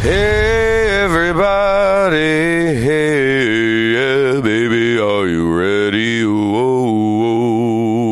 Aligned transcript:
Hey 0.00 1.02
everybody, 1.02 2.16
hey 2.16 3.92
yeah, 3.92 4.40
baby, 4.40 4.98
are 4.98 5.26
you 5.26 5.58
ready? 5.58 6.24
Whoa, 6.24 6.92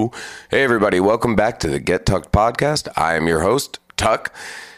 whoa. 0.03 0.13
Hey 0.51 0.65
everybody, 0.65 0.99
welcome 1.01 1.37
back 1.37 1.61
to 1.61 1.69
the 1.69 1.79
Get 1.79 2.05
Tucked 2.05 2.33
podcast. 2.33 2.89
I 2.97 3.15
am 3.15 3.29
your 3.29 3.41
host, 3.41 3.79
Tuck. 3.97 4.35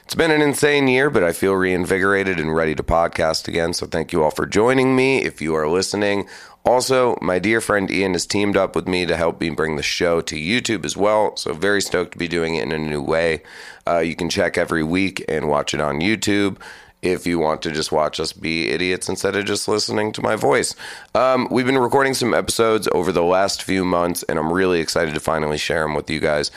It's 0.08 0.14
been 0.14 0.30
an 0.30 0.40
insane 0.40 0.88
year, 0.88 1.10
but 1.10 1.22
I 1.22 1.34
feel 1.34 1.52
reinvigorated 1.52 2.40
and 2.40 2.54
ready 2.54 2.74
to 2.74 2.82
podcast 2.82 3.46
again. 3.46 3.74
So 3.74 3.86
thank 3.86 4.10
you 4.10 4.24
all 4.24 4.30
for 4.30 4.46
joining 4.46 4.96
me. 4.96 5.22
If 5.22 5.42
you 5.42 5.54
are 5.54 5.68
listening, 5.68 6.26
also, 6.64 7.18
my 7.20 7.38
dear 7.38 7.60
friend 7.60 7.90
Ian 7.90 8.14
has 8.14 8.24
teamed 8.24 8.56
up 8.56 8.74
with 8.74 8.88
me 8.88 9.04
to 9.04 9.18
help 9.18 9.38
me 9.38 9.50
bring 9.50 9.76
the 9.76 9.82
show 9.82 10.22
to 10.22 10.34
YouTube 10.34 10.86
as 10.86 10.96
well. 10.96 11.36
So, 11.36 11.52
very 11.52 11.82
stoked 11.82 12.12
to 12.12 12.18
be 12.18 12.26
doing 12.26 12.54
it 12.54 12.62
in 12.62 12.72
a 12.72 12.78
new 12.78 13.02
way. 13.02 13.42
Uh, 13.86 13.98
you 13.98 14.16
can 14.16 14.30
check 14.30 14.56
every 14.56 14.82
week 14.82 15.22
and 15.28 15.46
watch 15.46 15.74
it 15.74 15.80
on 15.82 16.00
YouTube 16.00 16.56
if 17.02 17.26
you 17.26 17.38
want 17.38 17.60
to 17.62 17.70
just 17.70 17.92
watch 17.92 18.18
us 18.18 18.32
be 18.32 18.70
idiots 18.70 19.10
instead 19.10 19.36
of 19.36 19.44
just 19.44 19.68
listening 19.68 20.12
to 20.12 20.22
my 20.22 20.36
voice. 20.36 20.74
Um, 21.14 21.48
we've 21.50 21.66
been 21.66 21.76
recording 21.76 22.14
some 22.14 22.32
episodes 22.32 22.88
over 22.92 23.12
the 23.12 23.22
last 23.22 23.62
few 23.62 23.84
months, 23.84 24.22
and 24.22 24.38
I'm 24.38 24.54
really 24.54 24.80
excited 24.80 25.12
to 25.12 25.20
finally 25.20 25.58
share 25.58 25.82
them 25.82 25.94
with 25.94 26.08
you 26.08 26.18
guys. 26.18 26.50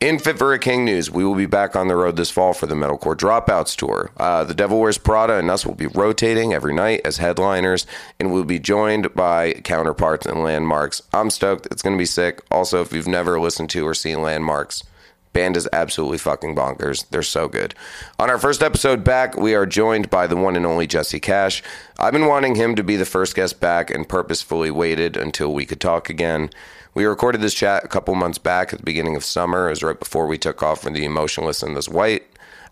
In 0.00 0.20
Fit 0.20 0.38
for 0.38 0.52
a 0.52 0.60
King 0.60 0.84
news, 0.84 1.10
we 1.10 1.24
will 1.24 1.34
be 1.34 1.46
back 1.46 1.74
on 1.74 1.88
the 1.88 1.96
road 1.96 2.14
this 2.14 2.30
fall 2.30 2.52
for 2.52 2.66
the 2.66 2.76
Metalcore 2.76 3.16
Dropouts 3.16 3.74
Tour. 3.74 4.12
Uh, 4.16 4.44
the 4.44 4.54
Devil 4.54 4.78
Wears 4.78 4.96
Prada 4.96 5.38
and 5.38 5.50
us 5.50 5.66
will 5.66 5.74
be 5.74 5.88
rotating 5.88 6.54
every 6.54 6.72
night 6.72 7.00
as 7.04 7.16
headliners, 7.16 7.84
and 8.20 8.32
we'll 8.32 8.44
be 8.44 8.60
joined 8.60 9.12
by 9.16 9.54
counterparts 9.64 10.24
and 10.24 10.36
Landmvrks. 10.36 11.02
I'm 11.12 11.30
stoked. 11.30 11.66
It's 11.72 11.82
going 11.82 11.96
to 11.96 12.00
be 12.00 12.06
sick. 12.06 12.42
Also, 12.48 12.80
if 12.80 12.92
you've 12.92 13.08
never 13.08 13.40
listened 13.40 13.70
to 13.70 13.84
or 13.84 13.92
seen 13.92 14.18
Landmvrks, 14.18 14.84
band 15.32 15.56
is 15.56 15.68
absolutely 15.72 16.18
fucking 16.18 16.54
bonkers. 16.54 17.04
They're 17.10 17.24
so 17.24 17.48
good. 17.48 17.74
On 18.20 18.30
our 18.30 18.38
first 18.38 18.62
episode 18.62 19.02
back, 19.02 19.36
we 19.36 19.56
are 19.56 19.66
joined 19.66 20.10
by 20.10 20.28
the 20.28 20.36
one 20.36 20.54
and 20.54 20.64
only 20.64 20.86
Jesse 20.86 21.18
Cash. 21.18 21.60
I've 21.98 22.12
been 22.12 22.26
wanting 22.26 22.54
him 22.54 22.76
to 22.76 22.84
be 22.84 22.94
the 22.94 23.04
first 23.04 23.34
guest 23.34 23.58
back 23.58 23.90
and 23.90 24.08
purposefully 24.08 24.70
waited 24.70 25.16
until 25.16 25.52
we 25.52 25.66
could 25.66 25.80
talk 25.80 26.08
again. 26.08 26.50
We 26.94 27.04
recorded 27.04 27.40
this 27.40 27.54
chat 27.54 27.84
a 27.84 27.88
couple 27.88 28.14
months 28.14 28.38
back 28.38 28.72
at 28.72 28.78
the 28.78 28.84
beginning 28.84 29.16
of 29.16 29.24
summer. 29.24 29.66
It 29.66 29.70
was 29.70 29.82
right 29.82 29.98
before 29.98 30.26
we 30.26 30.38
took 30.38 30.62
off 30.62 30.82
for 30.82 30.90
the 30.90 31.04
Emotionless 31.04 31.62
in 31.62 31.74
this 31.74 31.88
white, 31.88 32.24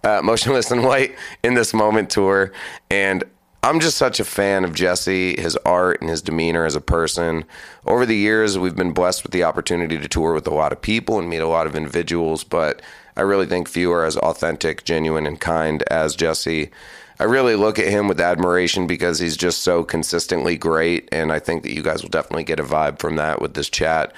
uh, 0.05 0.23
Motionless 0.23 0.71
in 0.71 0.83
White 0.83 1.15
in 1.43 1.55
this 1.55 1.73
moment 1.73 2.11
tour, 2.11 2.53
and 2.91 3.25
I'm 3.63 3.81
just 3.81 3.97
such 3.97 4.21
a 4.21 4.25
fan 4.25 4.65
of 4.65 4.75
Jesse, 4.75 5.41
his 5.41 5.57
art, 5.67 6.01
and 6.01 6.09
his 6.09 6.23
demeanor 6.23 6.65
as 6.67 6.77
a 6.77 6.81
person. 6.81 7.45
Over 7.85 8.07
the 8.07 8.15
years, 8.15 8.57
we've 8.57 8.77
been 8.77 8.93
blessed 8.93 9.25
with 9.25 9.33
the 9.33 9.43
opportunity 9.43 9.99
to 9.99 10.07
tour 10.07 10.35
with 10.35 10.47
a 10.47 10.55
lot 10.55 10.73
of 10.73 10.81
people 10.81 11.19
and 11.19 11.29
meet 11.29 11.39
a 11.39 11.49
lot 11.49 11.67
of 11.67 11.75
individuals, 11.75 12.45
but 12.45 12.81
I 13.17 13.23
really 13.23 13.47
think 13.47 13.69
few 13.69 13.91
are 13.91 14.05
as 14.05 14.17
authentic, 14.19 14.85
genuine, 14.85 15.27
and 15.27 15.41
kind 15.41 15.83
as 15.91 16.15
Jesse. 16.15 16.71
I 17.19 17.25
really 17.25 17.57
look 17.57 17.79
at 17.79 17.89
him 17.89 18.09
with 18.09 18.21
admiration 18.21 18.87
because 18.87 19.19
he's 19.19 19.37
just 19.37 19.63
so 19.63 19.85
consistently 19.85 20.57
great, 20.59 21.09
and 21.13 21.33
I 21.33 21.39
think 21.39 21.63
that 21.63 21.73
you 21.73 21.83
guys 21.83 22.03
will 22.03 22.11
definitely 22.11 22.45
get 22.45 22.61
a 22.61 22.65
vibe 22.65 22.99
from 22.99 23.17
that 23.17 23.41
with 23.41 23.55
this 23.55 23.71
chat. 23.71 24.13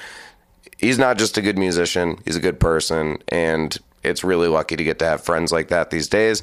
He's 0.79 0.99
not 0.99 1.19
just 1.19 1.39
a 1.39 1.43
good 1.43 1.59
musician, 1.59 2.19
he's 2.25 2.37
a 2.37 2.41
good 2.41 2.59
person, 2.59 3.19
and 3.29 3.77
it's 4.03 4.25
really 4.25 4.49
lucky 4.49 4.77
to 4.77 4.85
get 4.85 4.99
to 5.01 5.05
have 5.05 5.23
friends 5.23 5.53
like 5.53 5.69
that 5.69 5.91
these 5.91 6.09
days. 6.09 6.43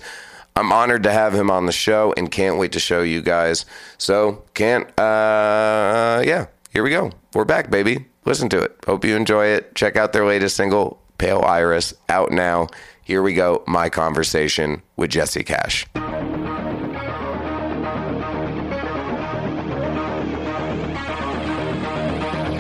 I'm 0.55 0.71
honored 0.71 1.03
to 1.03 1.11
have 1.11 1.33
him 1.33 1.51
on 1.51 1.65
the 1.65 1.73
show 1.73 2.13
and 2.15 2.31
can't 2.31 2.57
wait 2.57 2.71
to 2.73 2.79
show 2.79 3.01
you 3.01 3.21
guys. 3.21 3.65
So, 3.97 4.43
can't, 4.53 4.87
uh, 4.97 6.21
yeah, 6.25 6.47
here 6.71 6.83
we 6.83 6.91
go. 6.91 7.11
We're 7.33 7.43
back, 7.43 7.69
baby. 7.69 8.05
Listen 8.23 8.47
to 8.49 8.61
it. 8.61 8.77
Hope 8.85 9.03
you 9.03 9.17
enjoy 9.17 9.47
it. 9.47 9.75
Check 9.75 9.97
out 9.97 10.13
their 10.13 10.25
latest 10.25 10.55
single, 10.55 11.01
Pale 11.17 11.41
Iris, 11.41 11.93
out 12.07 12.31
now. 12.31 12.67
Here 13.03 13.21
we 13.21 13.33
go. 13.33 13.63
My 13.67 13.89
conversation 13.89 14.81
with 14.95 15.11
Jesse 15.11 15.43
Cash. 15.43 15.85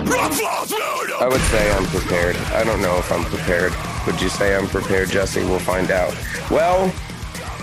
I 0.07 1.27
would 1.29 1.41
say 1.41 1.71
I'm 1.71 1.85
prepared. 1.85 2.35
I 2.53 2.63
don't 2.63 2.81
know 2.81 2.97
if 2.97 3.11
I'm 3.11 3.23
prepared. 3.25 3.73
Would 4.05 4.21
you 4.21 4.29
say 4.29 4.55
I'm 4.55 4.67
prepared, 4.67 5.09
Jesse? 5.09 5.43
We'll 5.43 5.59
find 5.59 5.89
out. 5.91 6.15
Well, 6.51 6.89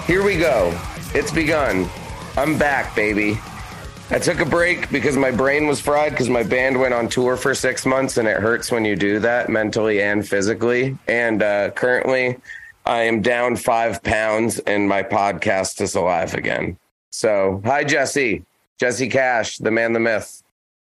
here 0.07 0.25
we 0.25 0.37
go. 0.37 0.79
It's 1.15 1.31
begun. 1.31 1.89
I'm 2.37 2.59
back, 2.59 2.97
baby. 2.97 3.39
I 4.11 4.19
took 4.19 4.41
a 4.41 4.45
break 4.45 4.91
because 4.91 5.17
my 5.17 5.31
brain 5.31 5.67
was 5.67 5.81
fried 5.81 6.11
because 6.11 6.29
my 6.29 6.43
band 6.43 6.79
went 6.79 6.93
on 6.93 7.09
tour 7.09 7.37
for 7.37 7.55
six 7.55 7.87
months 7.87 8.17
and 8.17 8.27
it 8.27 8.39
hurts 8.39 8.71
when 8.71 8.85
you 8.85 8.97
do 8.97 9.21
that 9.21 9.49
mentally 9.49 10.03
and 10.03 10.27
physically. 10.27 10.99
And 11.07 11.43
uh, 11.43 11.71
currently, 11.71 12.39
I 12.85 13.03
am 13.03 13.23
down 13.23 13.57
five 13.57 14.03
pounds 14.03 14.59
and 14.61 14.89
my 14.89 15.03
podcast 15.03 15.81
is 15.81 15.95
alive 15.95 16.35
again. 16.35 16.77
So, 17.11 17.63
hi, 17.65 17.85
Jesse. 17.85 18.45
Jesse 18.79 19.09
Cash, 19.09 19.59
the 19.59 19.71
man, 19.71 19.93
the 19.93 20.01
myth. 20.01 20.43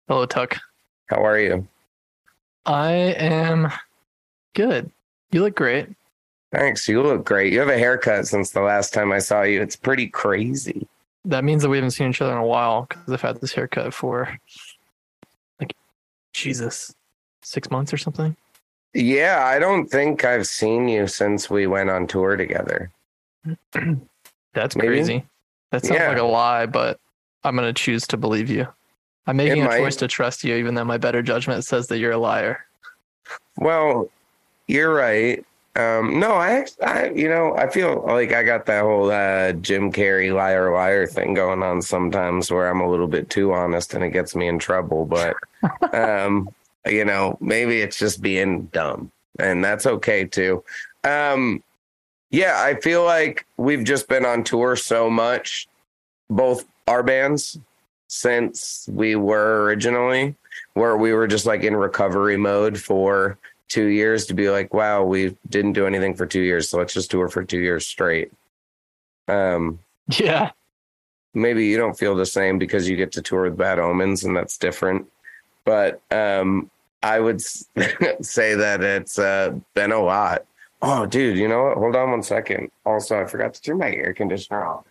Hello, 0.06 0.26
Tuck. 0.26 0.58
How 1.06 1.24
are 1.24 1.38
you? 1.38 1.66
I 2.64 2.92
am 2.92 3.68
good. 4.54 4.90
You 5.30 5.42
look 5.42 5.54
great. 5.54 5.88
Thanks. 6.52 6.88
You 6.88 7.02
look 7.02 7.24
great. 7.24 7.52
You 7.52 7.60
have 7.60 7.68
a 7.68 7.78
haircut 7.78 8.26
since 8.26 8.50
the 8.50 8.60
last 8.60 8.92
time 8.92 9.12
I 9.12 9.18
saw 9.18 9.42
you. 9.42 9.60
It's 9.62 9.76
pretty 9.76 10.08
crazy. 10.08 10.86
That 11.24 11.44
means 11.44 11.62
that 11.62 11.68
we 11.68 11.76
haven't 11.76 11.90
seen 11.92 12.10
each 12.10 12.20
other 12.22 12.32
in 12.32 12.38
a 12.38 12.46
while 12.46 12.86
because 12.88 13.12
I've 13.12 13.20
had 13.20 13.40
this 13.40 13.52
haircut 13.52 13.92
for 13.92 14.36
like 15.60 15.74
Jesus, 16.32 16.94
six 17.42 17.70
months 17.70 17.92
or 17.92 17.96
something. 17.96 18.36
Yeah, 18.94 19.44
I 19.44 19.58
don't 19.58 19.86
think 19.88 20.24
I've 20.24 20.46
seen 20.46 20.88
you 20.88 21.06
since 21.06 21.50
we 21.50 21.66
went 21.66 21.90
on 21.90 22.06
tour 22.06 22.36
together. 22.36 22.90
That's 24.54 24.74
Maybe? 24.76 24.88
crazy. 24.88 25.24
That 25.72 25.84
sounds 25.84 26.00
Yeah. 26.00 26.08
like 26.08 26.18
a 26.18 26.22
lie, 26.24 26.66
but 26.66 26.98
I'm 27.44 27.54
gonna 27.56 27.72
choose 27.72 28.06
to 28.08 28.16
believe 28.16 28.48
you. 28.48 28.66
I'm 29.26 29.36
making 29.36 29.58
It 29.58 29.62
a 29.62 29.68
might. 29.68 29.78
choice 29.78 29.96
to 29.96 30.08
trust 30.08 30.44
you, 30.44 30.54
even 30.56 30.74
though 30.74 30.84
my 30.84 30.98
better 30.98 31.22
judgment 31.22 31.64
says 31.64 31.88
that 31.88 31.98
you're 31.98 32.12
a 32.12 32.18
liar. 32.18 32.64
Well, 33.56 34.08
you're 34.68 34.94
right. 34.94 35.44
Um, 35.74 36.18
no, 36.18 36.32
I, 36.32 36.64
I, 36.84 37.10
you 37.10 37.28
know, 37.28 37.54
I 37.56 37.68
feel 37.68 38.02
like 38.06 38.32
I 38.32 38.42
got 38.44 38.64
that 38.66 38.82
whole 38.82 39.10
uh, 39.10 39.52
Jim 39.52 39.92
Carrey 39.92 40.34
liar 40.34 40.72
liar 40.72 41.06
thing 41.06 41.34
going 41.34 41.62
on 41.62 41.82
sometimes, 41.82 42.50
where 42.50 42.68
I'm 42.70 42.80
a 42.80 42.88
little 42.88 43.08
bit 43.08 43.28
too 43.28 43.52
honest 43.52 43.92
and 43.92 44.02
it 44.02 44.10
gets 44.10 44.34
me 44.34 44.48
in 44.48 44.58
trouble. 44.58 45.04
But, 45.04 45.36
um, 45.94 46.48
you 46.86 47.04
know, 47.04 47.36
maybe 47.40 47.80
it's 47.82 47.98
just 47.98 48.22
being 48.22 48.66
dumb, 48.66 49.10
and 49.38 49.62
that's 49.62 49.86
okay 49.86 50.24
too. 50.24 50.64
Um, 51.04 51.62
yeah, 52.30 52.62
I 52.62 52.80
feel 52.80 53.04
like 53.04 53.46
we've 53.58 53.84
just 53.84 54.08
been 54.08 54.24
on 54.24 54.44
tour 54.44 54.76
so 54.76 55.10
much, 55.10 55.68
both 56.30 56.64
our 56.88 57.02
bands 57.02 57.58
since 58.08 58.88
we 58.92 59.16
were 59.16 59.64
originally, 59.64 60.34
where 60.74 60.96
we 60.96 61.12
were 61.12 61.26
just 61.26 61.46
like 61.46 61.62
in 61.62 61.76
recovery 61.76 62.36
mode 62.36 62.78
for 62.78 63.38
two 63.68 63.86
years 63.86 64.26
to 64.26 64.34
be 64.34 64.48
like, 64.50 64.72
wow, 64.72 65.02
we 65.02 65.36
didn't 65.48 65.72
do 65.72 65.86
anything 65.86 66.14
for 66.14 66.26
two 66.26 66.40
years, 66.42 66.68
so 66.68 66.78
let's 66.78 66.94
just 66.94 67.10
tour 67.10 67.28
for 67.28 67.44
two 67.44 67.60
years 67.60 67.86
straight. 67.86 68.32
Um, 69.28 69.80
Yeah. 70.08 70.50
maybe 71.34 71.66
you 71.66 71.76
don't 71.76 71.98
feel 71.98 72.14
the 72.14 72.26
same 72.26 72.58
because 72.58 72.88
you 72.88 72.96
get 72.96 73.10
to 73.12 73.22
tour 73.22 73.42
with 73.44 73.56
Bad 73.56 73.78
Omens, 73.78 74.24
and 74.24 74.36
that's 74.36 74.56
different. 74.56 75.06
But 75.64 76.00
um, 76.12 76.70
I 77.02 77.18
would 77.18 77.40
say 78.22 78.54
that 78.54 78.82
it's 78.82 79.18
uh, 79.18 79.58
been 79.74 79.90
a 79.92 79.98
lot. 80.00 80.44
Oh, 80.82 81.06
dude, 81.06 81.36
you 81.38 81.48
know 81.48 81.64
what? 81.64 81.78
Hold 81.78 81.96
on 81.96 82.10
one 82.12 82.22
second. 82.22 82.70
Also, 82.84 83.20
I 83.20 83.24
forgot 83.24 83.54
to 83.54 83.62
turn 83.62 83.78
my 83.78 83.90
air 83.90 84.12
conditioner 84.14 84.64
off. 84.64 84.84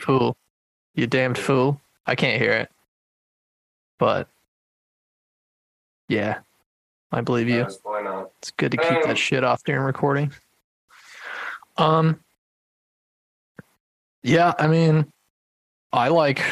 Fool. 0.00 0.36
You 0.98 1.06
damned 1.06 1.38
fool. 1.38 1.80
I 2.08 2.16
can't 2.16 2.42
hear 2.42 2.50
it. 2.50 2.72
But 4.00 4.26
yeah. 6.08 6.38
I 7.12 7.20
believe 7.20 7.48
you. 7.48 7.64
Why 7.84 8.02
not? 8.02 8.30
It's 8.40 8.50
good 8.50 8.72
to 8.72 8.76
keep 8.78 8.90
Um, 8.90 9.02
that 9.04 9.16
shit 9.16 9.44
off 9.44 9.62
during 9.62 9.82
recording. 9.82 10.32
Um. 11.76 12.18
Yeah, 14.24 14.54
I 14.58 14.66
mean, 14.66 15.06
I 15.92 16.08
like 16.08 16.42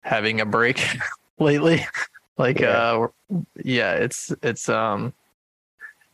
having 0.00 0.40
a 0.40 0.44
break 0.46 0.84
lately. 1.38 1.86
Like, 2.38 2.60
Yeah. 2.60 2.68
uh, 2.70 3.08
yeah, 3.62 3.92
it's 3.92 4.32
it's 4.42 4.68
um, 4.68 5.12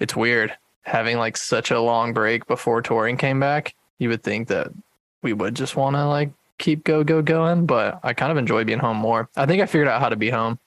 it's 0.00 0.14
weird 0.16 0.52
having 0.82 1.16
like 1.16 1.36
such 1.36 1.70
a 1.70 1.80
long 1.80 2.12
break 2.12 2.46
before 2.48 2.82
touring 2.82 3.16
came 3.16 3.38
back. 3.40 3.74
You 3.98 4.08
would 4.10 4.24
think 4.24 4.48
that 4.48 4.68
we 5.22 5.32
would 5.32 5.54
just 5.54 5.76
want 5.76 5.94
to 5.96 6.06
like 6.06 6.30
keep 6.58 6.84
go 6.84 7.04
go 7.04 7.22
going, 7.22 7.66
but 7.66 8.00
I 8.02 8.12
kind 8.14 8.32
of 8.32 8.38
enjoy 8.38 8.64
being 8.64 8.78
home 8.78 8.96
more. 8.96 9.28
I 9.36 9.46
think 9.46 9.62
I 9.62 9.66
figured 9.66 9.88
out 9.88 10.00
how 10.00 10.08
to 10.08 10.16
be 10.16 10.30
home. 10.30 10.58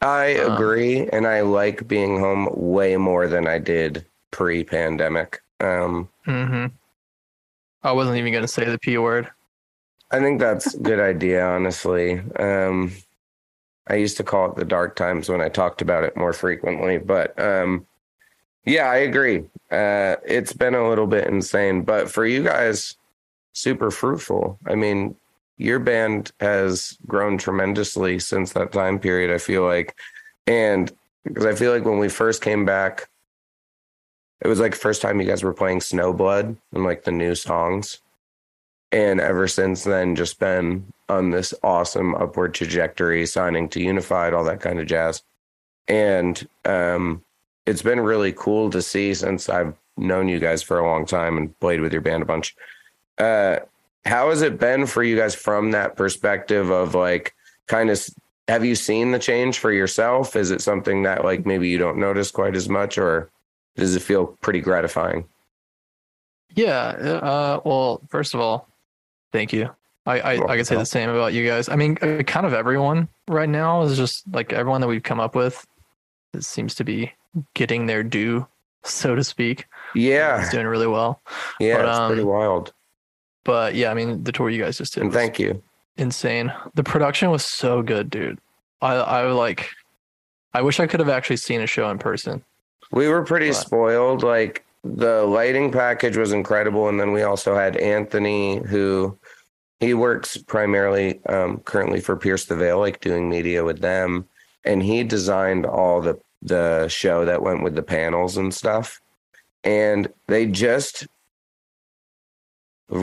I 0.00 0.36
Um, 0.36 0.52
agree, 0.52 1.08
and 1.08 1.26
I 1.26 1.40
like 1.40 1.88
being 1.88 2.18
home 2.20 2.48
way 2.52 2.96
more 2.96 3.26
than 3.26 3.46
I 3.46 3.58
did 3.58 4.04
pre-pandemic. 4.30 5.40
Um, 5.60 6.08
hmm 6.24 6.66
I 7.82 7.92
wasn't 7.92 8.18
even 8.18 8.32
gonna 8.32 8.48
say 8.48 8.64
the 8.64 8.78
p 8.78 8.98
word. 8.98 9.30
I 10.10 10.20
think 10.20 10.38
that's 10.40 10.74
a 10.74 10.78
good 10.78 11.00
idea, 11.00 11.44
honestly. 11.44 12.20
Um, 12.38 12.92
I 13.88 13.96
used 13.96 14.16
to 14.18 14.24
call 14.24 14.50
it 14.50 14.56
the 14.56 14.64
dark 14.64 14.96
times 14.96 15.28
when 15.28 15.40
I 15.40 15.48
talked 15.48 15.82
about 15.82 16.04
it 16.04 16.16
more 16.16 16.32
frequently, 16.32 16.98
but 16.98 17.38
um, 17.40 17.86
yeah, 18.64 18.90
I 18.90 18.96
agree. 18.98 19.44
Uh, 19.70 20.16
it's 20.26 20.52
been 20.52 20.74
a 20.74 20.88
little 20.88 21.06
bit 21.06 21.28
insane, 21.28 21.82
but 21.82 22.10
for 22.10 22.26
you 22.26 22.42
guys, 22.44 22.96
super 23.56 23.90
fruitful. 23.90 24.58
I 24.66 24.74
mean, 24.74 25.16
your 25.56 25.78
band 25.78 26.32
has 26.40 26.98
grown 27.06 27.38
tremendously 27.38 28.18
since 28.18 28.52
that 28.52 28.72
time 28.72 28.98
period, 28.98 29.34
I 29.34 29.38
feel 29.38 29.64
like. 29.64 29.96
And 30.46 30.92
because 31.24 31.46
I 31.46 31.54
feel 31.54 31.72
like 31.72 31.84
when 31.84 31.98
we 31.98 32.08
first 32.08 32.42
came 32.42 32.64
back, 32.64 33.08
it 34.42 34.48
was 34.48 34.60
like 34.60 34.74
first 34.74 35.00
time 35.00 35.20
you 35.20 35.26
guys 35.26 35.42
were 35.42 35.54
playing 35.54 35.80
Snowblood 35.80 36.56
and 36.72 36.84
like 36.84 37.04
the 37.04 37.10
new 37.10 37.34
songs 37.34 38.00
and 38.92 39.20
ever 39.20 39.48
since 39.48 39.84
then 39.84 40.14
just 40.14 40.38
been 40.38 40.92
on 41.08 41.30
this 41.30 41.52
awesome 41.62 42.14
upward 42.14 42.54
trajectory 42.54 43.26
signing 43.26 43.68
to 43.70 43.80
unified 43.80 44.32
all 44.32 44.44
that 44.44 44.60
kind 44.60 44.78
of 44.78 44.86
jazz 44.86 45.22
and 45.88 46.46
um 46.64 47.22
it's 47.64 47.82
been 47.82 47.98
really 47.98 48.32
cool 48.32 48.70
to 48.70 48.80
see 48.80 49.12
since 49.12 49.48
i've 49.48 49.74
known 49.96 50.28
you 50.28 50.38
guys 50.38 50.62
for 50.62 50.78
a 50.78 50.86
long 50.86 51.04
time 51.04 51.36
and 51.36 51.58
played 51.58 51.80
with 51.80 51.92
your 51.92 52.02
band 52.02 52.22
a 52.22 52.26
bunch 52.26 52.54
uh 53.18 53.58
how 54.04 54.30
has 54.30 54.42
it 54.42 54.58
been 54.58 54.86
for 54.86 55.02
you 55.02 55.16
guys 55.16 55.34
from 55.34 55.72
that 55.72 55.96
perspective 55.96 56.70
of 56.70 56.94
like 56.94 57.34
kind 57.66 57.90
of 57.90 58.06
have 58.48 58.64
you 58.64 58.74
seen 58.74 59.10
the 59.10 59.18
change 59.18 59.58
for 59.58 59.72
yourself 59.72 60.36
is 60.36 60.50
it 60.50 60.60
something 60.60 61.02
that 61.02 61.24
like 61.24 61.44
maybe 61.46 61.68
you 61.68 61.78
don't 61.78 61.98
notice 61.98 62.30
quite 62.30 62.54
as 62.54 62.68
much 62.68 62.98
or 62.98 63.30
does 63.76 63.96
it 63.96 64.02
feel 64.02 64.26
pretty 64.40 64.60
gratifying 64.60 65.26
Yeah. 66.54 66.86
Uh, 66.88 67.60
well, 67.64 68.00
first 68.08 68.34
of 68.34 68.40
all, 68.40 68.68
thank 69.30 69.52
you. 69.52 69.70
I, 70.06 70.20
I, 70.20 70.52
I 70.52 70.56
can 70.56 70.64
say 70.64 70.76
the 70.76 70.86
same 70.86 71.10
about 71.10 71.34
you 71.34 71.46
guys. 71.46 71.68
I 71.68 71.76
mean, 71.76 71.98
uh, 72.00 72.22
kind 72.22 72.46
of 72.46 72.54
everyone 72.54 73.08
right 73.28 73.48
now 73.48 73.82
is 73.82 73.96
just 73.96 74.24
like 74.32 74.52
everyone 74.52 74.80
that 74.80 74.86
we've 74.86 75.02
come 75.02 75.20
up 75.20 75.34
with. 75.34 75.66
It 76.32 76.44
seems 76.44 76.74
to 76.76 76.84
be 76.84 77.12
getting 77.54 77.86
their 77.86 78.02
due, 78.02 78.46
so 78.84 79.14
to 79.14 79.22
speak. 79.24 79.66
yeah 79.94 80.40
It's 80.40 80.50
doing 80.50 80.66
really 80.66 80.86
well. 80.86 81.20
yeah 81.60 81.76
But, 81.76 81.88
it's 81.88 82.06
pretty 82.06 82.22
um, 82.22 82.28
wild 82.28 82.72
But 83.46 83.76
yeah, 83.76 83.92
I 83.92 83.94
mean, 83.94 84.24
the 84.24 84.32
tour 84.32 84.50
you 84.50 84.62
guys 84.62 84.76
just 84.76 84.94
did 84.94 85.04
and 85.04 85.12
thank 85.12 85.38
you 85.38 85.62
insane. 85.96 86.52
The 86.74 86.82
production 86.82 87.30
was 87.30 87.44
so 87.44 87.80
good, 87.80 88.10
dude. 88.10 88.38
I, 88.82 88.94
I 88.96 89.32
like. 89.32 89.70
I 90.52 90.62
wish 90.62 90.80
I 90.80 90.86
could 90.86 91.00
have 91.00 91.08
actually 91.08 91.36
seen 91.36 91.60
a 91.60 91.66
show 91.66 91.88
in 91.90 91.98
person. 91.98 92.42
We 92.90 93.08
were 93.08 93.24
pretty 93.24 93.48
What? 93.48 93.56
spoiled. 93.56 94.22
Like 94.22 94.64
the 94.84 95.22
lighting 95.22 95.70
package 95.70 96.16
was 96.16 96.32
incredible, 96.32 96.88
and 96.88 96.98
then 97.00 97.12
we 97.12 97.22
also 97.22 97.54
had 97.54 97.76
Anthony, 97.76 98.58
who 98.58 99.16
he 99.80 99.94
works 99.94 100.36
primarily 100.36 101.24
um, 101.26 101.58
currently 101.60 102.00
for 102.00 102.16
Pierce 102.16 102.46
the 102.46 102.56
Veil, 102.56 102.80
like 102.80 103.00
doing 103.00 103.28
media 103.28 103.64
with 103.64 103.80
them, 103.80 104.26
and 104.64 104.82
he 104.82 105.04
designed 105.04 105.64
all 105.66 106.00
the 106.00 106.18
the 106.42 106.88
show 106.88 107.24
that 107.24 107.42
went 107.42 107.62
with 107.62 107.74
the 107.76 107.82
panels 107.82 108.36
and 108.36 108.52
stuff, 108.52 109.00
and 109.64 110.08
they 110.26 110.46
just 110.46 111.06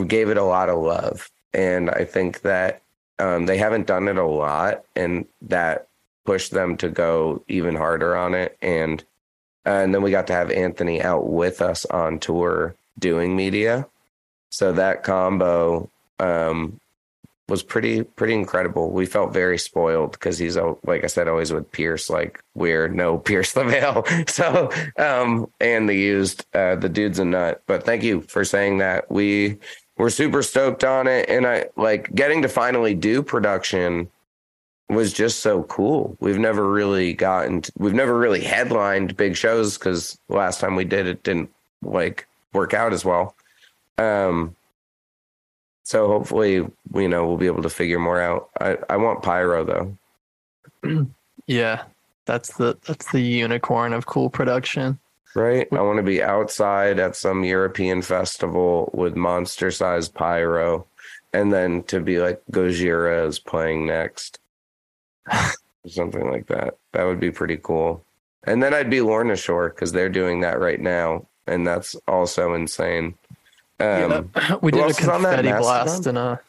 gave 0.06 0.28
it 0.30 0.36
a 0.36 0.44
lot 0.44 0.68
of 0.68 0.78
love, 0.78 1.30
and 1.52 1.90
I 1.90 2.04
think 2.04 2.42
that 2.42 2.82
um, 3.18 3.46
they 3.46 3.58
haven't 3.58 3.86
done 3.86 4.08
it 4.08 4.16
a 4.16 4.26
lot, 4.26 4.84
and 4.96 5.26
that 5.42 5.88
pushed 6.24 6.52
them 6.52 6.76
to 6.78 6.88
go 6.88 7.44
even 7.48 7.76
harder 7.76 8.16
on 8.16 8.34
it, 8.34 8.56
and 8.62 9.04
and 9.64 9.94
then 9.94 10.02
we 10.02 10.10
got 10.10 10.26
to 10.26 10.32
have 10.32 10.50
Anthony 10.50 11.02
out 11.02 11.28
with 11.28 11.62
us 11.62 11.84
on 11.86 12.18
tour 12.18 12.74
doing 12.98 13.34
media. 13.34 13.86
So 14.50 14.72
that 14.72 15.02
combo 15.02 15.90
um, 16.20 16.80
was 17.48 17.62
pretty 17.62 18.02
pretty 18.02 18.34
incredible. 18.34 18.90
We 18.90 19.06
felt 19.06 19.32
very 19.32 19.58
spoiled 19.58 20.12
because 20.12 20.38
he's 20.38 20.56
like 20.84 21.04
I 21.04 21.08
said, 21.08 21.28
always 21.28 21.52
with 21.52 21.70
Pierce. 21.70 22.08
Like 22.08 22.42
we're 22.54 22.88
no 22.88 23.18
Pierce 23.28 23.52
the 23.52 23.64
Veil. 23.64 24.04
So 24.28 24.70
um, 24.98 25.50
and 25.60 25.88
the 25.88 25.94
used 25.94 26.46
uh, 26.54 26.76
the 26.76 26.88
dude's 26.88 27.18
a 27.18 27.24
nut. 27.24 27.62
But 27.66 27.84
thank 27.84 28.02
you 28.02 28.22
for 28.22 28.44
saying 28.44 28.78
that. 28.78 29.10
We 29.10 29.58
were 29.96 30.10
super 30.10 30.42
stoked 30.42 30.84
on 30.84 31.06
it, 31.06 31.28
and 31.28 31.46
I 31.46 31.66
like 31.76 32.14
getting 32.14 32.42
to 32.42 32.48
finally 32.48 32.94
do 32.94 33.22
production 33.22 34.10
was 34.88 35.12
just 35.12 35.40
so 35.40 35.62
cool. 35.64 36.16
We've 36.20 36.38
never 36.38 36.70
really 36.70 37.14
gotten, 37.14 37.62
to, 37.62 37.72
we've 37.78 37.94
never 37.94 38.18
really 38.18 38.42
headlined 38.42 39.16
big 39.16 39.36
shows 39.36 39.78
because 39.78 40.18
last 40.28 40.60
time 40.60 40.76
we 40.76 40.84
did 40.84 41.06
it 41.06 41.22
didn't 41.22 41.50
like 41.82 42.26
work 42.52 42.74
out 42.74 42.92
as 42.92 43.04
well. 43.04 43.34
Um, 43.98 44.54
so 45.84 46.08
hopefully, 46.08 46.54
you 46.94 47.08
know, 47.08 47.26
we'll 47.26 47.36
be 47.36 47.46
able 47.46 47.62
to 47.62 47.70
figure 47.70 47.98
more 47.98 48.20
out. 48.20 48.50
I, 48.60 48.76
I 48.90 48.96
want 48.96 49.22
pyro 49.22 49.64
though, 49.64 51.06
Yeah, 51.46 51.84
that's 52.24 52.56
the 52.56 52.76
that's 52.86 53.12
the 53.12 53.20
unicorn 53.20 53.92
of 53.92 54.06
cool 54.06 54.30
production. 54.30 54.98
right? 55.34 55.68
I 55.72 55.80
want 55.82 55.98
to 55.98 56.02
be 56.02 56.22
outside 56.22 56.98
at 56.98 57.16
some 57.16 57.44
European 57.44 58.02
festival 58.02 58.90
with 58.94 59.14
monster 59.14 59.70
sized 59.70 60.14
pyro, 60.14 60.86
and 61.32 61.52
then 61.52 61.82
to 61.84 62.00
be 62.00 62.18
like 62.18 62.42
Gojira 62.50 63.26
is 63.28 63.38
playing 63.38 63.86
next. 63.86 64.40
something 65.86 66.30
like 66.30 66.46
that. 66.46 66.76
That 66.92 67.04
would 67.04 67.20
be 67.20 67.30
pretty 67.30 67.58
cool. 67.58 68.02
And 68.44 68.62
then 68.62 68.74
I'd 68.74 68.90
be 68.90 69.00
Lorna 69.00 69.36
Shore 69.36 69.70
because 69.70 69.92
they're 69.92 70.08
doing 70.08 70.40
that 70.40 70.60
right 70.60 70.80
now, 70.80 71.26
and 71.46 71.66
that's 71.66 71.96
also 72.08 72.54
insane. 72.54 73.14
Um, 73.80 74.30
Yeah. 74.36 74.56
we 74.62 74.70
did 74.70 74.80
a 74.80 74.84
else 74.84 75.00
is 75.00 75.08
on 75.08 75.22
that? 75.22 75.36
confetti 75.36 75.58
blast 75.60 76.06
in 76.06 76.16
a 76.16 76.40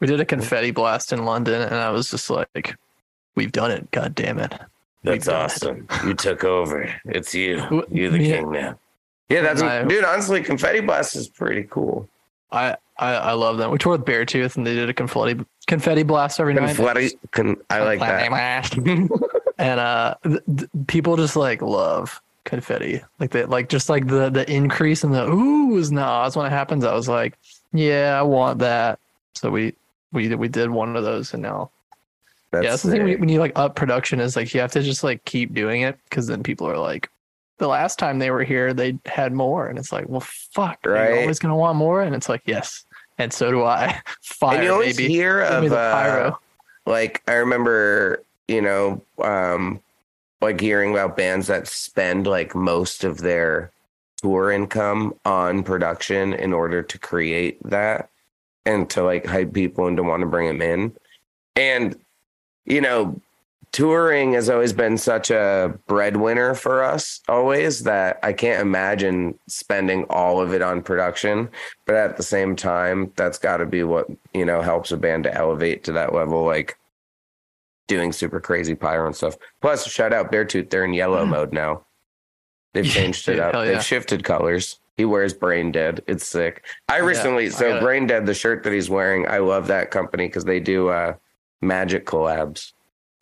we 0.00 0.06
did 0.06 0.20
a 0.20 0.24
confetti 0.24 0.70
blast 0.72 1.12
in 1.12 1.24
London, 1.24 1.62
and 1.62 1.74
I 1.74 1.90
was 1.90 2.10
just 2.10 2.28
like, 2.28 2.76
"We've 3.34 3.52
done 3.52 3.70
it! 3.70 3.90
God 3.90 4.14
damn 4.14 4.38
it!" 4.38 4.52
That's 5.02 5.26
awesome. 5.28 5.86
it." 5.90 6.04
You 6.04 6.14
took 6.14 6.44
over. 6.44 6.94
It's 7.06 7.34
you. 7.34 7.84
You're 7.90 8.10
the 8.10 8.22
yeah. 8.22 8.36
king 8.36 8.50
now. 8.50 8.78
Yeah, 9.28 9.40
that's 9.40 9.62
I- 9.62 9.84
dude. 9.84 10.04
Honestly, 10.04 10.42
confetti 10.42 10.80
blast 10.80 11.16
is 11.16 11.28
pretty 11.28 11.64
cool. 11.64 12.08
I, 12.52 12.76
I 12.98 13.14
I 13.14 13.32
love 13.32 13.56
them. 13.58 13.70
We 13.70 13.78
toured 13.78 14.00
with 14.00 14.08
Beartooth, 14.08 14.56
and 14.56 14.66
they 14.66 14.74
did 14.74 14.88
a 14.88 14.94
confetti 14.94 15.44
confetti 15.66 16.02
blast 16.04 16.38
every 16.38 16.54
night. 16.54 16.76
Confetti. 16.76 17.18
Con, 17.32 17.56
I 17.70 17.80
like 17.80 17.98
that. 18.00 18.76
and 19.58 19.80
uh, 19.80 20.14
th- 20.22 20.40
th- 20.56 20.70
people 20.86 21.16
just 21.16 21.34
like 21.36 21.60
love 21.62 22.20
confetti. 22.46 23.02
Like 23.20 23.30
they 23.30 23.44
like 23.44 23.68
just 23.68 23.90
like 23.90 24.06
the 24.06 24.30
the 24.30 24.50
increase 24.50 25.04
in 25.04 25.12
the 25.12 25.26
oohs 25.26 25.88
and 25.90 25.98
the 25.98 26.02
ahs 26.02 26.34
when 26.36 26.46
it 26.46 26.50
happens. 26.50 26.84
I 26.84 26.94
was 26.94 27.08
like, 27.08 27.36
yeah, 27.74 28.16
I 28.18 28.22
want 28.22 28.60
that. 28.60 28.98
So 29.34 29.50
we 29.50 29.74
we 30.12 30.34
we 30.34 30.48
did 30.48 30.70
one 30.70 30.96
of 30.96 31.04
those, 31.04 31.34
and 31.34 31.42
now 31.42 31.70
That's 32.52 32.64
yeah, 32.64 32.70
that's 32.70 32.82
the 32.84 32.90
thing 32.92 33.00
when 33.00 33.08
you, 33.08 33.14
sick. 33.14 33.20
when 33.20 33.28
you 33.28 33.38
like 33.40 33.52
up 33.58 33.76
production 33.76 34.20
is 34.20 34.34
like 34.36 34.54
you 34.54 34.60
have 34.60 34.72
to 34.72 34.82
just 34.82 35.04
like 35.04 35.22
keep 35.26 35.52
doing 35.52 35.82
it 35.82 35.98
because 36.08 36.26
then 36.26 36.42
people 36.42 36.66
are 36.70 36.78
like, 36.78 37.10
the 37.58 37.68
last 37.68 37.98
time 37.98 38.18
they 38.18 38.30
were 38.30 38.44
here 38.44 38.72
they 38.72 38.98
had 39.04 39.32
more, 39.34 39.66
and 39.68 39.78
it's 39.78 39.92
like, 39.92 40.08
well, 40.08 40.20
fuck, 40.20 40.78
Right. 40.86 41.12
you 41.14 41.20
always 41.20 41.38
gonna 41.38 41.56
want 41.56 41.76
more? 41.76 42.00
And 42.02 42.14
it's 42.14 42.28
like, 42.30 42.42
yes, 42.46 42.84
and 43.18 43.30
so 43.32 43.50
do 43.50 43.62
I. 43.64 44.00
Fire, 44.22 44.54
and 44.56 44.64
you 44.64 44.72
always 44.72 44.96
baby. 44.96 45.12
hear 45.12 45.40
Give 45.42 45.64
of 45.64 45.70
the 45.70 45.78
uh, 45.78 45.92
pyro. 45.92 46.38
like 46.86 47.22
I 47.28 47.34
remember, 47.34 48.22
you 48.48 48.62
know, 48.62 49.02
um, 49.22 49.80
like 50.46 50.60
hearing 50.60 50.92
about 50.92 51.16
bands 51.16 51.48
that 51.48 51.66
spend 51.66 52.26
like 52.26 52.54
most 52.54 53.04
of 53.04 53.18
their 53.18 53.72
tour 54.22 54.50
income 54.50 55.14
on 55.24 55.62
production 55.62 56.32
in 56.32 56.52
order 56.52 56.82
to 56.82 56.98
create 56.98 57.62
that 57.64 58.08
and 58.64 58.88
to 58.90 59.02
like 59.02 59.26
hype 59.26 59.52
people 59.52 59.86
and 59.86 59.96
to 59.96 60.02
want 60.02 60.20
to 60.20 60.26
bring 60.26 60.46
them 60.46 60.62
in. 60.62 60.96
And, 61.56 61.98
you 62.64 62.80
know, 62.80 63.20
touring 63.72 64.34
has 64.34 64.48
always 64.48 64.72
been 64.72 64.96
such 64.98 65.30
a 65.30 65.78
breadwinner 65.86 66.54
for 66.54 66.82
us 66.82 67.20
always 67.28 67.82
that 67.82 68.18
I 68.22 68.32
can't 68.32 68.62
imagine 68.62 69.38
spending 69.48 70.04
all 70.04 70.40
of 70.40 70.54
it 70.54 70.62
on 70.62 70.82
production. 70.82 71.48
But 71.86 71.96
at 71.96 72.16
the 72.16 72.22
same 72.22 72.54
time, 72.56 73.12
that's 73.16 73.38
got 73.38 73.58
to 73.58 73.66
be 73.66 73.82
what, 73.82 74.06
you 74.32 74.44
know, 74.44 74.62
helps 74.62 74.92
a 74.92 74.96
band 74.96 75.24
to 75.24 75.34
elevate 75.34 75.84
to 75.84 75.92
that 75.92 76.14
level. 76.14 76.44
Like, 76.44 76.78
doing 77.88 78.12
super 78.12 78.40
crazy 78.40 78.74
pyro 78.74 79.06
and 79.06 79.14
stuff. 79.16 79.36
Plus, 79.60 79.86
shout 79.86 80.12
out 80.12 80.32
Beartooth, 80.32 80.70
they're 80.70 80.84
in 80.84 80.92
yellow 80.94 81.24
mode 81.24 81.52
now. 81.52 81.84
They've 82.74 82.84
Yeah, 82.86 82.92
changed 82.92 83.28
it 83.28 83.38
up. 83.38 83.54
hell 83.54 83.64
They've 83.64 83.82
shifted 83.84 84.24
colors. 84.24 84.80
He 84.96 85.04
wears 85.04 85.34
Brain 85.34 85.72
Dead. 85.72 86.02
It's 86.06 86.26
sick. 86.26 86.64
I 86.88 86.98
Yeah, 86.98 87.04
recently, 87.04 87.46
I 87.46 87.50
so. 87.50 87.80
Brain 87.80 88.06
Dead, 88.06 88.24
the 88.26 88.34
shirt 88.34 88.62
that 88.64 88.72
he's 88.72 88.88
wearing, 88.90 89.28
I 89.28 89.38
love 89.38 89.66
that 89.68 89.90
company 89.90 90.26
because 90.26 90.44
they 90.44 90.58
do 90.58 90.88
uh, 90.88 91.14
magic 91.60 92.06
collabs, 92.06 92.72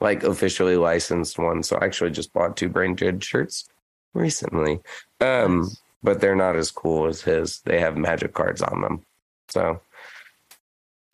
like 0.00 0.22
officially 0.22 0.76
licensed 0.76 1.38
ones. 1.38 1.68
So 1.68 1.76
I 1.76 1.84
actually 1.84 2.10
just 2.12 2.32
bought 2.32 2.56
two 2.56 2.68
Brain 2.68 2.94
Dead 2.94 3.22
shirts 3.24 3.68
recently. 4.14 4.80
Um, 5.20 5.68
but 6.02 6.20
they're 6.20 6.36
not 6.36 6.54
as 6.54 6.70
cool 6.70 7.06
as 7.06 7.22
his. 7.22 7.60
They 7.64 7.80
have 7.80 7.96
magic 7.96 8.34
cards 8.34 8.62
on 8.62 8.80
them. 8.80 9.02
So 9.48 9.80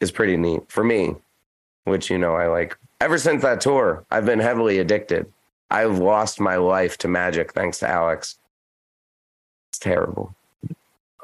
it's 0.00 0.10
pretty 0.10 0.36
neat 0.36 0.62
for 0.70 0.84
me, 0.84 1.14
which, 1.90 2.08
you 2.10 2.16
know, 2.18 2.34
I 2.34 2.46
like. 2.46 2.76
Ever 3.00 3.18
since 3.18 3.42
that 3.42 3.60
tour, 3.60 4.04
I've 4.10 4.24
been 4.26 4.38
heavily 4.40 4.78
addicted. 4.78 5.30
I've 5.70 5.98
lost 5.98 6.40
my 6.40 6.56
life 6.56 6.96
to 6.98 7.08
magic 7.08 7.52
thanks 7.52 7.78
to 7.80 7.88
Alex. 7.88 8.38
It's 9.70 9.78
terrible. 9.78 10.34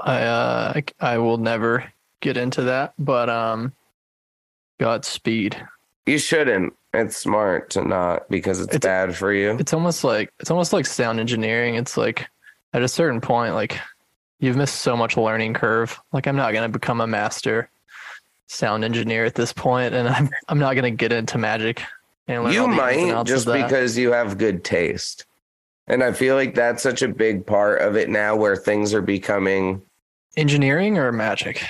I 0.00 0.22
uh 0.22 0.72
I, 0.76 0.84
I 1.14 1.18
will 1.18 1.38
never 1.38 1.90
get 2.20 2.36
into 2.36 2.62
that, 2.62 2.92
but 2.98 3.28
um 3.30 3.72
Godspeed. 4.78 5.56
You 6.06 6.18
shouldn't. 6.18 6.74
It's 6.94 7.16
smart 7.16 7.70
to 7.70 7.84
not 7.84 8.28
because 8.28 8.60
it's, 8.60 8.74
It's- 8.74 8.80
bad 8.88 9.16
for 9.16 9.32
you. 9.32 9.56
It's 9.58 9.72
almost 9.72 10.04
like 10.04 10.32
it's 10.40 10.50
almost 10.50 10.72
like 10.72 10.86
sound 10.86 11.18
engineering. 11.20 11.74
It's 11.74 11.96
like 11.96 12.26
at 12.72 12.82
a 12.82 12.88
certain 12.88 13.20
point, 13.20 13.54
like 13.54 13.78
you've 14.38 14.56
missed 14.56 14.76
so 14.76 14.96
much 14.96 15.16
learning 15.16 15.54
curve. 15.54 15.98
Like 16.12 16.26
I'm 16.26 16.36
not 16.36 16.52
gonna 16.52 16.68
become 16.68 17.00
a 17.00 17.06
master 17.06 17.68
sound 18.46 18.84
engineer 18.84 19.24
at 19.24 19.34
this 19.34 19.52
point, 19.52 19.94
and 19.94 20.08
I'm 20.08 20.30
I'm 20.48 20.58
not 20.58 20.74
gonna 20.74 20.90
get 20.90 21.12
into 21.12 21.38
magic. 21.38 21.82
And 22.28 22.52
You 22.52 22.62
all 22.62 22.66
the 22.68 22.72
ins 22.92 23.02
and 23.02 23.12
might 23.12 23.26
just 23.26 23.46
because 23.46 23.96
you 23.96 24.12
have 24.12 24.36
good 24.38 24.64
taste. 24.64 25.24
And 25.86 26.02
I 26.02 26.10
feel 26.12 26.34
like 26.34 26.56
that's 26.56 26.82
such 26.82 27.02
a 27.02 27.08
big 27.08 27.46
part 27.46 27.80
of 27.80 27.94
it 27.94 28.08
now 28.08 28.34
where 28.34 28.56
things 28.56 28.92
are 28.92 29.02
becoming 29.02 29.80
engineering 30.36 30.98
or 30.98 31.12
magic. 31.12 31.62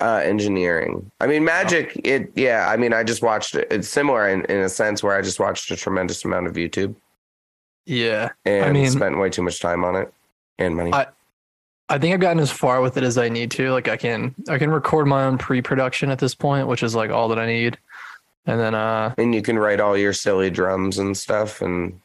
uh 0.00 0.20
engineering. 0.24 1.10
I 1.20 1.26
mean 1.28 1.44
magic 1.44 2.00
it 2.04 2.32
yeah, 2.34 2.66
I 2.68 2.76
mean 2.76 2.92
I 2.92 3.04
just 3.04 3.22
watched 3.22 3.54
it. 3.54 3.68
It's 3.70 3.88
similar 3.88 4.28
in, 4.28 4.44
in 4.46 4.58
a 4.58 4.68
sense 4.68 5.02
where 5.04 5.16
I 5.16 5.22
just 5.22 5.38
watched 5.38 5.70
a 5.70 5.76
tremendous 5.76 6.24
amount 6.24 6.48
of 6.48 6.54
YouTube 6.54 6.96
Yeah, 7.86 8.30
and 8.44 8.72
mean- 8.74 8.90
spent 8.90 9.18
way 9.18 9.30
too 9.30 9.42
much 9.42 9.60
time 9.60 9.84
on 9.84 9.94
it 9.94 10.12
and 10.58 10.74
money. 10.76 10.92
I- 10.92 11.06
I 11.90 11.98
think 11.98 12.14
I've 12.14 12.20
gotten 12.20 12.38
as 12.40 12.52
far 12.52 12.80
with 12.80 12.96
it 12.96 13.02
as 13.02 13.18
I 13.18 13.28
need 13.28 13.50
to. 13.52 13.72
Like 13.72 13.88
I 13.88 13.96
can 13.96 14.34
I 14.48 14.58
can 14.58 14.70
record 14.70 15.06
my 15.08 15.24
own 15.24 15.36
pre-production 15.36 16.10
at 16.10 16.20
this 16.20 16.34
point, 16.34 16.68
which 16.68 16.82
is 16.82 16.94
like 16.94 17.10
all 17.10 17.28
that 17.28 17.38
I 17.38 17.46
need. 17.46 17.76
And 18.46 18.58
then 18.58 18.74
uh 18.74 19.14
and 19.18 19.34
you 19.34 19.42
can 19.42 19.58
write 19.58 19.80
all 19.80 19.96
your 19.96 20.12
silly 20.12 20.50
drums 20.50 20.98
and 20.98 21.16
stuff 21.16 21.60
and 21.60 22.00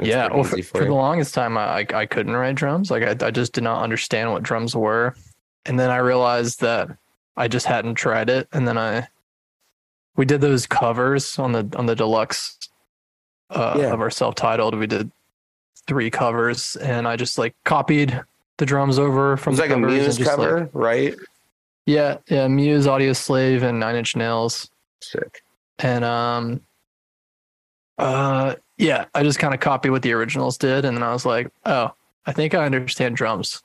yeah, 0.00 0.26
well, 0.32 0.42
for, 0.42 0.56
for 0.56 0.78
for 0.78 0.84
the 0.84 0.92
longest 0.92 1.34
time 1.34 1.56
I, 1.56 1.78
I 1.78 1.86
I 1.94 2.06
couldn't 2.06 2.34
write 2.34 2.56
drums. 2.56 2.90
Like 2.90 3.04
I 3.04 3.26
I 3.26 3.30
just 3.30 3.52
did 3.52 3.62
not 3.64 3.82
understand 3.82 4.32
what 4.32 4.42
drums 4.42 4.74
were. 4.74 5.14
And 5.64 5.78
then 5.78 5.90
I 5.90 5.98
realized 5.98 6.60
that 6.60 6.88
I 7.36 7.46
just 7.48 7.66
hadn't 7.66 7.94
tried 7.94 8.28
it. 8.28 8.48
And 8.52 8.66
then 8.66 8.76
I 8.76 9.06
we 10.16 10.24
did 10.24 10.40
those 10.40 10.66
covers 10.66 11.38
on 11.38 11.52
the 11.52 11.68
on 11.76 11.86
the 11.86 11.94
deluxe 11.94 12.58
uh, 13.50 13.76
Yeah. 13.78 13.92
of 13.92 14.00
our 14.00 14.10
self-titled. 14.10 14.76
We 14.76 14.86
did 14.86 15.10
three 15.86 16.10
covers, 16.10 16.76
and 16.76 17.06
I 17.06 17.16
just 17.16 17.38
like 17.38 17.54
copied 17.64 18.20
the 18.58 18.66
drums 18.66 18.98
over 18.98 19.36
from 19.36 19.56
the 19.56 19.62
like 19.62 19.70
a 19.70 19.76
Muse 19.78 20.16
just, 20.16 20.38
like- 20.38 20.68
right? 20.72 21.14
yeah, 21.86 22.18
yeah, 22.28 22.46
Muse, 22.48 22.86
Audioslave, 22.86 23.62
and 23.62 23.80
Nine 23.80 23.96
Inch 23.96 24.14
Nails. 24.16 24.70
Sick. 25.00 25.42
And 25.80 26.04
um 26.04 26.60
uh 27.98 28.54
yeah, 28.76 29.04
I 29.14 29.22
just 29.22 29.38
kind 29.38 29.54
of 29.54 29.60
copied 29.60 29.90
what 29.90 30.02
the 30.02 30.12
originals 30.12 30.58
did 30.58 30.84
and 30.84 30.96
then 30.96 31.02
I 31.04 31.12
was 31.12 31.24
like, 31.24 31.48
"Oh, 31.64 31.92
I 32.26 32.32
think 32.32 32.54
I 32.54 32.64
understand 32.64 33.16
drums." 33.16 33.62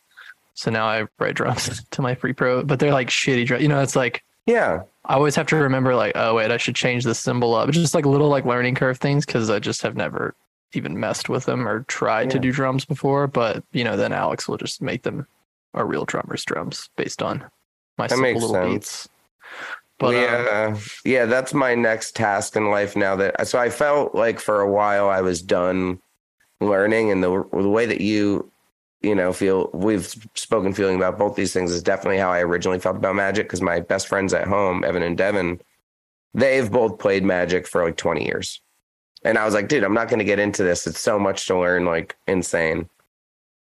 So 0.54 0.70
now 0.70 0.86
I 0.86 1.06
write 1.18 1.36
drums 1.36 1.84
to 1.92 2.02
my 2.02 2.14
pre-pro, 2.16 2.64
but 2.64 2.80
they're 2.80 2.94
like 2.94 3.10
shitty 3.10 3.46
drums. 3.46 3.64
You 3.64 3.70
know, 3.70 3.82
it's 3.82 3.96
like 3.96 4.24
Yeah. 4.46 4.84
I 5.06 5.16
always 5.16 5.36
have 5.36 5.48
to 5.48 5.56
remember 5.56 5.96
like, 5.96 6.12
"Oh, 6.16 6.36
wait, 6.36 6.52
I 6.52 6.58
should 6.58 6.76
change 6.76 7.04
the 7.04 7.16
cymbal 7.16 7.56
up." 7.56 7.70
It's 7.70 7.78
just 7.78 7.96
like 7.96 8.06
little 8.06 8.30
like 8.30 8.46
learning 8.46 8.76
curve 8.76 8.98
things 9.00 9.26
cuz 9.26 9.50
I 9.50 9.58
just 9.60 9.82
have 9.82 9.96
never 9.96 10.36
even 10.74 11.00
messed 11.00 11.30
with 11.30 11.46
them 11.46 11.68
or 11.68 11.82
tried 11.84 12.30
to 12.32 12.40
do 12.40 12.52
drums 12.52 12.86
before, 12.86 13.28
but 13.28 13.64
you 13.72 13.84
know, 13.84 13.98
then 13.98 14.14
Alex 14.14 14.48
will 14.48 14.58
just 14.58 14.82
make 14.82 15.04
them 15.04 15.26
a 15.74 15.86
real 15.86 16.06
drummer's 16.06 16.44
drums 16.44 16.90
based 16.96 17.22
on 17.22 17.44
my 17.98 18.08
That 18.08 18.18
simple 18.18 18.34
little 18.42 18.56
sense. 18.56 18.74
beats. 18.74 19.10
But 19.98 20.12
But 20.12 20.16
um, 20.16 20.22
yeah, 20.22 20.78
yeah, 21.04 21.26
that's 21.26 21.54
my 21.54 21.76
next 21.76 22.16
task 22.16 22.56
in 22.56 22.70
life 22.70 22.96
now. 22.96 23.16
That 23.18 23.48
so 23.48 23.60
I 23.60 23.70
felt 23.70 24.16
like 24.16 24.40
for 24.40 24.62
a 24.62 24.72
while 24.72 25.10
I 25.10 25.22
was 25.22 25.42
done 25.42 26.00
learning, 26.62 27.12
and 27.12 27.22
the 27.22 27.44
the 27.52 27.70
way 27.70 27.86
that 27.86 28.00
you, 28.00 28.50
you 29.02 29.14
know, 29.14 29.34
feel 29.34 29.70
we've 29.74 30.08
spoken 30.36 30.74
feeling 30.74 30.96
about 30.96 31.18
both 31.18 31.36
these 31.36 31.52
things 31.52 31.72
is 31.72 31.84
definitely 31.84 32.18
how 32.18 32.32
I 32.32 32.40
originally 32.42 32.80
felt 32.80 32.96
about 32.96 33.16
Magic. 33.16 33.48
Because 33.48 33.62
my 33.62 33.82
best 33.82 34.08
friends 34.08 34.34
at 34.34 34.48
home, 34.48 34.86
Evan 34.86 35.04
and 35.04 35.18
Devin, 35.18 35.60
they've 36.34 36.72
both 36.72 36.98
played 36.98 37.26
Magic 37.26 37.68
for 37.68 37.84
like 37.84 37.98
twenty 37.98 38.26
years, 38.26 38.62
and 39.24 39.38
I 39.38 39.46
was 39.46 39.54
like, 39.54 39.68
dude, 39.68 39.84
I'm 39.84 39.94
not 39.94 40.10
going 40.10 40.20
to 40.20 40.26
get 40.26 40.40
into 40.40 40.64
this. 40.64 40.88
It's 40.88 41.00
so 41.00 41.20
much 41.20 41.46
to 41.48 41.58
learn, 41.58 41.86
like 41.86 42.16
insane. 42.28 42.90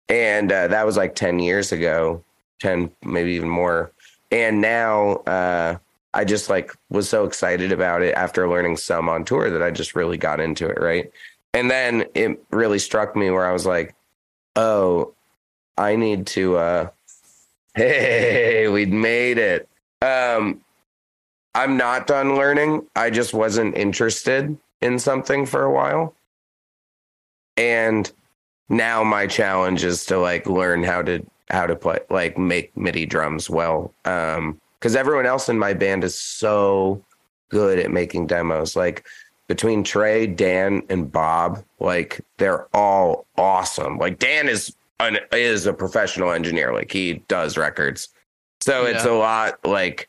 And 0.08 0.50
uh, 0.52 0.68
that 0.68 0.84
was 0.86 0.96
like 0.96 1.14
ten 1.14 1.38
years 1.38 1.72
ago, 1.72 2.22
ten 2.60 2.90
maybe 3.04 3.32
even 3.32 3.48
more. 3.48 3.92
And 4.30 4.60
now. 4.60 5.16
uh 5.26 5.78
I 6.14 6.24
just 6.24 6.48
like 6.48 6.72
was 6.90 7.08
so 7.08 7.24
excited 7.24 7.72
about 7.72 8.00
it 8.02 8.14
after 8.14 8.48
learning 8.48 8.76
some 8.76 9.08
on 9.08 9.24
tour 9.24 9.50
that 9.50 9.62
I 9.62 9.72
just 9.72 9.96
really 9.96 10.16
got 10.16 10.38
into 10.38 10.68
it, 10.68 10.80
right? 10.80 11.10
And 11.52 11.68
then 11.68 12.04
it 12.14 12.40
really 12.50 12.78
struck 12.78 13.16
me 13.16 13.30
where 13.30 13.44
I 13.44 13.52
was 13.52 13.66
like, 13.66 13.96
"Oh, 14.54 15.12
I 15.76 15.96
need 15.96 16.28
to 16.28 16.56
uh 16.56 16.88
hey, 17.74 18.68
we'd 18.68 18.92
made 18.92 19.38
it." 19.38 19.68
Um 20.02 20.60
I'm 21.56 21.76
not 21.76 22.06
done 22.06 22.36
learning. 22.36 22.86
I 22.94 23.10
just 23.10 23.34
wasn't 23.34 23.76
interested 23.76 24.56
in 24.80 24.98
something 24.98 25.46
for 25.46 25.62
a 25.62 25.70
while. 25.70 26.14
And 27.56 28.10
now 28.68 29.04
my 29.04 29.26
challenge 29.26 29.84
is 29.84 30.04
to 30.06 30.18
like 30.18 30.46
learn 30.46 30.82
how 30.82 31.02
to 31.02 31.24
how 31.50 31.66
to 31.66 31.76
play 31.76 31.98
like 32.10 32.38
make 32.38 32.76
MIDI 32.76 33.06
drums 33.06 33.48
well. 33.48 33.92
Um 34.04 34.60
because 34.78 34.96
everyone 34.96 35.24
else 35.24 35.48
in 35.48 35.58
my 35.58 35.72
band 35.72 36.04
is 36.04 36.18
so 36.18 37.02
good 37.48 37.78
at 37.78 37.90
making 37.90 38.26
demos. 38.26 38.76
Like 38.76 39.06
between 39.46 39.84
Trey, 39.84 40.26
Dan, 40.26 40.82
and 40.88 41.10
Bob, 41.10 41.64
like 41.80 42.20
they're 42.38 42.66
all 42.74 43.26
awesome. 43.36 43.98
Like 43.98 44.18
Dan 44.18 44.48
is 44.48 44.74
an 45.00 45.18
is 45.32 45.66
a 45.66 45.72
professional 45.72 46.32
engineer. 46.32 46.72
Like 46.72 46.92
he 46.92 47.14
does 47.28 47.56
records. 47.56 48.08
So 48.60 48.86
it's 48.86 49.04
a 49.04 49.12
lot 49.12 49.64
like 49.64 50.08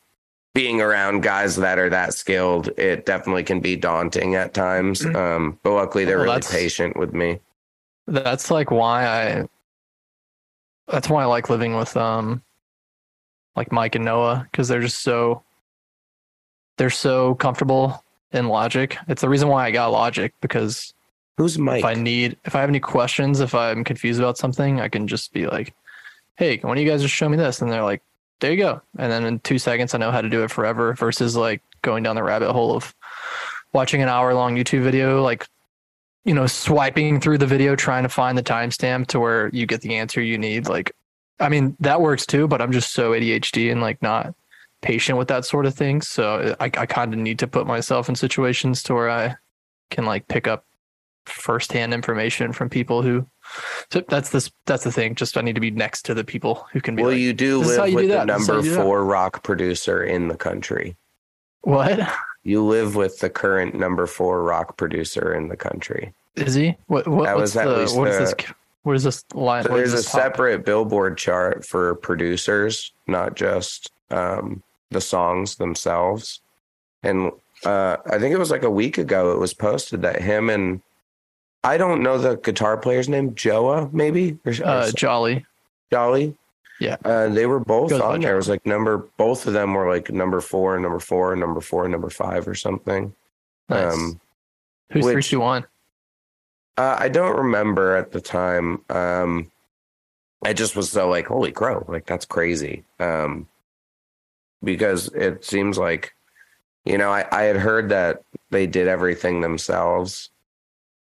being 0.55 0.81
around 0.81 1.21
guys 1.21 1.57
that 1.57 1.77
are 1.77 1.89
that 1.89 2.13
skilled. 2.15 2.69
It 2.79 3.05
definitely 3.05 3.43
can 3.43 3.59
be 3.59 3.75
daunting 3.75 4.33
at 4.35 4.53
times. 4.55 5.05
Um, 5.05 5.59
but 5.61 5.73
luckily 5.73 6.05
they're 6.05 6.17
Well, 6.17 6.25
really 6.27 6.41
patient 6.41 6.97
with 6.97 7.13
me. 7.13 7.39
that's 8.07 8.49
like 8.49 8.71
why 8.71 9.05
I 9.05 9.47
that's 10.87 11.09
why 11.09 11.23
I 11.23 11.25
like 11.25 11.49
living 11.49 11.75
with 11.75 11.95
um 11.97 12.41
like 13.55 13.71
Mike 13.71 13.95
and 13.95 14.05
Noah 14.05 14.47
because 14.49 14.67
they're 14.67 14.81
just 14.81 15.01
so 15.01 15.43
they're 16.77 16.89
so 16.89 17.35
comfortable 17.35 18.03
in 18.31 18.47
logic. 18.47 18.97
It's 19.07 19.21
the 19.21 19.29
reason 19.29 19.47
why 19.49 19.65
I 19.65 19.71
got 19.71 19.91
logic 19.91 20.33
because 20.41 20.93
Who's 21.37 21.57
Mike? 21.59 21.79
if 21.79 21.85
I 21.85 21.95
need 21.95 22.37
if 22.45 22.55
I 22.55 22.61
have 22.61 22.69
any 22.69 22.79
questions, 22.79 23.41
if 23.41 23.53
I'm 23.53 23.83
confused 23.83 24.19
about 24.21 24.37
something, 24.37 24.79
I 24.79 24.87
can 24.87 25.05
just 25.07 25.33
be 25.33 25.47
like, 25.47 25.73
Hey, 26.37 26.57
why 26.61 26.69
don't 26.75 26.83
you 26.83 26.89
guys 26.89 27.01
just 27.01 27.13
show 27.13 27.27
me 27.27 27.35
this? 27.37 27.61
And 27.61 27.69
they're 27.71 27.83
like, 27.83 28.01
There 28.39 28.51
you 28.51 28.57
go. 28.57 28.81
And 28.97 29.11
then 29.11 29.25
in 29.25 29.39
two 29.39 29.57
seconds 29.57 29.93
I 29.93 29.97
know 29.97 30.11
how 30.11 30.21
to 30.21 30.29
do 30.29 30.43
it 30.43 30.51
forever 30.51 30.93
versus 30.93 31.35
like 31.35 31.61
going 31.81 32.03
down 32.03 32.15
the 32.15 32.23
rabbit 32.23 32.51
hole 32.51 32.75
of 32.75 32.93
watching 33.73 34.01
an 34.01 34.09
hour 34.09 34.33
long 34.33 34.55
YouTube 34.55 34.83
video, 34.83 35.21
like 35.21 35.47
you 36.25 36.33
know, 36.33 36.47
swiping 36.47 37.19
through 37.19 37.37
the 37.37 37.45
video 37.45 37.75
trying 37.75 38.03
to 38.03 38.09
find 38.09 38.37
the 38.37 38.43
timestamp 38.43 39.07
to 39.07 39.19
where 39.19 39.49
you 39.49 39.67
get 39.67 39.81
the 39.81 39.95
answer 39.95 40.21
you 40.21 40.37
need. 40.37 40.67
Like 40.67 40.91
I 41.39 41.49
mean, 41.49 41.75
that 41.79 42.01
works 42.01 42.25
too, 42.25 42.47
but 42.47 42.61
I'm 42.61 42.71
just 42.71 42.93
so 42.93 43.11
ADHD 43.11 43.71
and 43.71 43.81
like 43.81 44.01
not 44.01 44.33
patient 44.81 45.17
with 45.17 45.27
that 45.27 45.45
sort 45.45 45.65
of 45.65 45.73
thing. 45.73 46.01
So 46.01 46.55
I, 46.59 46.65
I 46.65 46.85
kind 46.85 47.13
of 47.13 47.19
need 47.19 47.39
to 47.39 47.47
put 47.47 47.67
myself 47.67 48.09
in 48.09 48.15
situations 48.15 48.83
to 48.83 48.93
where 48.93 49.09
I 49.09 49.35
can 49.89 50.05
like 50.05 50.27
pick 50.27 50.47
up 50.47 50.65
firsthand 51.25 51.93
information 51.93 52.53
from 52.53 52.69
people 52.69 53.01
who. 53.01 53.25
So 53.91 54.01
that's 54.07 54.29
this. 54.29 54.51
That's 54.65 54.83
the 54.83 54.91
thing. 54.91 55.15
Just 55.15 55.37
I 55.37 55.41
need 55.41 55.55
to 55.55 55.61
be 55.61 55.71
next 55.71 56.03
to 56.05 56.13
the 56.13 56.23
people 56.23 56.67
who 56.71 56.81
can 56.81 56.95
be 56.95 57.03
well, 57.03 57.11
like, 57.11 57.19
you 57.19 57.33
do 57.33 57.59
"This 57.59 57.77
live 57.77 57.89
you 57.89 57.95
with 57.95 58.03
do 58.05 58.07
the. 58.09 58.25
This 58.25 58.41
is 58.41 58.47
number 58.47 58.65
you 58.65 58.75
that." 58.75 58.83
four 58.83 59.05
rock 59.05 59.43
producer 59.43 60.03
in 60.03 60.27
the 60.27 60.37
country. 60.37 60.95
"What 61.61 61.99
You 62.43 62.63
live 62.63 62.95
with 62.95 63.19
the 63.19 63.29
current 63.29 63.75
number 63.75 64.05
four 64.07 64.43
rock 64.43 64.77
producer 64.77 65.33
in 65.33 65.47
the 65.47 65.57
country. 65.57 66.13
is 66.35 66.53
he? 66.53 66.75
What? 66.87 67.07
What? 67.07 67.25
That 67.25 67.35
what's 67.37 67.55
was 67.55 67.57
at 67.57 67.65
the? 67.65 67.77
least 67.77 67.97
What 67.97 68.07
is 68.09 68.17
the- 68.31 68.35
this? 68.35 68.53
What 68.83 68.95
is 68.95 69.03
this 69.03 69.25
line? 69.33 69.63
So 69.63 69.75
is 69.77 69.91
there's 69.91 70.05
a 70.05 70.07
top? 70.07 70.21
separate 70.21 70.63
Billboard 70.63 71.17
chart 71.17 71.65
for 71.65 71.95
producers, 71.95 72.91
not 73.07 73.35
just 73.35 73.91
um, 74.11 74.61
the 74.91 75.01
songs 75.01 75.55
themselves. 75.55 76.39
And 77.01 77.31
uh, 77.63 77.97
I 78.05 78.19
think 78.19 78.33
it 78.33 78.37
was 78.37 78.51
like 78.51 78.61
a 78.63 78.69
week 78.69 78.99
ago. 78.99 79.31
It 79.31 79.39
was 79.39 79.55
posted 79.55 80.03
that 80.03 80.21
him 80.21 80.51
and 80.51 80.81
I 81.65 81.77
don't 81.77 82.03
know 82.03 82.17
the 82.17 82.35
guitar 82.37 82.77
player's 82.77 83.09
name, 83.09 83.33
Joa 83.35 83.89
maybe 83.91 84.37
or, 84.45 84.51
or 84.53 84.65
Uh, 84.65 84.91
Jolly. 84.91 85.45
Jolly. 85.91 86.35
Yeah. 86.79 86.97
Uh, 87.03 87.29
they 87.29 87.45
were 87.45 87.59
both 87.59 87.89
Goes 87.89 88.01
on 88.01 88.21
there. 88.21 88.33
It 88.33 88.37
was 88.37 88.49
like 88.49 88.65
number. 88.65 88.97
Both 89.17 89.47
of 89.47 89.53
them 89.53 89.73
were 89.73 89.87
like 89.89 90.11
number 90.11 90.41
four, 90.41 90.77
number 90.79 90.99
four, 90.99 91.35
number 91.35 91.61
four, 91.61 91.87
number 91.87 92.09
five, 92.09 92.47
or 92.47 92.53
something. 92.55 93.13
Nice. 93.69 93.93
Um, 93.93 94.19
Who's 94.91 95.03
three, 95.05 95.15
which- 95.15 95.29
two, 95.29 95.39
one? 95.39 95.65
Uh, 96.77 96.97
I 96.99 97.07
don't 97.07 97.37
remember 97.37 97.95
at 97.95 98.11
the 98.11 98.19
time. 98.19 98.81
Um, 98.89 99.49
I 100.43 100.51
just 100.53 100.75
was 100.75 100.91
so 100.91 101.07
like, 101.09 101.27
holy 101.27 101.53
crow, 101.53 101.85
like 101.87 102.05
that's 102.05 102.25
crazy. 102.25 102.83
Um, 102.99 103.47
because 104.61 105.07
it 105.07 105.45
seems 105.45 105.77
like, 105.77 106.13
you 106.83 106.97
know, 106.97 107.09
I, 107.09 107.25
I 107.31 107.43
had 107.43 107.55
heard 107.55 107.89
that 107.89 108.23
they 108.49 108.67
did 108.67 108.87
everything 108.89 109.39
themselves. 109.41 110.29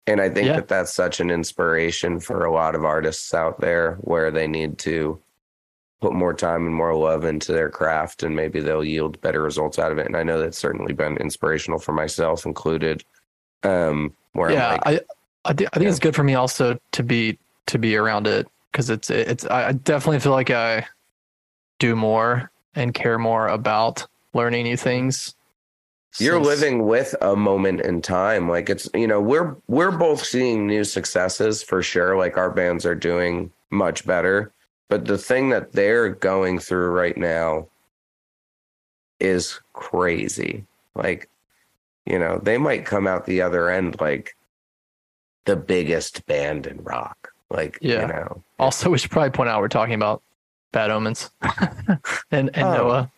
And 0.07 0.21
I 0.21 0.29
think 0.29 0.47
Yeah. 0.47 0.55
that 0.57 0.67
that's 0.67 0.93
such 0.93 1.19
an 1.19 1.31
inspiration 1.31 2.19
for 2.19 2.45
a 2.45 2.51
lot 2.51 2.75
of 2.75 2.85
artists 2.85 3.33
out 3.33 3.59
there 3.59 3.95
where 4.01 4.29
they 4.31 4.47
need 4.47 4.77
to 4.79 5.19
put 6.01 6.13
more 6.13 6.33
time 6.33 6.65
and 6.67 6.75
more 6.75 6.93
love 6.93 7.23
into 7.25 7.51
their 7.51 7.69
craft 7.69 8.21
and 8.21 8.35
maybe 8.35 8.59
they'll 8.59 8.83
yield 8.83 9.19
better 9.21 9.41
results 9.41 9.79
out 9.79 9.91
of 9.91 9.97
it. 9.97 10.05
And 10.05 10.15
I 10.15 10.23
know 10.23 10.39
that's 10.39 10.57
certainly 10.59 10.93
been 10.93 11.17
inspirational 11.17 11.79
for 11.79 11.93
myself 11.93 12.45
included. 12.45 13.03
Um, 13.63 14.13
where 14.33 14.51
yeah, 14.51 14.73
like, 14.73 14.81
I 14.85 14.99
I, 15.45 15.53
thi- 15.53 15.67
I 15.67 15.69
think 15.71 15.83
Yeah. 15.83 15.89
it's 15.89 15.99
good 15.99 16.15
for 16.15 16.23
me 16.23 16.35
also 16.35 16.77
to 16.91 17.03
be 17.03 17.39
to 17.67 17.79
be 17.79 17.95
around 17.95 18.27
it 18.27 18.47
because 18.71 18.89
it's 18.91 19.09
it's 19.09 19.45
I 19.45 19.71
definitely 19.71 20.19
feel 20.19 20.33
like 20.33 20.51
I 20.51 20.85
do 21.79 21.95
more 21.95 22.51
and 22.75 22.93
care 22.93 23.17
more 23.17 23.47
about 23.47 24.05
learning 24.33 24.65
new 24.65 24.77
things. 24.77 25.33
You're 26.19 26.35
since- 26.43 26.47
living 26.47 26.85
with 26.85 27.15
a 27.21 27.35
moment 27.35 27.81
in 27.81 28.01
time 28.01 28.49
like 28.49 28.69
it's 28.69 28.89
you 28.93 29.07
know 29.07 29.19
we're 29.21 29.55
we're 29.67 29.91
both 29.91 30.23
seeing 30.23 30.65
new 30.67 30.83
successes 30.83 31.61
for 31.63 31.81
sure 31.83 32.17
like 32.17 32.37
our 32.37 32.49
bands 32.51 32.85
are 32.85 32.95
doing 32.95 33.51
much 33.69 34.05
better 34.05 34.51
but 34.89 35.05
the 35.05 35.17
thing 35.17 35.49
that 35.49 35.71
they're 35.73 36.09
going 36.09 36.59
through 36.59 36.89
right 36.89 37.17
now 37.17 37.67
is 39.19 39.59
crazy 39.73 40.65
like 40.93 41.29
you 42.05 42.19
know 42.19 42.39
they 42.43 42.57
might 42.57 42.85
come 42.85 43.07
out 43.07 43.25
the 43.25 43.41
other 43.41 43.69
end 43.69 43.99
like 43.99 44.35
the 45.45 45.55
biggest 45.55 46.25
band 46.25 46.67
in 46.67 46.81
rock 46.83 47.33
like 47.49 47.77
Yeah. 47.81 48.01
you 48.01 48.07
know 48.07 48.43
Also, 48.59 48.89
we 48.89 48.97
should 48.97 49.11
probably 49.11 49.29
point 49.31 49.49
out 49.49 49.61
we're 49.61 49.67
talking 49.67 49.93
about 49.93 50.21
Bad 50.71 50.89
Omens 50.91 51.29
and 52.31 52.49
and 52.53 52.57
Oh. 52.57 52.73
Noah. 52.77 53.11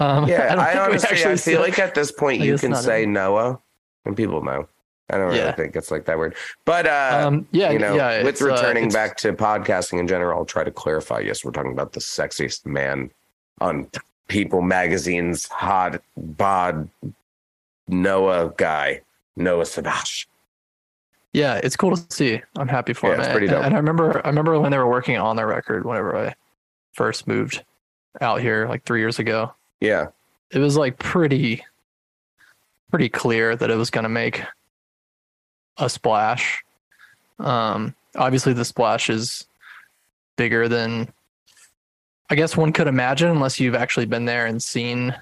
Um, 0.00 0.26
yeah 0.28 0.54
i, 0.58 0.72
we 0.74 0.78
honestly 0.94 1.24
i 1.24 1.36
feel 1.36 1.60
like 1.60 1.78
at 1.78 1.94
this 1.94 2.10
point 2.10 2.40
I 2.42 2.46
you 2.46 2.56
can 2.58 2.74
say 2.74 3.02
in- 3.04 3.12
noah 3.12 3.58
and 4.06 4.16
people 4.16 4.42
know 4.42 4.66
i 5.10 5.16
don't 5.18 5.26
really 5.26 5.38
Yeah. 5.38 5.52
think 5.52 5.76
it's 5.76 5.90
like 5.90 6.06
that 6.06 6.16
word 6.18 6.34
but 6.64 6.86
uh 6.86 7.22
um, 7.26 7.46
yeah, 7.52 7.70
you 7.70 7.78
know, 7.78 7.94
yeah. 7.94 8.22
with 8.22 8.40
uh, 8.40 8.46
returning 8.46 8.88
back 8.88 9.16
to 9.18 9.32
podcasting 9.34 10.00
in 10.00 10.08
general, 10.08 10.38
I'll 10.38 10.44
try 10.46 10.64
to 10.64 10.70
clarify. 10.70 11.20
Yes, 11.20 11.44
we're 11.44 11.50
talking 11.52 11.72
about 11.72 11.92
the 11.92 12.00
sexiest 12.00 12.64
man 12.64 13.10
on 13.60 13.88
People 14.28 14.62
Magazine's 14.62 15.46
hot 15.48 16.00
bod 16.16 16.88
Noah 17.88 18.54
guy, 18.56 19.02
Noah 19.36 19.64
Sadash. 19.64 20.26
Yeah, 21.32 21.60
it's 21.62 21.76
cool 21.76 21.96
to 21.96 22.02
see. 22.14 22.40
I'm 22.56 22.68
happy 22.68 22.92
for 22.92 23.10
Yeah, 23.10 23.16
him. 23.30 23.36
And- 23.36 23.48
dope. 23.48 23.64
And 23.64 23.74
I 23.74 23.76
remember, 23.78 24.24
I 24.24 24.28
remember 24.28 24.58
when 24.58 24.70
they 24.70 24.78
were 24.78 24.88
working 24.88 25.16
on 25.18 25.36
the 25.36 25.44
record. 25.46 25.84
Whenever 25.84 26.16
I 26.16 26.34
first 26.92 27.26
moved 27.26 27.62
out 28.20 28.40
here, 28.40 28.66
like 28.68 28.84
three 28.84 29.00
years 29.00 29.18
ago, 29.18 29.52
Yeah, 29.80 30.08
it 30.50 30.58
was 30.58 30.76
like 30.76 30.98
pretty, 30.98 31.64
pretty 32.90 33.08
clear 33.08 33.56
that 33.56 33.70
it 33.70 33.76
was 33.76 33.90
going 33.90 34.04
to 34.04 34.10
make 34.10 34.42
a 35.78 35.88
splash. 35.88 36.62
Um, 37.38 37.94
obviously, 38.16 38.52
the 38.52 38.64
splash 38.64 39.08
is 39.08 39.46
bigger 40.36 40.68
than 40.68 41.12
I 42.30 42.36
guess 42.36 42.56
one 42.56 42.72
could 42.72 42.86
imagine, 42.86 43.28
unless 43.28 43.58
you've 43.58 43.74
actually 43.74 44.06
been 44.06 44.24
there 44.24 44.46
and 44.46 44.62
seen 44.62 45.14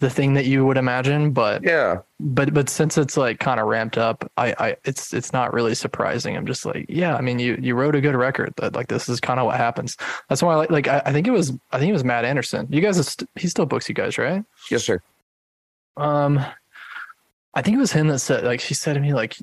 the 0.00 0.10
thing 0.10 0.34
that 0.34 0.46
you 0.46 0.66
would 0.66 0.76
imagine. 0.76 1.30
But 1.30 1.62
yeah, 1.62 2.00
but 2.20 2.52
but 2.52 2.68
since 2.68 2.98
it's 2.98 3.16
like 3.16 3.40
kind 3.40 3.58
of 3.58 3.66
ramped 3.66 3.96
up 3.96 4.30
i 4.36 4.54
i 4.58 4.76
it's 4.84 5.14
it's 5.14 5.32
not 5.32 5.52
really 5.54 5.74
surprising 5.74 6.36
i'm 6.36 6.46
just 6.46 6.66
like 6.66 6.84
yeah 6.88 7.16
i 7.16 7.20
mean 7.20 7.38
you 7.38 7.58
you 7.60 7.74
wrote 7.74 7.94
a 7.94 8.00
good 8.00 8.14
record 8.14 8.52
that 8.58 8.74
like 8.74 8.88
this 8.88 9.08
is 9.08 9.20
kind 9.20 9.40
of 9.40 9.46
what 9.46 9.56
happens 9.56 9.96
that's 10.28 10.42
why 10.42 10.52
I 10.52 10.56
like 10.56 10.70
like 10.70 10.88
I, 10.88 11.02
I 11.06 11.12
think 11.12 11.26
it 11.26 11.30
was 11.30 11.52
i 11.72 11.78
think 11.78 11.88
it 11.88 11.94
was 11.94 12.04
matt 12.04 12.24
anderson 12.24 12.66
you 12.70 12.80
guys 12.80 12.98
are 12.98 13.02
st- 13.04 13.30
he 13.36 13.48
still 13.48 13.66
books 13.66 13.88
you 13.88 13.94
guys 13.94 14.18
right 14.18 14.44
yes, 14.70 14.84
sir. 14.84 15.00
um 15.96 16.38
i 17.54 17.62
think 17.62 17.76
it 17.76 17.80
was 17.80 17.92
him 17.92 18.08
that 18.08 18.18
said 18.18 18.44
like 18.44 18.60
she 18.60 18.74
said 18.74 18.94
to 18.94 19.00
me 19.00 19.14
like 19.14 19.36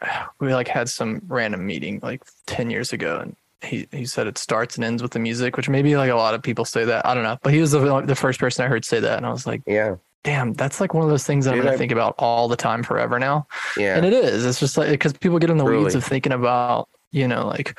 we 0.40 0.54
like 0.54 0.68
had 0.68 0.88
some 0.88 1.20
random 1.28 1.66
meeting 1.66 2.00
like 2.02 2.22
10 2.46 2.70
years 2.70 2.92
ago 2.92 3.18
and 3.20 3.36
he, 3.64 3.86
he 3.90 4.04
said 4.04 4.26
it 4.26 4.38
starts 4.38 4.76
and 4.76 4.84
ends 4.84 5.02
with 5.02 5.12
the 5.12 5.18
music 5.18 5.56
which 5.56 5.68
maybe 5.68 5.96
like 5.96 6.10
a 6.10 6.14
lot 6.14 6.34
of 6.34 6.42
people 6.42 6.64
say 6.64 6.84
that 6.84 7.04
i 7.06 7.14
don't 7.14 7.24
know 7.24 7.38
but 7.42 7.52
he 7.52 7.60
was 7.60 7.72
the, 7.72 8.00
the 8.02 8.14
first 8.14 8.38
person 8.38 8.64
i 8.64 8.68
heard 8.68 8.84
say 8.84 9.00
that 9.00 9.16
and 9.16 9.26
i 9.26 9.30
was 9.30 9.46
like 9.46 9.62
Yeah, 9.66 9.96
damn 10.22 10.52
that's 10.54 10.80
like 10.80 10.94
one 10.94 11.02
of 11.04 11.10
those 11.10 11.24
things 11.24 11.44
that 11.44 11.54
i'm 11.54 11.60
gonna 11.60 11.72
I- 11.72 11.76
think 11.76 11.92
about 11.92 12.14
all 12.18 12.48
the 12.48 12.56
time 12.56 12.82
forever 12.82 13.18
now 13.18 13.46
yeah, 13.76 13.96
and 13.96 14.06
it 14.06 14.12
is. 14.12 14.44
It's 14.46 14.60
just 14.60 14.76
like 14.76 14.90
because 14.90 15.12
people 15.14 15.38
get 15.38 15.50
in 15.50 15.56
the 15.56 15.64
weeds 15.64 15.94
of 15.96 16.04
thinking 16.04 16.32
about, 16.32 16.88
you 17.10 17.26
know, 17.26 17.46
like 17.48 17.76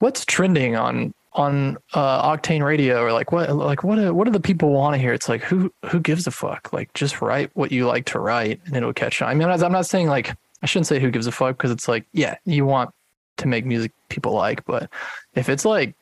what's 0.00 0.24
trending 0.24 0.76
on 0.76 1.12
on 1.32 1.76
uh, 1.92 2.36
Octane 2.36 2.64
Radio 2.64 3.02
or 3.02 3.12
like 3.12 3.30
what 3.30 3.54
like 3.54 3.84
what 3.84 3.96
do, 3.96 4.12
what 4.14 4.24
do 4.24 4.30
the 4.30 4.40
people 4.40 4.70
want 4.70 4.94
to 4.94 4.98
hear? 4.98 5.12
It's 5.12 5.28
like 5.28 5.42
who 5.42 5.72
who 5.86 6.00
gives 6.00 6.26
a 6.26 6.30
fuck? 6.30 6.72
Like 6.72 6.92
just 6.94 7.20
write 7.20 7.50
what 7.54 7.70
you 7.72 7.86
like 7.86 8.06
to 8.06 8.18
write 8.18 8.60
and 8.66 8.76
it'll 8.76 8.92
catch 8.92 9.20
on. 9.22 9.28
I 9.28 9.34
mean, 9.34 9.48
I'm 9.48 9.72
not 9.72 9.86
saying 9.86 10.08
like 10.08 10.34
I 10.62 10.66
shouldn't 10.66 10.86
say 10.86 10.98
who 10.98 11.10
gives 11.10 11.26
a 11.26 11.32
fuck 11.32 11.56
because 11.56 11.70
it's 11.70 11.88
like 11.88 12.04
yeah, 12.12 12.36
you 12.46 12.64
want 12.64 12.90
to 13.38 13.48
make 13.48 13.64
music 13.66 13.92
people 14.08 14.32
like, 14.32 14.64
but 14.64 14.90
if 15.34 15.48
it's 15.48 15.64
like 15.64 15.94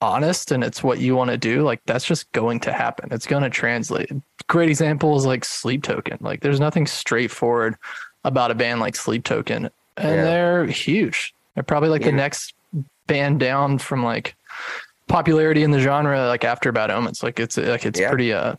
honest 0.00 0.52
and 0.52 0.62
it's 0.62 0.82
what 0.82 0.98
you 0.98 1.16
want 1.16 1.30
to 1.30 1.38
do, 1.38 1.62
like 1.62 1.80
that's 1.86 2.04
just 2.04 2.30
going 2.32 2.60
to 2.60 2.72
happen. 2.72 3.08
It's 3.12 3.26
going 3.26 3.42
to 3.42 3.50
translate. 3.50 4.10
Great 4.48 4.68
example 4.68 5.16
is 5.16 5.26
like 5.26 5.44
Sleep 5.44 5.82
Token. 5.82 6.18
Like 6.20 6.40
there's 6.40 6.60
nothing 6.60 6.86
straightforward 6.86 7.76
about 8.24 8.50
a 8.50 8.54
band 8.54 8.80
like 8.80 8.96
Sleep 8.96 9.24
Token, 9.24 9.70
and 9.96 10.14
Yeah. 10.16 10.24
they're 10.24 10.66
huge. 10.66 11.34
They're 11.54 11.64
probably 11.64 11.88
like 11.88 12.02
the 12.02 12.12
next 12.12 12.54
band 13.06 13.40
down 13.40 13.78
from 13.78 14.02
like 14.04 14.34
popularity 15.08 15.62
in 15.62 15.70
the 15.70 15.80
genre, 15.80 16.26
like 16.26 16.44
after 16.44 16.72
Bad 16.72 16.90
Omens. 16.90 17.22
Like 17.22 17.40
it's 17.40 17.56
like 17.56 17.86
it's 17.86 17.98
Yeah. 17.98 18.08
pretty 18.10 18.32
uh, 18.32 18.56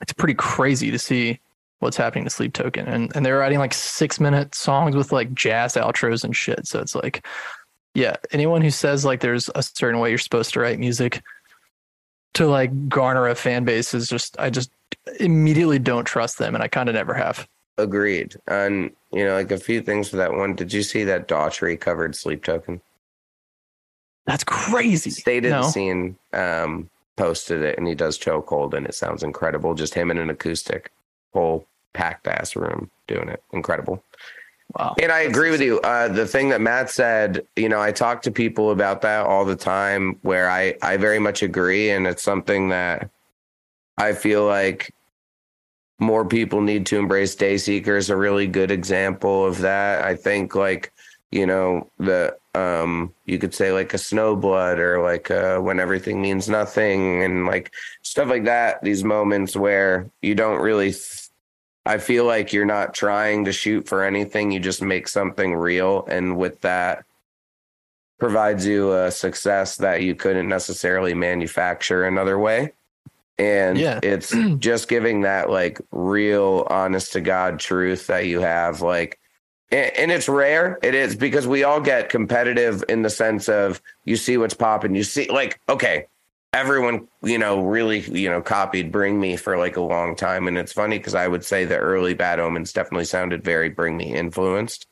it's 0.00 0.12
pretty 0.12 0.34
crazy 0.34 0.90
to 0.90 0.98
see 0.98 1.40
what's 1.84 1.96
happening 1.96 2.24
to 2.24 2.30
Sleep 2.30 2.52
Token, 2.52 2.86
and 2.86 3.14
and 3.14 3.24
they're 3.24 3.38
writing 3.38 3.58
like 3.58 3.74
six 3.74 4.18
minute 4.18 4.54
songs 4.54 4.96
with 4.96 5.12
like 5.12 5.32
jazz 5.34 5.74
outros 5.74 6.24
and 6.24 6.34
shit. 6.34 6.66
So 6.66 6.80
it's 6.80 6.94
like, 6.94 7.24
yeah, 7.94 8.16
anyone 8.32 8.62
who 8.62 8.70
says 8.70 9.04
like 9.04 9.20
there's 9.20 9.48
a 9.54 9.62
certain 9.62 10.00
way 10.00 10.08
you're 10.08 10.18
supposed 10.18 10.52
to 10.54 10.60
write 10.60 10.78
music 10.78 11.22
to 12.34 12.46
like 12.46 12.88
garner 12.88 13.28
a 13.28 13.34
fan 13.34 13.64
base 13.64 13.94
is 13.94 14.08
just 14.08 14.38
I 14.40 14.50
just 14.50 14.70
immediately 15.20 15.78
don't 15.78 16.04
trust 16.04 16.38
them, 16.38 16.54
and 16.54 16.62
I 16.64 16.68
kind 16.68 16.88
of 16.88 16.94
never 16.94 17.14
have. 17.14 17.46
agreed. 17.78 18.36
And 18.46 18.90
you 19.12 19.24
know, 19.24 19.34
like 19.34 19.50
a 19.50 19.58
few 19.58 19.80
things 19.80 20.08
for 20.08 20.16
that 20.16 20.32
one. 20.32 20.54
Did 20.54 20.72
you 20.72 20.82
see 20.82 21.04
that 21.04 21.28
Daughtry 21.28 21.78
covered 21.78 22.16
Sleep 22.16 22.42
Token? 22.42 22.80
That's 24.26 24.44
crazy. 24.44 25.10
Stated 25.10 25.50
no. 25.50 25.62
the 25.62 25.70
scene, 25.70 26.16
um, 26.32 26.88
posted 27.16 27.62
it, 27.62 27.78
and 27.78 27.86
he 27.86 27.94
does 27.94 28.18
chokehold, 28.18 28.74
and 28.74 28.86
it 28.86 28.94
sounds 28.94 29.22
incredible. 29.22 29.74
Just 29.74 29.94
him 29.94 30.10
in 30.10 30.18
an 30.18 30.30
acoustic, 30.30 30.90
whole 31.32 31.66
packed 31.94 32.26
ass 32.26 32.54
room 32.54 32.90
doing 33.06 33.28
it. 33.28 33.42
Incredible. 33.52 34.04
Wow. 34.76 34.94
And 35.00 35.12
I 35.12 35.20
agree 35.20 35.50
with 35.50 35.60
you. 35.60 35.80
Uh, 35.80 36.08
the 36.08 36.26
thing 36.26 36.48
that 36.48 36.60
Matt 36.60 36.90
said, 36.90 37.46
you 37.54 37.68
know, 37.68 37.80
I 37.80 37.92
talk 37.92 38.22
to 38.22 38.30
people 38.30 38.70
about 38.70 39.02
that 39.02 39.26
all 39.26 39.44
the 39.44 39.56
time 39.56 40.18
where 40.22 40.50
I, 40.50 40.74
I 40.82 40.96
very 40.96 41.18
much 41.18 41.42
agree. 41.42 41.90
And 41.90 42.06
it's 42.06 42.22
something 42.22 42.70
that 42.70 43.10
I 43.96 44.14
feel 44.14 44.44
like 44.46 44.92
more 46.00 46.24
people 46.24 46.60
need 46.60 46.86
to 46.86 46.98
embrace. 46.98 47.36
Dayseeker 47.36 47.96
is 47.96 48.10
a 48.10 48.16
really 48.16 48.48
good 48.48 48.72
example 48.72 49.46
of 49.46 49.58
that. 49.58 50.02
I 50.02 50.16
think 50.16 50.56
like, 50.56 50.92
you 51.30 51.46
know, 51.46 51.88
the, 51.98 52.36
um, 52.54 53.12
you 53.26 53.38
could 53.38 53.54
say 53.54 53.70
like 53.70 53.94
a 53.94 53.98
snowblood 53.98 54.78
or 54.78 55.02
like, 55.02 55.30
uh, 55.30 55.58
when 55.58 55.78
everything 55.78 56.20
means 56.20 56.48
nothing 56.48 57.22
and 57.22 57.46
like 57.46 57.72
stuff 58.02 58.28
like 58.28 58.44
that. 58.44 58.82
These 58.82 59.04
moments 59.04 59.54
where 59.56 60.10
you 60.22 60.34
don't 60.34 60.60
really 60.60 60.90
th- 60.90 61.23
I 61.86 61.98
feel 61.98 62.24
like 62.24 62.52
you're 62.52 62.64
not 62.64 62.94
trying 62.94 63.44
to 63.44 63.52
shoot 63.52 63.86
for 63.88 64.04
anything. 64.04 64.50
You 64.50 64.60
just 64.60 64.80
make 64.80 65.06
something 65.06 65.54
real. 65.54 66.06
And 66.08 66.36
with 66.36 66.60
that, 66.62 67.04
provides 68.18 68.66
you 68.66 68.92
a 68.94 69.10
success 69.10 69.76
that 69.76 70.02
you 70.02 70.14
couldn't 70.14 70.48
necessarily 70.48 71.12
manufacture 71.14 72.04
another 72.04 72.38
way. 72.38 72.72
And 73.38 73.78
Yeah. 73.78 74.00
it's 74.02 74.34
just 74.58 74.88
giving 74.88 75.22
that 75.22 75.50
like 75.50 75.78
real 75.90 76.66
honest 76.70 77.12
to 77.12 77.20
God 77.20 77.60
truth 77.60 78.06
that 78.06 78.26
you 78.26 78.40
have. 78.40 78.80
Like, 78.80 79.18
and, 79.70 79.90
and 79.96 80.12
it's 80.12 80.28
rare. 80.28 80.78
It 80.82 80.94
is 80.94 81.16
because 81.16 81.46
we 81.46 81.64
all 81.64 81.80
get 81.80 82.08
competitive 82.08 82.82
in 82.88 83.02
the 83.02 83.10
sense 83.10 83.48
of 83.48 83.82
you 84.04 84.16
see 84.16 84.38
what's 84.38 84.54
popping. 84.54 84.94
You 84.94 85.02
see, 85.04 85.28
like, 85.28 85.60
okay, 85.68 86.06
everyone, 86.54 87.08
you 87.22 87.36
know, 87.38 87.62
really, 87.62 88.00
you 88.00 88.30
know, 88.30 88.40
copied 88.40 88.90
Bring 88.92 89.20
Me 89.20 89.36
for 89.36 89.58
like 89.58 89.76
a 89.76 89.80
long 89.82 90.14
time. 90.16 90.46
And 90.48 90.56
it's 90.56 90.72
funny 90.72 90.98
because 90.98 91.14
I 91.14 91.26
would 91.28 91.44
say 91.44 91.64
the 91.64 91.76
early 91.76 92.14
Bad 92.14 92.38
Omens 92.40 92.72
definitely 92.72 93.04
sounded 93.06 93.42
very 93.44 93.68
Bring 93.68 93.96
Me 93.96 94.14
influenced. 94.14 94.86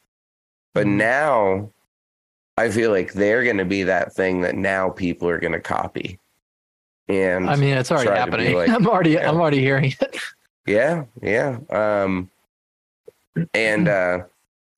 But 0.75 0.87
Mhm. 0.87 0.97
now 0.97 1.71
I 2.59 2.71
feel 2.71 2.91
like 2.91 3.13
they're 3.13 3.45
going 3.45 3.59
to 3.59 3.65
be 3.65 3.85
that 3.85 4.13
thing 4.13 4.43
that 4.43 4.57
now 4.57 4.91
people 4.91 5.29
are 5.29 5.39
going 5.39 5.53
to 5.53 5.61
copy. 5.61 6.19
And 7.09 7.49
I 7.49 7.57
mean, 7.57 7.77
it's 7.77 7.91
already 7.91 8.09
try 8.09 8.25
to 8.25 8.25
be 8.27 8.31
happening. 8.45 8.57
like- 8.57 8.69
I'm 8.75 8.87
already, 8.87 9.11
yeah. 9.13 9.29
I'm 9.29 9.41
already 9.41 9.61
hearing 9.61 9.95
it. 10.01 10.17
Yeah, 10.65 11.07
yeah. 11.21 11.59
Um, 11.71 12.31
and 13.53 13.89
uh, 13.89 14.21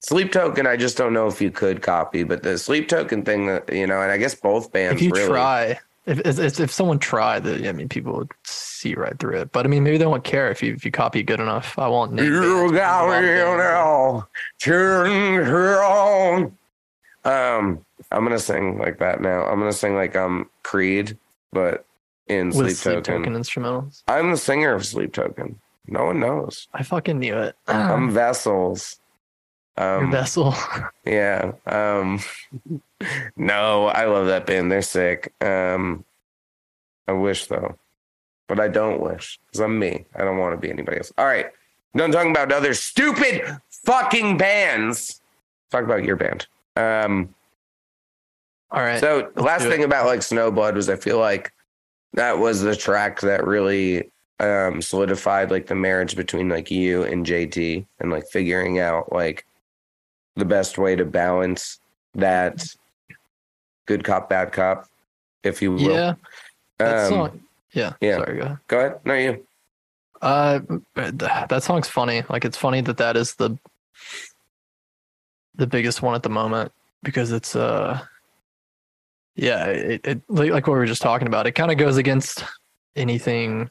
Sleep 0.01 0.33
Token, 0.33 0.67
I 0.67 0.77
just 0.79 0.97
don't 0.97 1.13
know 1.13 1.27
if 1.27 1.43
you 1.43 1.51
could 1.51 1.83
copy, 1.83 2.23
but 2.25 2.43
the 2.43 2.57
Sleep 2.57 2.89
Token 2.89 3.23
thing 3.23 3.49
that 3.49 3.71
you 3.71 3.87
know, 3.87 4.01
and 4.01 4.11
I 4.11 4.17
guess 4.17 4.35
both 4.35 4.73
bands 4.73 5.03
if 5.03 5.07
you 5.09 5.13
really. 5.13 5.27
try, 5.29 5.79
if, 6.07 6.39
if 6.39 6.61
if 6.61 6.71
someone 6.71 6.99
tried, 6.99 7.47
I 7.47 7.73
mean, 7.73 7.89
people 7.89 8.15
would 8.15 8.31
see 8.45 8.95
right 8.95 9.19
through 9.19 9.39
it. 9.41 9.53
But 9.53 9.65
I 9.65 9.69
mean, 9.69 9.83
maybe 9.85 9.97
they 9.99 10.07
won't 10.07 10.25
care 10.25 10.51
if 10.51 10.63
you 10.63 10.75
if 10.75 10.85
you 10.85 10.91
copy 10.91 11.23
good 11.23 11.41
enough. 11.41 11.79
I 11.79 11.89
won't 11.89 12.19
You 12.19 12.71
got 12.73 13.07
me 13.07 13.11
lot 13.11 13.19
of 13.19 13.25
bands 13.25 13.59
that- 13.63 13.75
now, 13.75 14.29
turn 14.61 15.45
her 15.45 15.83
on. 15.83 16.57
Um, 17.25 17.85
I'm 18.13 18.23
gonna 18.25 18.39
sing 18.39 18.79
like 18.79 18.99
that 18.99 19.21
now. 19.23 19.45
I'm 19.47 19.59
gonna 19.59 19.73
sing 19.73 19.95
like 19.95 20.15
um 20.15 20.51
Creed, 20.63 21.17
but 21.53 21.85
in 22.29 22.49
with 22.49 22.57
Sleep, 22.57 22.77
sleep 22.77 22.95
Token. 23.05 23.23
token 23.23 23.35
instrumentals. 23.35 24.03
I'm 24.09 24.31
the 24.31 24.37
singer 24.37 24.75
of 24.75 24.85
Sleep 24.87 25.13
Token. 25.13 25.59
No 25.87 26.07
one 26.07 26.21
knows. 26.21 26.69
I 26.75 26.83
fucking 26.83 27.19
knew 27.19 27.37
it. 27.37 27.57
I'm 27.67 28.11
Vessels. 28.15 28.99
Your 29.79 29.99
Um, 30.05 30.11
vessel. 30.11 30.55
Yeah. 31.07 31.53
Um 31.67 32.21
no, 33.37 33.87
I 33.87 34.07
love 34.07 34.27
that 34.27 34.47
band. 34.47 34.71
They're 34.71 34.83
sick. 34.83 35.33
Um 35.41 36.05
I 37.07 37.13
wish 37.13 37.47
though. 37.47 37.77
But 38.49 38.61
I 38.61 38.69
don't 38.69 39.01
wish 39.01 39.39
because 39.47 39.61
I'm 39.61 39.79
me. 39.79 40.05
I 40.15 40.25
don't 40.25 40.39
want 40.39 40.53
to 40.53 40.59
be 40.59 40.71
anybody 40.71 40.99
else. 40.99 41.13
All 41.17 41.27
right. 41.27 41.47
Done 41.97 42.13
talking 42.13 42.31
about 42.31 42.53
other 42.53 42.75
stupid 42.75 43.43
fucking 43.85 44.37
bands. 44.37 45.21
Talk 45.71 45.85
about 45.85 46.05
your 46.05 46.17
band. 46.17 46.47
Um 46.77 47.35
All 48.71 48.83
right. 48.83 49.01
so 49.01 49.31
last 49.37 49.65
it. 49.65 49.71
thing 49.71 49.85
about 49.85 50.07
like 50.07 50.21
Snowblood 50.21 50.75
was 50.75 50.89
I 50.89 50.97
feel 50.97 51.19
like 51.19 51.53
that 52.15 52.39
was 52.39 52.61
the 52.63 52.77
track 52.77 53.21
that 53.21 53.47
really 53.47 54.11
um 54.41 54.83
solidified 54.83 55.51
like 55.51 55.67
the 55.67 55.75
marriage 55.75 56.17
between 56.17 56.49
like 56.49 56.71
you 56.71 57.05
and 57.05 57.25
JT 57.25 57.87
and 58.01 58.11
like 58.11 58.25
figuring 58.31 58.79
out 58.81 59.13
like 59.13 59.47
the 60.37 60.45
best 60.45 60.79
way 60.79 60.97
to 60.97 61.05
balance 61.05 61.79
that 62.15 62.67
good 63.87 64.05
cop 64.05 64.29
bad 64.29 64.53
cop 64.53 64.89
if 65.43 65.61
you 65.63 65.73
will. 65.73 65.81
yeah. 65.83 66.15
That 66.79 67.05
Um, 67.07 67.09
song. 67.11 67.41
Yeah. 67.73 67.93
yeah. 68.01 68.17
Sorry. 68.19 68.37
Go 68.39 68.43
ahead. 68.45 68.59
Go 68.69 68.79
ahead. 68.79 69.01
No, 69.05 69.15
you. 69.15 69.47
Uh, 70.23 70.61
that 70.95 71.63
song's 71.63 71.89
funny. 71.89 72.23
Like 72.31 72.45
it's 72.45 72.57
funny 72.57 72.81
that 72.83 72.97
that 72.97 73.17
is 73.17 73.35
the 73.35 73.59
the 75.57 75.67
biggest 75.67 76.03
one 76.03 76.15
at 76.15 76.23
the 76.23 76.29
moment 76.31 76.73
because 77.03 77.31
it's 77.31 77.55
uh 77.55 78.01
yeah 79.37 79.67
it, 79.67 80.01
it 80.05 80.21
like, 80.29 80.51
like 80.51 80.67
what 80.67 80.73
we 80.75 80.79
were 80.81 80.87
just 80.87 81.03
talking 81.03 81.27
about. 81.29 81.47
It 81.47 81.53
kind 81.53 81.71
of 81.71 81.77
goes 81.79 81.97
against 81.97 82.45
anything 82.97 83.71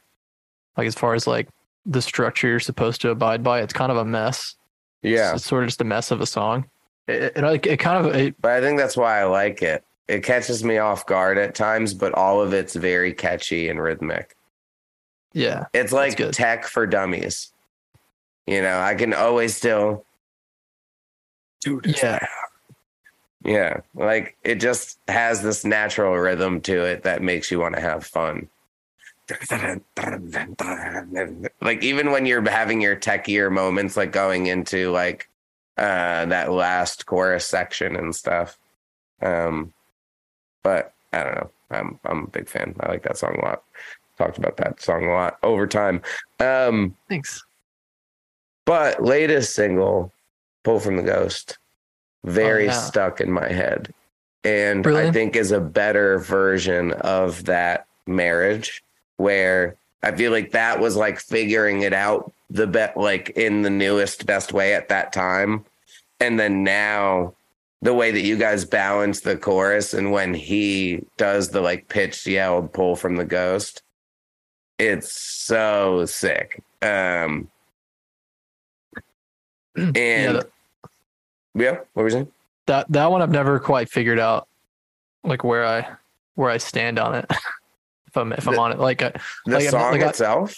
like 0.77 0.87
as 0.87 0.95
far 0.95 1.13
as 1.15 1.25
like 1.27 1.49
the 1.85 2.01
structure 2.01 2.47
you're 2.47 2.59
supposed 2.59 3.01
to 3.01 3.09
abide 3.09 3.43
by. 3.43 3.61
It's 3.61 3.73
kind 3.73 3.91
of 3.91 3.97
a 3.97 4.05
mess. 4.05 4.55
Yeah. 5.01 5.31
It's, 5.33 5.41
it's 5.41 5.45
sort 5.47 5.63
of 5.63 5.69
just 5.69 5.81
a 5.81 5.85
mess 5.85 6.11
of 6.11 6.21
a 6.21 6.25
song. 6.25 6.65
It, 7.07 7.33
it, 7.35 7.43
it, 7.43 7.65
it 7.65 7.77
kind 7.77 8.05
of 8.05 8.15
it, 8.15 8.39
But 8.41 8.51
I 8.51 8.61
think 8.61 8.77
that's 8.79 8.95
why 8.95 9.19
I 9.19 9.25
like 9.25 9.61
it. 9.61 9.83
It 10.07 10.23
catches 10.23 10.63
me 10.63 10.77
off 10.77 11.05
guard 11.05 11.37
at 11.37 11.55
times, 11.55 11.93
but 11.93 12.13
all 12.13 12.41
of 12.41 12.53
it's 12.53 12.75
very 12.75 13.13
catchy 13.13 13.69
and 13.69 13.81
rhythmic. 13.81 14.35
yeah 15.33 15.65
It's 15.73 15.93
like 15.93 16.17
tech 16.31 16.65
for 16.65 16.85
dummies. 16.85 17.51
You 18.45 18.61
know, 18.61 18.79
I 18.79 18.95
can 18.95 19.13
always 19.13 19.55
still 19.55 20.05
do 21.61 21.79
this. 21.81 22.01
Yeah. 22.01 22.25
Yeah. 23.45 23.81
Like 23.93 24.37
it 24.43 24.55
just 24.55 24.99
has 25.07 25.41
this 25.41 25.63
natural 25.63 26.17
rhythm 26.17 26.61
to 26.61 26.83
it 26.83 27.03
that 27.03 27.21
makes 27.21 27.51
you 27.51 27.59
want 27.59 27.75
to 27.75 27.81
have 27.81 28.05
fun. 28.05 28.49
Like 31.61 31.81
even 31.83 32.11
when 32.11 32.25
you're 32.25 32.47
having 32.49 32.81
your 32.81 32.97
techier 32.97 33.49
moments, 33.49 33.95
like 33.95 34.11
going 34.11 34.47
into 34.47 34.91
like 34.91 35.29
uh 35.77 36.25
that 36.25 36.51
last 36.51 37.05
chorus 37.05 37.47
section 37.47 37.95
and 37.95 38.13
stuff. 38.13 38.57
Um 39.21 39.73
but 40.63 40.93
I 41.11 41.23
don't 41.23 41.35
know. 41.35 41.49
I'm 41.71 41.99
I'm 42.05 42.23
a 42.23 42.27
big 42.27 42.47
fan. 42.47 42.75
I 42.79 42.89
like 42.89 43.03
that 43.03 43.17
song 43.17 43.35
a 43.41 43.45
lot. 43.45 43.63
Talked 44.17 44.37
about 44.37 44.57
that 44.57 44.81
song 44.81 45.05
a 45.05 45.11
lot 45.11 45.37
over 45.43 45.67
time. 45.67 46.01
Um 46.39 46.95
thanks. 47.09 47.43
but 48.65 49.03
latest 49.03 49.53
single, 49.55 50.11
Pull 50.63 50.79
from 50.79 50.95
the 50.97 51.03
Ghost, 51.03 51.57
very 52.23 52.63
Oh, 52.63 52.71
yeah. 52.71 52.79
stuck 52.79 53.21
in 53.21 53.31
my 53.31 53.49
head. 53.51 53.93
And 54.43 54.85
Really? 54.85 55.07
I 55.07 55.11
think 55.11 55.35
is 55.35 55.51
a 55.51 55.59
better 55.59 56.19
version 56.19 56.91
of 56.93 57.45
that 57.45 57.85
marriage 58.07 58.83
where 59.17 59.75
I 60.03 60.11
feel 60.11 60.31
like 60.31 60.51
that 60.51 60.79
was 60.79 60.95
like 60.95 61.19
figuring 61.19 61.81
it 61.81 61.93
out 61.93 62.31
the 62.49 62.67
bet 62.67 62.97
like 62.97 63.29
in 63.31 63.61
the 63.61 63.69
newest 63.69 64.25
best 64.25 64.51
way 64.53 64.73
at 64.75 64.89
that 64.89 65.11
time. 65.13 65.63
And 66.19 66.39
then 66.39 66.63
now 66.63 67.33
the 67.83 67.93
way 67.93 68.11
that 68.11 68.21
you 68.21 68.37
guys 68.37 68.63
balance 68.63 69.19
the 69.19 69.35
chorus 69.37 69.93
and 69.93 70.09
when 70.11 70.33
he 70.33 71.03
does 71.17 71.49
the 71.49 71.59
like 71.61 71.87
pitched 71.89 72.25
yelled 72.25 72.71
pull 72.73 72.95
from 72.95 73.17
the 73.17 73.25
ghost, 73.25 73.83
it's 74.79 75.11
so 75.11 76.05
sick. 76.05 76.63
Um 76.81 77.49
and 79.75 79.95
yeah, 79.97 80.41
yeah, 81.55 81.71
what 81.93 82.03
were 82.03 82.03
you 82.05 82.09
saying? 82.11 82.31
that 82.67 82.89
that 82.91 83.11
one 83.11 83.21
I've 83.21 83.29
never 83.31 83.59
quite 83.59 83.89
figured 83.89 84.19
out 84.19 84.47
like 85.25 85.43
where 85.43 85.65
I 85.65 85.87
where 86.35 86.49
I 86.49 86.57
stand 86.57 86.99
on 86.99 87.15
it. 87.15 87.25
if 88.07 88.15
I'm 88.15 88.31
if 88.33 88.47
I'm 88.47 88.57
on 88.59 88.71
it, 88.71 88.79
like 88.79 89.01
I, 89.01 89.11
The 89.45 89.55
Like, 89.55 89.69
song 89.69 89.91
like 89.91 90.01
I- 90.01 90.09
itself? 90.09 90.55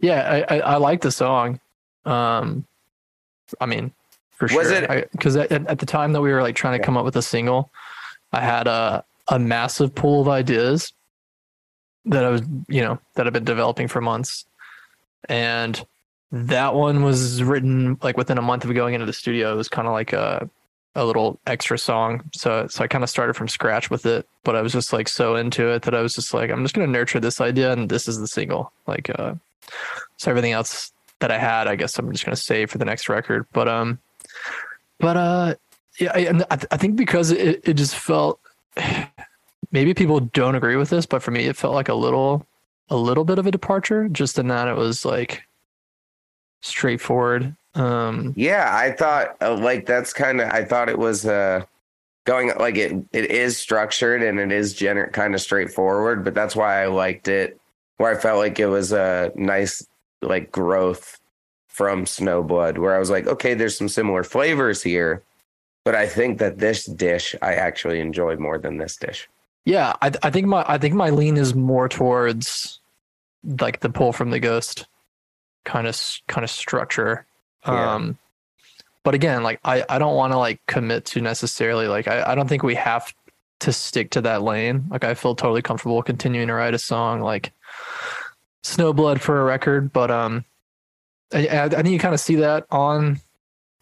yeah, 0.00 0.44
I, 0.48 0.56
I 0.56 0.60
I 0.60 0.76
like 0.76 1.00
the 1.02 1.12
song. 1.12 1.60
Um, 2.06 2.66
I 3.60 3.66
mean, 3.66 3.92
for 4.48 4.56
Was 4.56 4.68
sure, 4.68 4.82
it- 4.84 5.10
because 5.12 5.36
at, 5.36 5.50
at 5.52 5.78
the 5.78 5.86
time 5.86 6.12
that 6.12 6.20
we 6.20 6.32
were 6.32 6.42
like 6.42 6.56
trying 6.56 6.74
to 6.74 6.78
Yeah. 6.78 6.86
come 6.86 6.96
up 6.96 7.04
with 7.04 7.16
a 7.16 7.22
single, 7.22 7.70
I 8.32 8.40
had 8.40 8.66
a 8.66 9.04
a 9.28 9.38
massive 9.38 9.94
pool 9.94 10.20
of 10.22 10.28
ideas 10.28 10.92
that 12.06 12.24
I 12.24 12.28
was 12.30 12.42
you 12.68 12.80
know 12.82 12.98
that 13.14 13.26
I've 13.26 13.32
been 13.32 13.44
developing 13.44 13.88
for 13.88 14.00
months, 14.00 14.44
and 15.28 15.84
that 16.32 16.74
one 16.74 17.02
was 17.02 17.42
written 17.42 17.98
like 18.02 18.16
within 18.16 18.38
a 18.38 18.42
month 18.42 18.64
of 18.64 18.74
going 18.74 18.94
into 18.94 19.06
the 19.06 19.12
studio. 19.12 19.52
It 19.52 19.56
was 19.56 19.68
kind 19.68 19.86
of 19.86 19.92
like 19.92 20.12
a 20.12 20.48
a 20.94 21.04
little 21.06 21.38
extra 21.46 21.78
song. 21.78 22.22
So 22.34 22.66
so 22.68 22.84
I 22.84 22.86
kind 22.86 23.04
of 23.04 23.10
started 23.10 23.34
from 23.34 23.48
scratch 23.48 23.90
with 23.90 24.04
it, 24.06 24.26
but 24.44 24.56
I 24.56 24.60
was 24.62 24.72
just 24.72 24.92
like 24.92 25.08
so 25.08 25.36
into 25.36 25.68
it 25.68 25.82
that 25.82 25.94
I 25.94 26.02
was 26.02 26.12
just 26.14 26.34
like, 26.34 26.50
I'm 26.50 26.62
just 26.64 26.74
gonna 26.74 26.86
nurture 26.86 27.20
this 27.20 27.40
idea 27.40 27.72
and 27.72 27.88
this 27.88 28.08
is 28.08 28.18
the 28.18 28.26
single. 28.28 28.72
Like 28.86 29.10
uh 29.18 29.34
so 30.18 30.30
everything 30.30 30.52
else 30.52 30.92
that 31.20 31.30
I 31.30 31.38
had, 31.38 31.66
I 31.68 31.76
guess 31.76 31.98
I'm 31.98 32.10
just 32.12 32.24
gonna 32.24 32.36
save 32.36 32.70
for 32.70 32.78
the 32.78 32.84
next 32.84 33.08
record. 33.08 33.46
But 33.52 33.68
um 33.68 33.98
but 34.98 35.16
uh 35.16 35.54
yeah, 36.00 36.12
I, 36.14 36.20
I, 36.50 36.56
th- 36.56 36.66
I 36.70 36.76
think 36.78 36.96
because 36.96 37.30
it, 37.30 37.68
it 37.68 37.74
just 37.74 37.94
felt 37.94 38.40
maybe 39.72 39.92
people 39.92 40.20
don't 40.20 40.54
agree 40.54 40.76
with 40.76 40.88
this, 40.90 41.04
but 41.04 41.22
for 41.22 41.30
me 41.30 41.44
it 41.46 41.56
felt 41.56 41.74
like 41.74 41.88
a 41.88 41.94
little 41.94 42.46
a 42.88 42.96
little 42.96 43.24
bit 43.24 43.38
of 43.38 43.46
a 43.46 43.50
departure, 43.50 44.08
just 44.08 44.38
in 44.38 44.48
that 44.48 44.68
it 44.68 44.76
was 44.76 45.04
like 45.04 45.42
straightforward. 46.60 47.54
Um 47.74 48.32
Yeah, 48.36 48.70
I 48.74 48.92
thought 48.92 49.36
uh, 49.40 49.54
like 49.56 49.86
that's 49.86 50.12
kind 50.12 50.40
of 50.40 50.48
I 50.50 50.64
thought 50.64 50.88
it 50.88 50.98
was 50.98 51.26
uh 51.26 51.64
going 52.24 52.52
like 52.58 52.76
it 52.76 52.92
it 53.12 53.30
is 53.30 53.56
structured 53.56 54.22
and 54.22 54.38
it 54.38 54.52
is 54.52 54.74
gener- 54.74 55.12
kind 55.12 55.34
of 55.34 55.40
straightforward, 55.40 56.24
but 56.24 56.34
that's 56.34 56.54
why 56.56 56.82
I 56.82 56.86
liked 56.86 57.28
it. 57.28 57.58
Where 57.96 58.16
I 58.16 58.20
felt 58.20 58.38
like 58.38 58.58
it 58.58 58.66
was 58.66 58.92
a 58.92 59.32
nice 59.34 59.86
like 60.22 60.50
growth 60.52 61.18
from 61.72 62.04
Snowblood, 62.04 62.76
where 62.76 62.94
I 62.94 62.98
was 62.98 63.08
like, 63.08 63.26
okay, 63.26 63.54
there's 63.54 63.76
some 63.76 63.88
similar 63.88 64.22
flavors 64.22 64.82
here, 64.82 65.22
but 65.84 65.94
I 65.94 66.06
think 66.06 66.38
that 66.38 66.58
this 66.58 66.84
dish 66.84 67.34
I 67.40 67.54
actually 67.54 67.98
enjoy 67.98 68.36
more 68.36 68.58
than 68.58 68.76
this 68.76 68.96
dish. 68.96 69.26
Yeah, 69.64 69.94
I 70.02 70.12
I 70.22 70.30
think 70.30 70.46
my 70.46 70.64
I 70.68 70.76
think 70.76 70.94
my 70.94 71.08
lean 71.08 71.38
is 71.38 71.54
more 71.54 71.88
towards 71.88 72.78
like 73.60 73.80
the 73.80 73.88
pull 73.88 74.12
from 74.12 74.30
the 74.30 74.38
ghost 74.38 74.86
kind 75.64 75.86
of 75.86 75.98
kind 76.28 76.44
of 76.44 76.50
structure. 76.50 77.24
Yeah. 77.66 77.94
Um 77.94 78.18
but 79.02 79.14
again, 79.14 79.42
like 79.42 79.58
I 79.64 79.84
I 79.88 79.98
don't 79.98 80.14
want 80.14 80.34
to 80.34 80.38
like 80.38 80.60
commit 80.66 81.06
to 81.06 81.22
necessarily 81.22 81.88
like 81.88 82.06
I 82.06 82.32
I 82.32 82.34
don't 82.34 82.48
think 82.48 82.62
we 82.62 82.74
have 82.74 83.14
to 83.60 83.72
stick 83.72 84.10
to 84.10 84.20
that 84.20 84.42
lane. 84.42 84.84
Like 84.90 85.04
I 85.04 85.14
feel 85.14 85.34
totally 85.34 85.62
comfortable 85.62 86.02
continuing 86.02 86.48
to 86.48 86.54
write 86.54 86.74
a 86.74 86.78
song 86.78 87.22
like 87.22 87.52
Snowblood 88.62 89.20
for 89.20 89.40
a 89.40 89.44
record, 89.44 89.90
but 89.90 90.10
um 90.10 90.44
I, 91.32 91.64
I 91.64 91.68
think 91.68 91.88
you 91.88 91.98
kind 91.98 92.14
of 92.14 92.20
see 92.20 92.36
that 92.36 92.66
on 92.70 93.20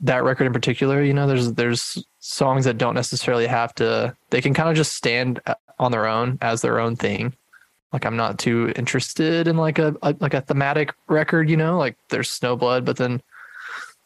that 0.00 0.24
record 0.24 0.46
in 0.46 0.52
particular, 0.52 1.02
you 1.02 1.12
know, 1.12 1.26
there's 1.26 1.52
there's 1.54 2.02
songs 2.20 2.64
that 2.64 2.78
don't 2.78 2.94
necessarily 2.94 3.46
have 3.46 3.74
to 3.74 4.16
they 4.30 4.40
can 4.40 4.54
kind 4.54 4.68
of 4.68 4.76
just 4.76 4.94
stand 4.94 5.40
uh, 5.46 5.54
on 5.78 5.92
their 5.92 6.06
own 6.06 6.38
as 6.40 6.62
their 6.62 6.78
own 6.78 6.96
thing. 6.96 7.34
like 7.92 8.04
I'm 8.04 8.16
not 8.16 8.38
too 8.38 8.72
interested 8.76 9.48
in 9.48 9.56
like 9.56 9.78
a, 9.78 9.94
a 10.02 10.14
like 10.20 10.34
a 10.34 10.40
thematic 10.40 10.94
record, 11.08 11.50
you 11.50 11.56
know, 11.56 11.78
like 11.78 11.96
there's 12.08 12.28
Snowblood, 12.28 12.84
but 12.84 12.96
then 12.96 13.20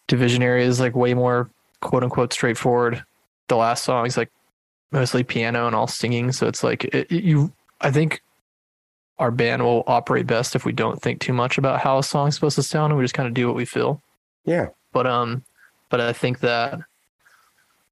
Divisionary 0.09 0.63
is 0.63 0.81
like 0.81 0.95
way 0.95 1.15
more 1.15 1.51
quote 1.81 2.03
unquote 2.03 2.33
straightforward. 2.33 3.05
The 3.49 3.57
last 3.57 3.85
song 3.85 4.07
is 4.07 4.17
like 4.17 4.31
mostly 4.91 5.23
piano 5.23 5.67
and 5.67 5.77
all 5.77 5.87
singing, 5.87 6.33
so 6.33 6.47
it's 6.47 6.65
like 6.65 6.85
it, 6.85 7.11
you. 7.11 7.53
I 7.81 7.91
think 7.91 8.23
our 9.19 9.31
band 9.31 9.63
will 9.63 9.85
operate 9.87 10.27
best 10.27 10.57
if 10.57 10.65
we 10.65 10.73
don't 10.73 11.01
think 11.01 11.21
too 11.21 11.33
much 11.33 11.57
about 11.59 11.81
how 11.81 11.99
a 11.99 12.03
song's 12.03 12.35
supposed 12.35 12.57
to 12.57 12.63
sound 12.63 12.91
and 12.93 12.99
we 12.99 13.05
just 13.05 13.15
kind 13.15 13.29
of 13.29 13.35
do 13.35 13.47
what 13.47 13.57
we 13.57 13.65
feel. 13.65 14.01
Yeah. 14.45 14.69
But 14.93 15.07
um, 15.07 15.45
but 15.89 16.01
I 16.01 16.13
think 16.13 16.41
that 16.41 16.81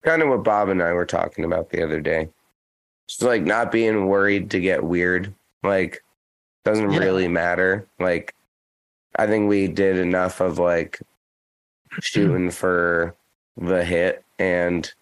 kind 0.03 0.23
of 0.23 0.29
what 0.29 0.43
Bob 0.45 0.69
and 0.69 0.83
I 0.83 0.93
were 0.93 1.07
talking 1.07 1.45
about 1.45 1.71
the 1.71 1.83
other 1.85 2.01
day. 2.01 2.29
Just 3.09 3.23
like 3.23 3.43
not 3.43 3.71
being 3.71 4.07
worried 4.07 4.51
to 4.51 4.61
get 4.61 4.83
weird. 4.83 5.33
Like 5.63 6.03
doesn't 6.65 6.91
Yeah. 6.93 6.99
really 6.99 7.29
matter. 7.29 7.87
Like 8.01 8.35
I 9.17 9.27
think 9.27 9.49
we 9.49 9.69
did 9.69 9.99
enough 9.99 10.41
of 10.41 10.59
like 10.59 11.01
shooting 12.01 12.51
for 12.53 13.15
the 13.57 13.85
hit 13.85 14.25
and 14.39 14.93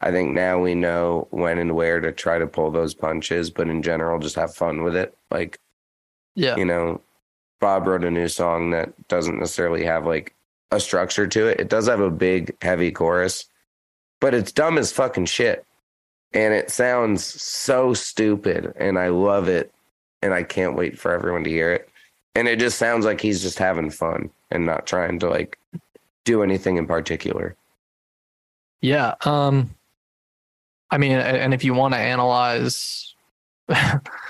I 0.00 0.10
think 0.10 0.34
now 0.34 0.58
we 0.60 0.74
know 0.74 1.26
when 1.30 1.58
and 1.58 1.74
where 1.74 1.98
to 2.00 2.12
try 2.12 2.38
to 2.38 2.46
pull 2.46 2.70
those 2.70 2.92
punches, 2.94 3.50
but 3.50 3.68
in 3.68 3.80
general 3.82 4.18
just 4.18 4.36
have 4.36 4.54
fun 4.54 4.82
with 4.82 4.94
it. 4.94 5.16
Like 5.30 5.58
yeah, 6.34 6.56
you 6.56 6.64
know, 6.64 7.00
Bob 7.60 7.86
wrote 7.86 8.04
a 8.04 8.10
new 8.10 8.28
song 8.28 8.70
that 8.70 8.92
doesn't 9.08 9.38
necessarily 9.38 9.84
have 9.84 10.06
like 10.06 10.34
a 10.70 10.80
structure 10.80 11.26
to 11.26 11.46
it. 11.46 11.60
It 11.60 11.68
does 11.68 11.86
have 11.86 12.00
a 12.00 12.10
big, 12.10 12.56
heavy 12.60 12.90
chorus, 12.90 13.46
but 14.20 14.34
it's 14.34 14.52
dumb 14.52 14.78
as 14.78 14.92
fucking 14.92 15.26
shit. 15.26 15.64
And 16.32 16.52
it 16.52 16.70
sounds 16.70 17.24
so 17.24 17.94
stupid. 17.94 18.72
And 18.76 18.98
I 18.98 19.08
love 19.08 19.48
it. 19.48 19.72
And 20.20 20.34
I 20.34 20.42
can't 20.42 20.74
wait 20.74 20.98
for 20.98 21.12
everyone 21.12 21.44
to 21.44 21.50
hear 21.50 21.72
it. 21.72 21.88
And 22.34 22.48
it 22.48 22.58
just 22.58 22.78
sounds 22.78 23.04
like 23.04 23.20
he's 23.20 23.42
just 23.42 23.58
having 23.58 23.90
fun 23.90 24.30
and 24.50 24.66
not 24.66 24.86
trying 24.86 25.20
to 25.20 25.28
like 25.28 25.58
do 26.24 26.42
anything 26.42 26.76
in 26.76 26.86
particular. 26.86 27.54
yeah. 28.80 29.14
Um, 29.24 29.70
I 30.90 30.98
mean, 30.98 31.12
and 31.12 31.54
if 31.54 31.64
you 31.64 31.74
want 31.74 31.94
to 31.94 31.98
analyze 31.98 33.14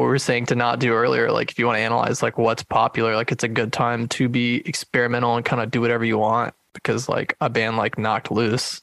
what 0.00 0.06
we 0.06 0.10
were 0.10 0.18
saying 0.18 0.46
to 0.46 0.54
not 0.54 0.78
do 0.80 0.92
earlier, 0.92 1.30
like 1.30 1.50
if 1.50 1.58
you 1.58 1.66
want 1.66 1.76
to 1.76 1.82
analyze 1.82 2.22
like 2.22 2.38
what's 2.38 2.62
popular, 2.62 3.14
like 3.14 3.30
it's 3.32 3.44
a 3.44 3.48
good 3.48 3.72
time 3.72 4.08
to 4.08 4.28
be 4.28 4.62
experimental 4.66 5.36
and 5.36 5.44
kind 5.44 5.62
of 5.62 5.70
do 5.70 5.80
whatever 5.80 6.04
you 6.04 6.18
want 6.18 6.54
because 6.74 7.08
like 7.08 7.36
a 7.40 7.48
band 7.50 7.76
like 7.76 7.98
Knocked 7.98 8.30
Loose 8.30 8.82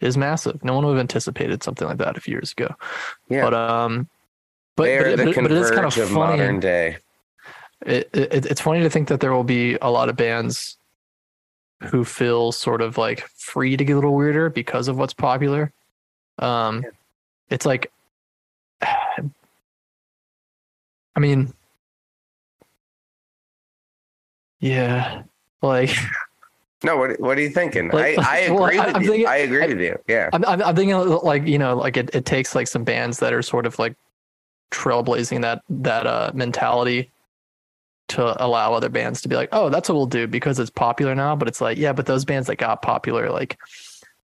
is 0.00 0.16
massive. 0.16 0.62
No 0.64 0.74
one 0.74 0.84
would 0.86 0.92
have 0.92 1.00
anticipated 1.00 1.62
something 1.62 1.86
like 1.86 1.98
that 1.98 2.16
a 2.16 2.20
few 2.20 2.32
years 2.32 2.52
ago. 2.52 2.74
Yeah. 3.28 3.44
But 3.44 3.54
um, 3.54 4.08
but 4.76 4.84
They're 4.84 5.16
but, 5.16 5.24
the 5.24 5.30
it, 5.30 5.34
but 5.34 5.44
it 5.46 5.52
is 5.52 5.70
kind 5.70 5.86
of 5.86 5.96
of 5.96 6.08
funny. 6.08 6.38
modern 6.38 6.60
day. 6.60 6.98
it, 7.84 8.10
it 8.12 8.46
it's 8.46 8.60
funny 8.60 8.80
to 8.82 8.90
think 8.90 9.08
that 9.08 9.20
there 9.20 9.32
will 9.32 9.44
be 9.44 9.76
a 9.80 9.90
lot 9.90 10.08
of 10.08 10.16
bands 10.16 10.76
who 11.84 12.04
feel 12.04 12.52
sort 12.52 12.80
of 12.80 12.96
like 12.98 13.20
free 13.36 13.76
to 13.76 13.84
get 13.84 13.92
a 13.92 13.96
little 13.96 14.14
weirder 14.14 14.50
because 14.50 14.88
of 14.88 14.98
what's 14.98 15.12
popular. 15.14 15.72
Um, 16.38 16.82
Yeah. 16.82 16.90
it's 17.50 17.66
like, 17.66 17.90
I 18.82 19.22
mean, 21.20 21.52
yeah, 24.60 25.22
like 25.62 25.90
No, 26.84 26.96
what 26.96 27.18
what 27.20 27.38
are 27.38 27.40
you 27.40 27.50
thinking? 27.50 27.88
Like- 27.88 28.18
I, 28.18 28.46
I 28.46 28.50
well, 28.50 28.64
agree 28.66 28.78
I- 28.78 28.86
with 28.86 28.96
I'm 28.96 29.02
you. 29.02 29.08
thinking- 29.10 29.28
I 29.28 29.36
agree 29.36 29.62
I- 29.62 29.66
with 29.66 29.80
you. 29.80 29.98
Yeah. 30.08 30.30
I'm, 30.32 30.44
I'm, 30.44 30.62
I'm 30.62 30.76
thinking 30.76 30.96
like 30.96 31.46
you 31.46 31.58
know 31.58 31.76
like 31.76 31.96
it, 31.96 32.14
it 32.14 32.24
takes 32.24 32.54
like 32.54 32.68
some 32.68 32.84
bands 32.84 33.18
that 33.20 33.32
are 33.32 33.42
sort 33.42 33.66
of 33.66 33.78
like 33.78 33.94
trailblazing 34.70 35.42
that 35.42 35.62
that 35.70 36.06
uh 36.06 36.30
mentality 36.34 37.10
to 38.08 38.44
allow 38.44 38.72
other 38.72 38.88
bands 38.88 39.20
to 39.22 39.28
be 39.28 39.34
like 39.36 39.48
oh 39.52 39.68
that's 39.68 39.88
what 39.88 39.94
we'll 39.96 40.06
do 40.06 40.26
because 40.26 40.58
it's 40.58 40.70
popular 40.70 41.14
now 41.14 41.34
but 41.36 41.48
it's 41.48 41.60
like 41.60 41.78
yeah 41.78 41.92
but 41.92 42.06
those 42.06 42.24
bands 42.24 42.46
that 42.48 42.56
got 42.56 42.82
popular 42.82 43.30
like 43.30 43.56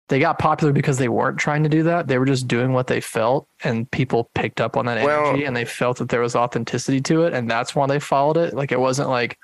they 0.09 0.21
got 0.21 0.39
popular 0.39 0.73
because 0.73 0.99
they 0.99 1.09
weren't 1.09 1.39
trying 1.39 1.63
to 1.65 1.69
do 1.69 1.83
that. 1.85 2.07
They 2.07 2.19
were 2.19 2.27
just 2.27 2.47
doing 2.47 2.73
what 2.73 2.87
they 2.87 3.01
felt 3.01 3.49
and 3.65 3.91
people 3.91 4.31
picked 4.35 4.61
up 4.61 4.77
on 4.77 4.87
that 4.87 5.05
Well- 5.05 5.29
energy 5.31 5.45
and 5.45 5.57
they 5.57 5.65
felt 5.65 5.99
that 5.99 6.09
there 6.09 6.21
was 6.21 6.37
authenticity 6.37 7.01
to 7.03 7.25
it 7.25 7.33
and 7.35 7.51
that's 7.51 7.75
why 7.75 7.87
they 7.87 7.99
followed 7.99 8.37
it. 8.37 8.55
Like 8.55 8.71
it 8.73 8.79
wasn't 8.79 9.09
like 9.09 9.39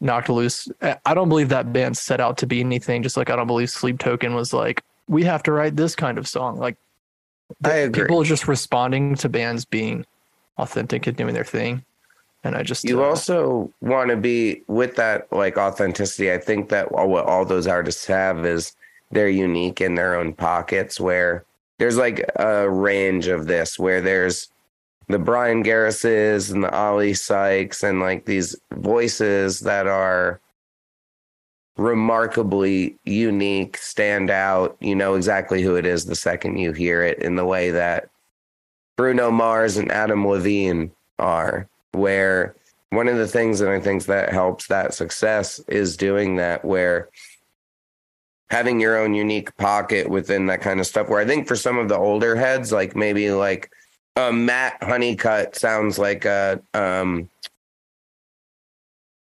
knocked 0.00 0.28
loose. 0.28 0.68
I- 0.82 0.98
i 1.06 1.14
don't 1.14 1.28
believe 1.28 1.48
that 1.50 1.72
band 1.72 1.96
set 1.96 2.20
out 2.20 2.36
to 2.38 2.46
be 2.46 2.58
anything 2.60 3.04
just 3.04 3.16
like 3.16 3.30
i 3.30 3.36
don't 3.36 3.46
believe 3.46 3.70
sleep 3.70 4.00
token 4.00 4.34
was 4.34 4.52
like 4.52 4.82
we 5.08 5.22
have 5.24 5.42
to 5.44 5.52
write 5.52 5.76
this 5.76 5.94
kind 5.94 6.18
of 6.18 6.26
song. 6.26 6.58
Like 6.58 6.76
I 7.64 7.74
agree. 7.74 8.02
people 8.04 8.20
are 8.20 8.24
just 8.24 8.48
responding 8.48 9.14
to 9.16 9.28
bands 9.28 9.64
being 9.64 10.04
authentic 10.58 11.06
and 11.06 11.16
doing 11.16 11.34
their 11.34 11.44
thing 11.44 11.84
and 12.44 12.56
i 12.56 12.62
just 12.62 12.84
you 12.84 13.02
uh, 13.02 13.06
also 13.08 13.72
want 13.80 14.10
to 14.10 14.16
be 14.16 14.62
with 14.66 14.96
that 14.96 15.30
like 15.32 15.56
authenticity 15.56 16.32
i 16.32 16.38
think 16.38 16.68
that 16.68 16.86
all, 16.88 17.08
what 17.08 17.24
all 17.26 17.44
those 17.44 17.66
artists 17.66 18.06
have 18.06 18.44
is 18.44 18.74
they're 19.12 19.28
unique 19.28 19.80
in 19.80 19.94
their 19.94 20.16
own 20.16 20.32
pockets 20.32 20.98
where 20.98 21.44
there's 21.78 21.96
like 21.96 22.24
a 22.36 22.68
range 22.68 23.28
of 23.28 23.46
this 23.46 23.78
where 23.78 24.00
there's 24.00 24.48
the 25.08 25.18
bryan 25.18 25.62
garrises 25.62 26.50
and 26.50 26.64
the 26.64 26.74
oli 26.76 27.14
sykes 27.14 27.82
and 27.82 28.00
like 28.00 28.24
these 28.24 28.56
voices 28.74 29.60
that 29.60 29.86
are 29.86 30.40
remarkably 31.76 32.96
unique 33.04 33.76
stand 33.78 34.30
out 34.30 34.76
you 34.80 34.94
know 34.94 35.14
exactly 35.14 35.62
who 35.62 35.76
it 35.76 35.86
is 35.86 36.04
the 36.04 36.14
second 36.14 36.56
you 36.56 36.72
hear 36.72 37.02
it 37.02 37.18
in 37.18 37.36
the 37.36 37.44
way 37.44 37.70
that 37.70 38.08
bruno 38.96 39.30
mars 39.30 39.76
and 39.76 39.90
adam 39.90 40.26
levine 40.26 40.90
are 41.18 41.68
where 41.92 42.54
one 42.92 43.08
of 43.08 43.16
the 43.16 43.26
things 43.26 43.58
that 43.58 43.70
I 43.70 43.80
think 43.80 44.04
that 44.04 44.30
helps 44.32 44.66
that 44.66 44.92
success 44.92 45.60
is 45.66 45.96
doing 45.96 46.36
that 46.36 46.62
where 46.62 47.08
having 48.52 48.78
your 48.78 48.98
own 48.98 49.14
unique 49.14 49.56
pocket 49.56 50.10
within 50.10 50.44
that 50.44 50.60
kind 50.60 50.78
of 50.78 50.86
stuff 50.86 51.08
where 51.08 51.18
I 51.18 51.24
think 51.24 51.48
for 51.48 51.56
some 51.56 51.78
of 51.78 51.88
the 51.88 51.96
older 51.96 52.36
heads 52.36 52.70
like 52.70 52.94
maybe 52.94 53.30
like 53.30 53.70
um, 54.14 54.44
Matt 54.44 54.76
Honeycutt 54.82 55.56
sounds 55.56 55.98
like 55.98 56.26
a 56.26 56.60
um 56.74 57.30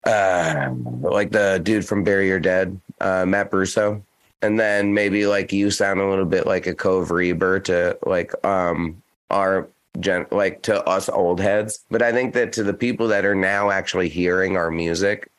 uh 0.05 0.69
like 0.99 1.31
the 1.31 1.61
dude 1.63 1.85
from 1.85 2.03
Bury 2.03 2.27
Your 2.27 2.41
Dead, 2.41 2.77
uh 2.99 3.25
Mat 3.25 3.49
Bruso. 3.49 4.03
And 4.41 4.59
then 4.59 4.93
maybe 4.93 5.25
like 5.25 5.53
you 5.53 5.71
sound 5.71 6.01
a 6.01 6.09
little 6.09 6.25
bit 6.25 6.45
like 6.45 6.67
a 6.67 6.75
Cove 6.75 7.09
Reber 7.09 7.61
to 7.61 7.97
like 8.05 8.33
um 8.45 9.01
our 9.29 9.69
gen 10.01 10.25
like 10.29 10.61
to 10.63 10.83
us 10.85 11.09
old 11.09 11.41
heads 11.41 11.83
but 11.89 12.01
i 12.01 12.13
think 12.13 12.33
that 12.33 12.53
to 12.53 12.63
the 12.63 12.73
people 12.73 13.09
that 13.09 13.25
are 13.25 13.35
now 13.35 13.69
actually 13.69 14.07
hearing 14.07 14.55
our 14.55 14.71
music 14.71 15.29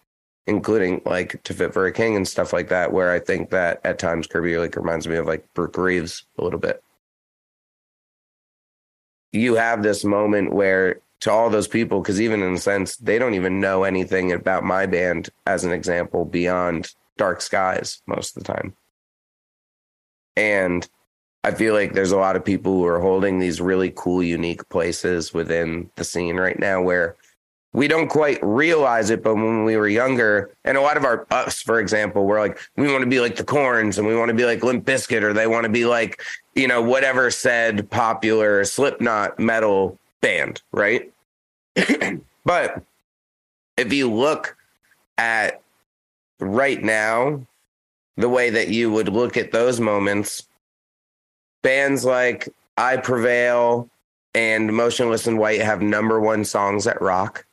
including 0.46 1.00
like 1.04 1.42
to 1.44 1.54
fit 1.54 1.72
for 1.72 1.86
a 1.86 1.92
king 1.92 2.16
and 2.16 2.26
stuff 2.26 2.52
like 2.52 2.68
that 2.68 2.92
where 2.92 3.12
i 3.12 3.18
think 3.18 3.50
that 3.50 3.80
at 3.84 3.98
times 3.98 4.26
kirby 4.26 4.58
like 4.58 4.76
reminds 4.76 5.06
me 5.06 5.16
of 5.16 5.26
like 5.26 5.46
brook 5.54 5.76
reeves 5.76 6.24
a 6.38 6.44
little 6.44 6.58
bit. 6.58 6.82
You 9.32 9.54
have 9.54 9.82
this 9.82 10.04
moment 10.04 10.52
where 10.52 11.00
to 11.20 11.30
all 11.30 11.48
those 11.48 11.68
people 11.68 12.00
because 12.00 12.20
even 12.20 12.42
in 12.42 12.54
a 12.54 12.58
sense 12.58 12.96
they 12.96 13.18
don't 13.18 13.34
even 13.34 13.60
know 13.60 13.84
anything 13.84 14.32
about 14.32 14.64
my 14.64 14.86
band 14.86 15.30
as 15.46 15.64
an 15.64 15.72
example 15.72 16.24
beyond 16.24 16.92
dark 17.16 17.40
skies 17.40 18.02
most 18.06 18.36
of 18.36 18.42
the 18.42 18.52
time. 18.52 18.74
And 20.36 20.86
I 21.44 21.52
feel 21.52 21.74
like 21.74 21.92
there's 21.92 22.12
a 22.12 22.18
lot 22.18 22.36
of 22.36 22.44
people 22.44 22.72
who 22.72 22.86
are 22.86 23.00
holding 23.00 23.38
these 23.38 23.60
really 23.60 23.92
cool, 23.94 24.22
unique 24.22 24.68
places 24.68 25.32
within 25.32 25.90
the 25.96 26.04
scene 26.04 26.36
right 26.36 26.58
now 26.58 26.82
where 26.82 27.16
we 27.74 27.88
don't 27.88 28.08
quite 28.08 28.38
realize 28.42 29.08
it, 29.10 29.22
but 29.22 29.34
when 29.34 29.64
we 29.64 29.76
were 29.76 29.88
younger, 29.88 30.50
and 30.64 30.76
a 30.76 30.80
lot 30.80 30.96
of 30.96 31.04
our 31.04 31.26
us, 31.30 31.62
for 31.62 31.80
example, 31.80 32.26
we're 32.26 32.40
like, 32.40 32.58
we 32.76 32.90
want 32.90 33.02
to 33.02 33.08
be 33.08 33.20
like 33.20 33.36
the 33.36 33.44
Korns 33.44 33.96
and 33.96 34.06
we 34.06 34.14
want 34.14 34.28
to 34.28 34.34
be 34.34 34.44
like 34.44 34.62
Limp 34.62 34.84
Bizkit, 34.84 35.22
or 35.22 35.32
they 35.32 35.46
want 35.46 35.64
to 35.64 35.70
be 35.70 35.86
like, 35.86 36.20
you 36.54 36.68
know, 36.68 36.82
whatever 36.82 37.30
said 37.30 37.88
popular 37.90 38.64
Slipknot 38.64 39.38
metal 39.38 39.98
band, 40.20 40.60
right? 40.72 41.10
but 42.44 42.82
if 43.78 43.92
you 43.92 44.10
look 44.12 44.54
at 45.16 45.62
right 46.40 46.82
now, 46.82 47.46
the 48.16 48.28
way 48.28 48.50
that 48.50 48.68
you 48.68 48.92
would 48.92 49.08
look 49.08 49.38
at 49.38 49.52
those 49.52 49.80
moments, 49.80 50.46
bands 51.62 52.04
like 52.04 52.48
I 52.76 52.98
Prevail 52.98 53.88
and 54.34 54.74
Motionless 54.74 55.26
in 55.26 55.38
White 55.38 55.62
have 55.62 55.80
number 55.80 56.20
one 56.20 56.44
songs 56.44 56.86
at 56.86 57.00
rock. 57.00 57.46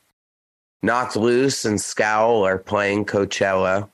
Knocked 0.82 1.16
Loose 1.16 1.64
and 1.64 1.80
Scowl 1.80 2.44
are 2.44 2.58
playing 2.58 3.04
Coachella. 3.04 3.88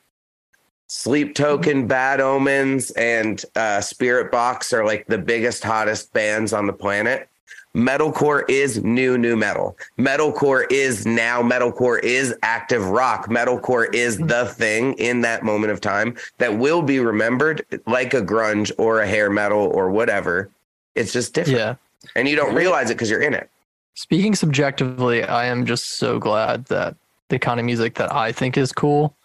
Sleep 0.88 1.34
Token, 1.34 1.88
Bad 1.88 2.20
Omens, 2.20 2.92
and 2.92 3.44
uh, 3.56 3.78
Spiritbox 3.78 4.72
are 4.72 4.84
like 4.84 5.06
the 5.08 5.18
biggest, 5.18 5.64
hottest 5.64 6.12
bands 6.12 6.52
on 6.52 6.66
the 6.66 6.72
planet. 6.72 7.28
Metalcore 7.74 8.48
is 8.48 8.82
new, 8.82 9.18
new 9.18 9.36
metal. 9.36 9.76
Metalcore 9.98 10.64
is 10.70 11.04
now, 11.04 11.42
metalcore 11.42 12.02
is 12.02 12.34
active 12.42 12.88
rock. 12.88 13.28
Metalcore 13.28 13.92
is 13.92 14.16
the 14.16 14.46
thing 14.46 14.94
in 14.94 15.20
that 15.20 15.42
moment 15.42 15.72
of 15.72 15.80
time 15.80 16.16
that 16.38 16.56
will 16.56 16.80
be 16.80 17.00
remembered 17.00 17.66
like 17.86 18.14
a 18.14 18.22
grunge 18.22 18.72
or 18.78 19.00
a 19.00 19.06
hair 19.06 19.28
metal 19.28 19.58
or 19.58 19.90
whatever. 19.90 20.48
It's 20.94 21.12
just 21.12 21.34
different. 21.34 21.58
yeah 21.58 21.74
And 22.14 22.26
you 22.26 22.36
don't 22.36 22.54
realize 22.54 22.90
it 22.90 22.94
because 22.94 23.10
you're 23.10 23.20
in 23.20 23.34
it. 23.34 23.50
Speaking 23.96 24.34
subjectively, 24.34 25.24
I 25.24 25.46
am 25.46 25.66
just 25.66 25.96
so 25.96 26.18
glad 26.20 26.66
that 26.66 26.94
the 27.28 27.38
kind 27.38 27.58
of 27.58 27.66
music 27.66 27.94
that 27.94 28.12
I 28.12 28.30
think 28.30 28.56
is 28.56 28.70
cool, 28.70 29.16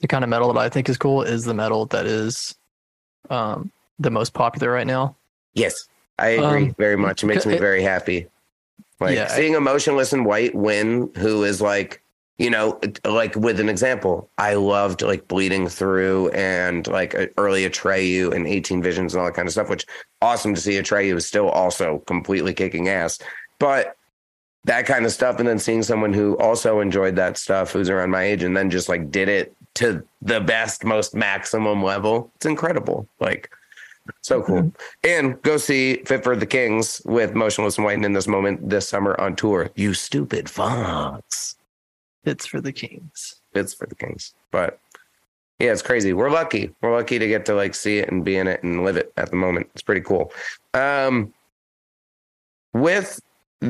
the 0.00 0.08
kind 0.08 0.24
of 0.24 0.30
metal 0.30 0.52
that 0.52 0.58
I 0.58 0.68
think 0.68 0.88
is 0.88 0.98
cool, 0.98 1.22
is 1.22 1.44
the 1.44 1.54
metal 1.54 1.86
that 1.86 2.06
is 2.06 2.56
um, 3.30 3.70
the 3.98 4.10
most 4.10 4.32
popular 4.32 4.72
right 4.72 4.86
now. 4.86 5.14
Yes, 5.52 5.88
I 6.18 6.30
agree 6.30 6.68
Um, 6.68 6.74
very 6.78 6.96
much. 6.96 7.22
It 7.22 7.26
makes 7.26 7.46
me 7.46 7.56
very 7.58 7.82
happy. 7.82 8.26
Like 8.98 9.14
Yeah, 9.14 9.28
seeing 9.28 9.54
Emotionless 9.54 10.12
in 10.12 10.24
White 10.24 10.54
win, 10.54 11.10
who 11.18 11.44
is 11.44 11.60
like, 11.60 12.02
you 12.38 12.50
know, 12.50 12.80
like 13.04 13.36
with 13.36 13.60
an 13.60 13.68
example, 13.68 14.28
I 14.38 14.54
loved 14.54 15.02
like 15.02 15.28
Bleeding 15.28 15.68
Through 15.68 16.30
and 16.30 16.86
like 16.88 17.14
early 17.36 17.68
Atreyu 17.68 18.34
and 18.34 18.46
18 18.46 18.82
Visions 18.82 19.14
and 19.14 19.20
all 19.20 19.26
that 19.26 19.34
kind 19.34 19.46
of 19.46 19.52
stuff, 19.52 19.68
which 19.68 19.84
awesome 20.22 20.54
to 20.54 20.60
see 20.60 20.72
Atreyu 20.72 21.16
is 21.16 21.26
still 21.26 21.48
also 21.50 21.98
completely 22.06 22.54
kicking 22.54 22.88
ass. 22.88 23.18
But 23.58 23.96
that 24.64 24.86
kind 24.86 25.04
of 25.04 25.12
stuff, 25.12 25.38
and 25.38 25.48
then 25.48 25.58
seeing 25.58 25.82
someone 25.82 26.12
who 26.12 26.36
also 26.38 26.80
enjoyed 26.80 27.16
that 27.16 27.36
stuff, 27.36 27.72
who's 27.72 27.90
around 27.90 28.10
my 28.10 28.22
age, 28.22 28.42
and 28.42 28.56
then 28.56 28.70
just 28.70 28.88
like 28.88 29.10
did 29.10 29.28
it 29.28 29.54
to 29.74 30.02
the 30.22 30.40
best, 30.40 30.84
most 30.84 31.14
maximum 31.14 31.82
level, 31.82 32.30
it's 32.36 32.46
incredible. 32.46 33.08
Like, 33.20 33.50
so 34.20 34.42
cool. 34.42 34.72
And 35.02 35.40
go 35.42 35.56
see 35.56 35.96
Fit 36.04 36.22
for 36.22 36.36
the 36.36 36.46
Kings 36.46 37.02
with 37.04 37.34
Motionless 37.34 37.78
in 37.78 37.84
White 37.84 38.04
in 38.04 38.12
this 38.12 38.28
moment 38.28 38.68
this 38.68 38.88
summer 38.88 39.18
on 39.20 39.34
tour. 39.36 39.70
You 39.74 39.94
stupid 39.94 40.48
fox. 40.48 41.56
It's 42.24 42.46
for 42.46 42.60
the 42.60 42.72
Kings. 42.72 43.40
It's 43.54 43.74
for 43.74 43.86
the 43.86 43.94
Kings. 43.94 44.34
But 44.50 44.78
yeah, 45.58 45.72
it's 45.72 45.82
crazy. 45.82 46.12
We're 46.12 46.30
lucky. 46.30 46.74
We're 46.80 46.94
lucky 46.94 47.18
to 47.18 47.26
get 47.26 47.46
to 47.46 47.54
like 47.54 47.74
see 47.74 47.98
it 47.98 48.10
and 48.10 48.24
be 48.24 48.36
in 48.36 48.46
it 48.46 48.62
and 48.62 48.84
live 48.84 48.96
it 48.96 49.12
at 49.16 49.30
the 49.30 49.36
moment. 49.36 49.68
It's 49.72 49.82
pretty 49.82 50.00
cool. 50.02 50.32
Um 50.74 51.32
with 52.72 53.20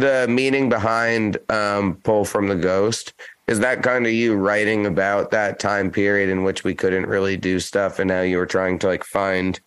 the 0.01 0.27
meaning 0.29 0.69
behind 0.69 1.39
um 1.49 1.97
Pull 2.05 2.25
from 2.25 2.49
the 2.49 2.57
Ghost, 2.57 3.13
is 3.47 3.61
that 3.61 3.83
kind 3.83 4.07
of 4.07 4.13
you 4.13 4.35
writing 4.35 4.87
about 4.87 5.31
that 5.31 5.59
time 5.59 5.91
period 5.91 6.29
in 6.29 6.45
which 6.45 6.65
we 6.65 6.75
couldn't 6.75 7.07
really 7.07 7.37
do 7.37 7.61
stuff 7.61 7.99
and 7.99 8.09
now 8.09 8.23
you 8.23 8.39
were 8.39 8.47
trying 8.47 8.79
to 8.81 8.87
like 8.87 9.05
find 9.05 9.61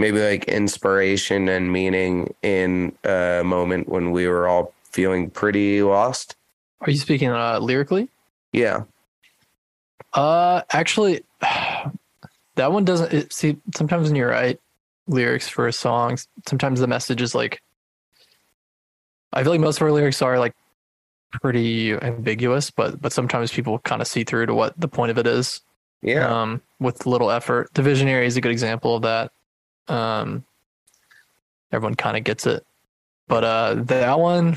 maybe 0.00 0.18
like 0.18 0.44
inspiration 0.44 1.48
and 1.48 1.72
meaning 1.72 2.34
in 2.42 2.92
a 3.04 3.42
moment 3.44 3.88
when 3.88 4.10
we 4.10 4.26
were 4.26 4.48
all 4.48 4.72
feeling 4.90 5.30
pretty 5.30 5.82
lost? 5.82 6.36
Are 6.80 6.90
you 6.90 6.96
speaking 6.96 7.28
uh, 7.30 7.58
lyrically? 7.58 8.08
Yeah. 8.52 8.84
Uh, 10.14 10.62
actually, 10.70 11.22
that 12.54 12.72
one 12.72 12.84
doesn't. 12.84 13.12
It, 13.12 13.32
see, 13.32 13.58
sometimes 13.74 14.08
when 14.08 14.16
you 14.16 14.26
write 14.26 14.58
lyrics 15.06 15.48
for 15.48 15.68
a 15.68 15.72
song, 15.72 16.18
sometimes 16.48 16.80
the 16.80 16.86
message 16.86 17.22
is 17.22 17.34
like. 17.34 17.62
I 19.32 19.42
feel 19.42 19.52
like 19.52 19.60
most 19.60 19.76
of 19.76 19.82
our 19.82 19.92
lyrics 19.92 20.22
are 20.22 20.38
like 20.38 20.54
pretty 21.32 21.92
ambiguous, 21.94 22.70
but 22.70 23.00
but 23.00 23.12
sometimes 23.12 23.52
people 23.52 23.78
kind 23.80 24.02
of 24.02 24.08
see 24.08 24.24
through 24.24 24.46
to 24.46 24.54
what 24.54 24.78
the 24.80 24.88
point 24.88 25.10
of 25.10 25.18
it 25.18 25.26
is. 25.26 25.60
Yeah. 26.02 26.26
Um, 26.42 26.62
with 26.78 27.04
little 27.06 27.30
effort. 27.30 27.68
The 27.74 27.82
Visionary 27.82 28.26
is 28.26 28.36
a 28.36 28.40
good 28.40 28.52
example 28.52 28.96
of 28.96 29.02
that. 29.02 29.32
Um, 29.88 30.44
everyone 31.72 31.94
kind 31.94 32.16
of 32.16 32.24
gets 32.24 32.46
it, 32.46 32.64
but 33.28 33.44
uh, 33.44 33.74
that 33.84 34.18
one, 34.18 34.56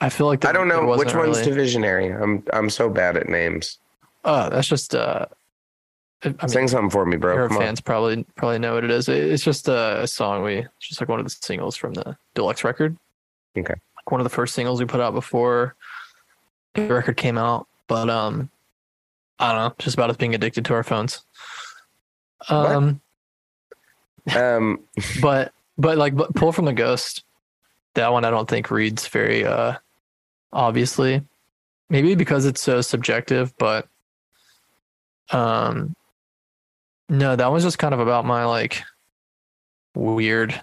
I 0.00 0.08
feel 0.08 0.26
like 0.26 0.44
I 0.44 0.52
don't 0.52 0.68
know 0.68 0.86
which 0.96 1.14
one's 1.14 1.40
really- 1.40 1.44
divisionary. 1.50 2.20
I'm 2.20 2.44
I'm 2.52 2.70
so 2.70 2.88
bad 2.88 3.16
at 3.16 3.28
names. 3.28 3.78
Oh, 4.24 4.48
that's 4.48 4.68
just 4.68 4.94
uh, 4.94 5.26
I 6.24 6.28
mean, 6.28 6.48
Sing 6.48 6.68
something 6.68 6.90
for 6.90 7.04
me, 7.04 7.16
bro. 7.16 7.34
Erra 7.36 7.48
Come 7.48 7.58
on. 7.58 7.62
fans 7.64 7.80
probably 7.80 8.24
probably 8.36 8.58
know 8.58 8.74
what 8.74 8.84
it 8.84 8.90
is. 8.90 9.08
It's 9.08 9.42
just 9.44 9.68
a, 9.68 10.02
a 10.02 10.06
song 10.06 10.42
we 10.42 10.58
it's 10.58 10.88
just 10.88 11.00
like 11.00 11.08
one 11.08 11.18
of 11.18 11.26
the 11.26 11.30
singles 11.42 11.76
from 11.76 11.92
the 11.94 12.16
deluxe 12.34 12.64
record. 12.64 12.96
Okay. 13.58 13.74
One 14.08 14.20
of 14.20 14.24
the 14.24 14.30
first 14.30 14.54
singles 14.54 14.80
we 14.80 14.86
put 14.86 15.00
out 15.00 15.14
before 15.14 15.74
the 16.74 16.86
record 16.86 17.16
came 17.16 17.38
out. 17.38 17.66
But 17.86 18.10
um 18.10 18.50
I 19.38 19.52
don't 19.52 19.62
know, 19.62 19.74
just 19.78 19.94
about 19.94 20.10
us 20.10 20.16
being 20.16 20.34
addicted 20.34 20.64
to 20.66 20.74
our 20.74 20.82
phones. 20.84 21.22
Um 22.48 23.00
Um, 24.34 24.80
but 25.20 25.52
but 25.78 25.98
like 25.98 26.14
but 26.14 26.34
pull 26.34 26.52
from 26.52 26.64
the 26.64 26.72
ghost, 26.72 27.24
that 27.94 28.12
one 28.12 28.24
I 28.24 28.30
don't 28.30 28.48
think 28.48 28.70
reads 28.70 29.06
very 29.08 29.44
uh 29.44 29.76
obviously. 30.52 31.22
Maybe 31.90 32.14
because 32.14 32.46
it's 32.46 32.62
so 32.62 32.80
subjective, 32.80 33.54
but 33.58 33.88
um 35.30 35.94
no, 37.08 37.36
that 37.36 37.52
was 37.52 37.62
just 37.62 37.78
kind 37.78 37.92
of 37.92 38.00
about 38.00 38.24
my 38.24 38.44
like 38.44 38.82
weird 39.94 40.60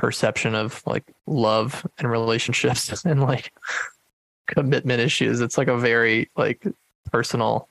perception 0.00 0.54
of 0.54 0.82
like 0.86 1.04
love 1.26 1.86
and 1.98 2.10
relationships 2.10 3.04
and 3.04 3.20
like 3.20 3.52
commitment 4.46 4.98
issues. 5.00 5.42
It's 5.42 5.58
like 5.58 5.68
a 5.68 5.76
very 5.76 6.30
like 6.36 6.66
personal 7.12 7.68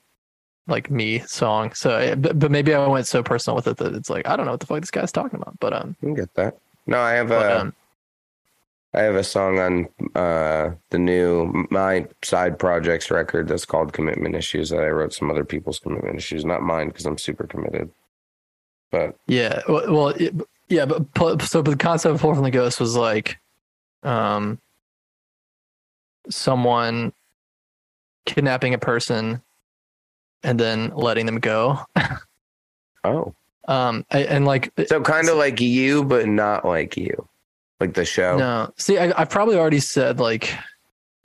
like 0.68 0.90
me 0.90 1.18
song. 1.20 1.72
So 1.74 2.14
but, 2.16 2.38
but 2.38 2.52
maybe 2.52 2.72
I 2.72 2.86
went 2.86 3.08
so 3.08 3.24
personal 3.24 3.56
with 3.56 3.66
it 3.66 3.78
that 3.78 3.94
it's 3.94 4.08
like 4.08 4.28
I 4.28 4.36
don't 4.36 4.46
know 4.46 4.52
what 4.52 4.60
the 4.60 4.66
fuck 4.66 4.80
this 4.80 4.92
guy's 4.92 5.10
talking 5.10 5.40
about. 5.40 5.58
But 5.58 5.72
um 5.72 5.96
you 6.00 6.08
can 6.08 6.14
get 6.14 6.34
that. 6.34 6.56
No, 6.86 7.00
I 7.00 7.12
have 7.14 7.28
but, 7.28 7.50
a 7.50 7.60
um 7.60 7.74
I 8.94 9.00
have 9.00 9.16
a 9.16 9.24
song 9.24 9.58
on 9.58 9.88
uh 10.14 10.70
the 10.90 10.98
new 11.00 11.66
my 11.70 12.06
side 12.22 12.60
projects 12.60 13.10
record 13.10 13.48
that's 13.48 13.64
called 13.64 13.92
Commitment 13.92 14.36
Issues 14.36 14.70
that 14.70 14.84
I 14.84 14.90
wrote 14.90 15.12
some 15.12 15.32
other 15.32 15.44
people's 15.44 15.80
commitment 15.80 16.16
issues, 16.16 16.44
not 16.44 16.62
mine 16.62 16.88
because 16.88 17.06
I'm 17.06 17.18
super 17.18 17.48
committed. 17.48 17.90
But 18.92 19.16
Yeah, 19.26 19.62
well, 19.68 19.92
well 19.92 20.08
it, 20.10 20.32
yeah, 20.70 20.86
but 20.86 21.42
so 21.42 21.62
but 21.62 21.72
the 21.72 21.76
concept 21.76 22.14
of 22.14 22.20
pull 22.22 22.34
from 22.34 22.44
the 22.44 22.50
ghost 22.50 22.80
was 22.80 22.96
like, 22.96 23.38
um, 24.02 24.58
someone 26.28 27.12
kidnapping 28.26 28.74
a 28.74 28.78
person 28.78 29.42
and 30.42 30.58
then 30.58 30.90
letting 30.94 31.26
them 31.26 31.38
go. 31.40 31.80
oh, 33.04 33.34
Um, 33.68 34.04
I- 34.10 34.22
and 34.24 34.46
like, 34.46 34.72
so 34.86 35.00
kind 35.02 35.28
of 35.28 35.36
like 35.36 35.60
you, 35.60 36.04
but 36.04 36.26
not 36.28 36.64
like 36.64 36.96
you, 36.96 37.26
like 37.80 37.94
the 37.94 38.04
show. 38.04 38.36
no, 38.38 38.72
see, 38.76 38.98
I, 38.98 39.12
I 39.20 39.24
probably 39.24 39.56
already 39.56 39.80
said 39.80 40.18
like, 40.20 40.54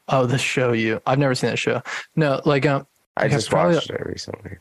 oh, 0.09 0.25
the 0.25 0.37
show 0.37 0.71
you. 0.73 1.01
I've 1.05 1.19
never 1.19 1.35
seen 1.35 1.49
that 1.51 1.57
show. 1.59 1.81
No, 2.15 2.41
like, 2.45 2.65
um, 2.65 2.85
I 3.17 3.25
Okay, 3.25 3.35
just 3.35 3.49
probably- 3.49 3.75
watched 3.75 3.89
it 3.91 4.05
recently. 4.05 4.57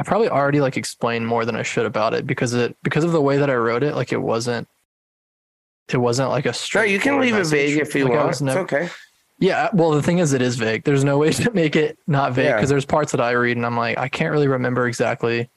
I 0.00 0.02
probably 0.02 0.30
already 0.30 0.62
like 0.62 0.78
explained 0.78 1.26
more 1.26 1.44
than 1.44 1.54
I 1.56 1.62
should 1.62 1.84
about 1.84 2.14
it 2.14 2.26
because 2.26 2.54
it 2.54 2.74
because 2.82 3.04
of 3.04 3.12
the 3.12 3.20
way 3.20 3.36
that 3.36 3.50
I 3.50 3.54
wrote 3.54 3.82
it. 3.82 3.94
Like, 3.94 4.12
it 4.12 4.22
wasn't. 4.22 4.66
It 5.92 5.98
wasn't 5.98 6.30
like 6.30 6.46
a 6.46 6.48
No, 6.48 6.52
straight. 6.52 6.90
you 6.90 6.98
can 6.98 7.20
leave 7.20 7.34
it 7.36 7.46
vague 7.46 7.78
if 7.78 7.94
you 7.94 8.08
want. 8.08 8.30
It's 8.30 8.40
never, 8.40 8.60
okay. 8.60 8.88
Yeah, 9.40 9.68
well, 9.74 9.90
the 9.90 10.02
thing 10.02 10.18
is, 10.18 10.32
it 10.32 10.40
is 10.40 10.56
vague. 10.56 10.84
There's 10.84 11.04
no 11.04 11.18
way 11.18 11.32
to 11.32 11.50
make 11.50 11.76
it 11.76 11.98
not 12.06 12.32
vague 12.32 12.46
Yeah. 12.46 12.56
because 12.56 12.70
there's 12.70 12.86
parts 12.86 13.12
that 13.12 13.20
I 13.20 13.32
read 13.32 13.56
and 13.58 13.66
I'm 13.66 13.76
like, 13.76 13.98
I 13.98 14.08
can't 14.08 14.30
really 14.32 14.48
remember 14.48 14.86
exactly 14.86 15.50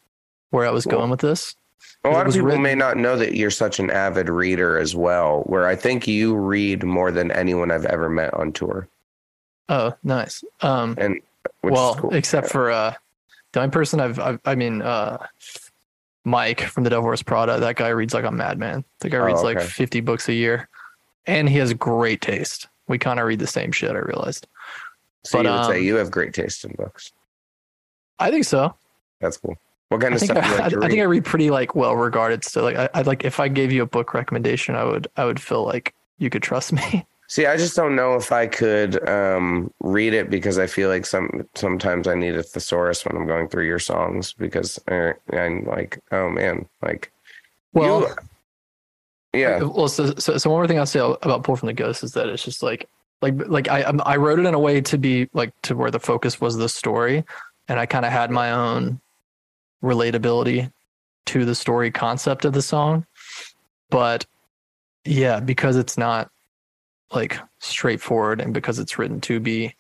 where 0.50 0.66
I 0.68 0.72
was 0.72 0.86
Well, 0.86 0.98
going 0.98 1.10
with 1.10 1.22
this. 1.22 1.56
A 2.04 2.10
lot 2.10 2.28
of 2.28 2.34
people 2.34 2.48
written- 2.48 2.64
may 2.64 2.76
not 2.76 2.98
know 2.98 3.16
that 3.16 3.36
you're 3.36 3.50
such 3.52 3.80
an 3.80 3.90
avid 3.90 4.28
reader 4.28 4.78
as 4.78 4.94
well, 4.96 5.44
where 5.46 5.68
I 5.68 5.76
think 5.78 6.06
you 6.08 6.36
read 6.36 6.84
more 6.84 7.12
than 7.12 7.32
anyone 7.32 7.72
I've 7.72 7.86
ever 7.86 8.10
met 8.10 8.34
on 8.34 8.52
tour. 8.52 8.90
Oh, 9.70 9.94
nice. 10.04 10.44
Um, 10.62 10.96
And 10.98 11.22
which 11.62 11.72
well, 11.74 11.96
cool. 11.96 12.14
except 12.14 12.50
for 12.50 12.72
uh, 12.72 12.94
the 13.54 13.60
only 13.62 13.72
person 13.72 14.00
I've, 14.00 14.20
I've, 14.20 14.40
I 14.46 14.56
mean, 14.56 14.82
uh, 14.82 15.26
Mike 16.26 16.62
from 16.62 16.84
the 16.84 16.90
Devil 16.90 17.06
Wears 17.06 17.24
Prada. 17.24 17.60
That 17.60 17.76
guy 17.76 17.90
reads 17.90 18.14
like 18.14 18.26
a 18.26 18.32
madman. 18.32 18.84
The 19.00 19.10
guy 19.10 19.18
Oh, 19.18 19.26
reads 19.26 19.44
like 19.44 19.62
50 19.62 20.02
books 20.02 20.28
a 20.30 20.34
year, 20.34 20.70
and 21.26 21.50
he 21.50 21.58
has 21.58 21.74
great 21.74 22.22
taste. 22.22 22.68
We 22.88 22.98
kind 22.98 23.20
of 23.20 23.26
read 23.26 23.40
the 23.40 23.48
same 23.48 23.72
shit. 23.72 23.92
I 23.92 24.00
realized. 24.00 24.48
so 25.24 25.40
but, 25.40 25.46
you 25.46 25.52
would 25.52 25.66
say 25.66 25.80
um, 25.80 25.84
you 25.86 25.96
have 25.96 26.12
great 26.12 26.34
taste 26.34 26.66
in 26.66 26.74
books. 26.74 27.12
I 28.20 28.30
think 28.32 28.46
so. 28.46 28.74
That's 29.20 29.38
cool. 29.38 29.58
What 29.90 30.02
kind 30.02 30.14
I 30.14 30.18
of 30.18 30.22
stuff 30.22 30.38
I, 30.38 30.50
like 30.50 30.62
I, 30.62 30.66
I 30.86 30.88
think 30.90 31.00
I 31.02 31.04
read? 31.04 31.26
pretty 31.26 31.50
like 31.52 31.76
well 31.76 31.96
regarded 31.96 32.44
still. 32.44 32.64
Like 32.64 32.78
I, 32.78 32.90
I 32.94 33.02
like 33.04 33.24
if 33.24 33.40
I 33.40 33.48
gave 33.48 33.72
you 33.72 33.84
a 33.84 33.86
book 33.86 34.14
recommendation, 34.14 34.76
I 34.76 34.84
would 34.84 35.08
I 35.18 35.26
would 35.26 35.40
feel 35.40 35.64
like 35.66 35.94
you 36.18 36.30
could 36.30 36.42
trust 36.44 36.74
me. 36.74 37.06
See, 37.28 37.46
I 37.46 37.58
just 37.58 37.76
don't 37.76 37.96
know 37.96 38.16
if 38.16 38.32
I 38.32 38.48
could 38.48 39.08
um, 39.08 39.72
read 39.80 40.14
it 40.14 40.30
because 40.30 40.60
I 40.60 40.68
feel 40.68 40.90
like 40.90 41.06
some 41.06 41.48
sometimes 41.56 42.08
I 42.08 42.16
need 42.16 42.36
a 42.36 42.44
thesaurus 42.44 43.06
when 43.06 43.16
I'm 43.16 43.26
going 43.28 43.48
through 43.48 43.66
your 43.66 43.80
songs 43.80 44.34
because 44.34 44.80
uh, 44.88 45.14
I'm 45.32 45.66
like, 45.66 46.00
oh 46.12 46.30
man, 46.30 46.68
like 46.82 47.12
Well, 47.72 48.02
you, 49.34 49.40
yeah, 49.42 49.64
well, 49.64 49.88
so, 49.88 50.14
so 50.16 50.38
so 50.38 50.50
one 50.50 50.60
more 50.60 50.68
thing 50.68 50.78
I'll 50.78 50.86
say 50.86 51.00
about 51.00 51.44
Pull 51.44 51.56
from 51.56 51.68
the 51.68 51.74
Ghost 51.74 52.04
is 52.04 52.12
that 52.14 52.28
it's 52.28 52.44
just 52.44 52.62
like 52.62 52.88
like 53.22 53.34
like 53.48 53.68
I 53.70 53.82
I 54.06 54.18
wrote 54.18 54.40
it 54.40 54.46
in 54.46 54.54
a 54.54 54.60
way 54.60 54.82
to 54.82 54.98
be 54.98 55.30
like 55.34 55.54
to 55.64 55.76
where 55.76 55.92
the 55.92 56.00
focus 56.00 56.40
was 56.42 56.58
the 56.58 56.70
story, 56.70 57.24
and 57.68 57.80
I 57.80 57.86
kind 57.86 58.06
of 58.06 58.12
had 58.12 58.30
my 58.32 58.52
own 58.52 59.00
relatability 59.82 60.72
to 61.28 61.46
the 61.46 61.56
story 61.56 61.90
concept 61.90 62.46
of 62.46 62.54
the 62.54 62.62
song, 62.62 63.06
but 63.90 64.26
yeah, 65.06 65.40
because 65.40 65.78
it's 65.78 65.98
not 65.98 66.30
like 67.14 67.38
straightforward 67.60 68.42
and 68.42 68.54
because 68.54 68.80
it's 68.80 68.98
written 68.98 69.22
to 69.22 69.40
be 69.40 69.76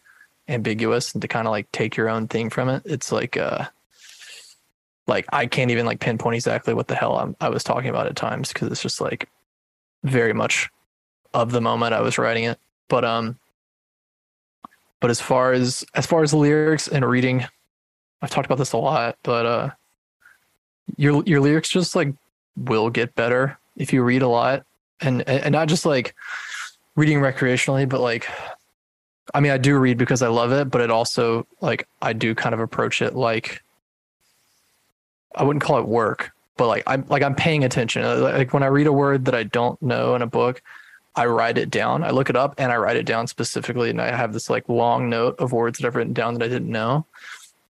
ambiguous 0.48 1.14
and 1.14 1.22
to 1.22 1.28
kind 1.28 1.48
of 1.48 1.52
like 1.52 1.72
take 1.72 1.98
your 1.98 2.10
own 2.10 2.28
thing 2.28 2.50
from 2.50 2.70
it, 2.70 2.82
it's 2.86 3.12
like 3.12 3.38
uh 3.38 3.66
like 5.08 5.26
I 5.34 5.48
can't 5.48 5.72
even 5.72 5.86
like 5.86 6.00
pinpoint 6.00 6.36
exactly 6.36 6.74
what 6.74 6.88
the 6.88 6.96
hell 6.96 7.18
I'm, 7.18 7.36
I 7.42 7.50
was 7.50 7.64
talking 7.64 7.90
about 7.90 8.08
at 8.08 8.16
times 8.16 8.54
because 8.54 8.72
it's 8.72 8.82
just 8.82 9.02
like 9.02 9.28
very 10.04 10.34
much 10.34 10.70
of 11.34 11.52
the 11.52 11.62
moment 11.62 11.94
I 11.94 12.02
was 12.02 12.18
writing 12.18 12.46
it. 12.46 12.60
But 12.88 13.04
um, 13.04 13.38
But 15.02 15.10
as 15.10 15.20
far 15.20 15.52
as 15.52 15.84
as 15.94 16.06
far 16.06 16.24
as 16.24 16.34
lyrics 16.34 16.88
and 16.88 17.04
reading, 17.04 17.46
I've 18.22 18.30
talked 18.30 18.46
about 18.46 18.60
this 18.60 18.72
a 18.72 18.78
lot, 18.78 19.18
but 19.24 19.46
uh 19.46 19.70
your 20.96 21.24
your 21.26 21.42
lyrics 21.42 21.70
just 21.70 21.96
like 21.96 22.14
will 22.56 22.90
get 22.90 23.16
better 23.16 23.58
if 23.76 23.92
you 23.92 24.04
read 24.04 24.22
a 24.22 24.28
lot 24.28 24.64
and 25.02 25.28
and 25.28 25.52
not 25.52 25.68
just 25.68 25.86
like 25.86 26.16
reading 26.96 27.20
recreationally, 27.20 27.88
but 27.88 28.02
like 28.02 28.28
I 29.34 29.40
mean 29.40 29.52
I 29.52 29.58
do 29.58 29.78
read 29.78 29.98
because 29.98 30.22
I 30.22 30.28
love 30.28 30.52
it, 30.52 30.70
but 30.70 30.82
it 30.82 30.92
also 30.92 31.48
like 31.62 31.88
I 32.02 32.14
do 32.14 32.36
kind 32.36 32.54
of 32.54 32.60
approach 32.60 33.02
it 33.02 33.16
like 33.16 33.62
I 35.36 35.44
wouldn't 35.44 35.64
call 35.64 35.80
it 35.80 35.88
work, 35.88 36.32
but 36.58 36.68
like 36.68 36.84
I'm 36.88 37.06
like 37.08 37.24
I'm 37.24 37.36
paying 37.36 37.64
attention. 37.64 38.04
Uh, 38.04 38.18
like 38.18 38.54
when 38.54 38.64
I 38.64 38.68
read 38.68 38.88
a 38.88 38.94
word 38.94 39.26
that 39.26 39.36
I 39.36 39.44
don't 39.44 39.82
know 39.82 40.16
in 40.16 40.22
a 40.22 40.28
book, 40.28 40.62
I 41.16 41.26
write 41.26 41.58
it 41.58 41.70
down. 41.70 42.04
I 42.04 42.12
look 42.12 42.30
it 42.30 42.36
up 42.36 42.56
and 42.58 42.72
I 42.72 42.78
write 42.78 42.98
it 42.98 43.06
down 43.06 43.28
specifically, 43.28 43.90
and 43.90 44.02
I 44.02 44.16
have 44.16 44.34
this 44.34 44.50
like 44.50 44.68
long 44.70 45.10
note 45.10 45.36
of 45.40 45.52
words 45.52 45.80
that 45.80 45.88
I've 45.88 45.96
written 45.96 46.14
down 46.14 46.34
that 46.36 46.44
I 46.44 46.48
didn't 46.48 46.70
know. 46.70 47.06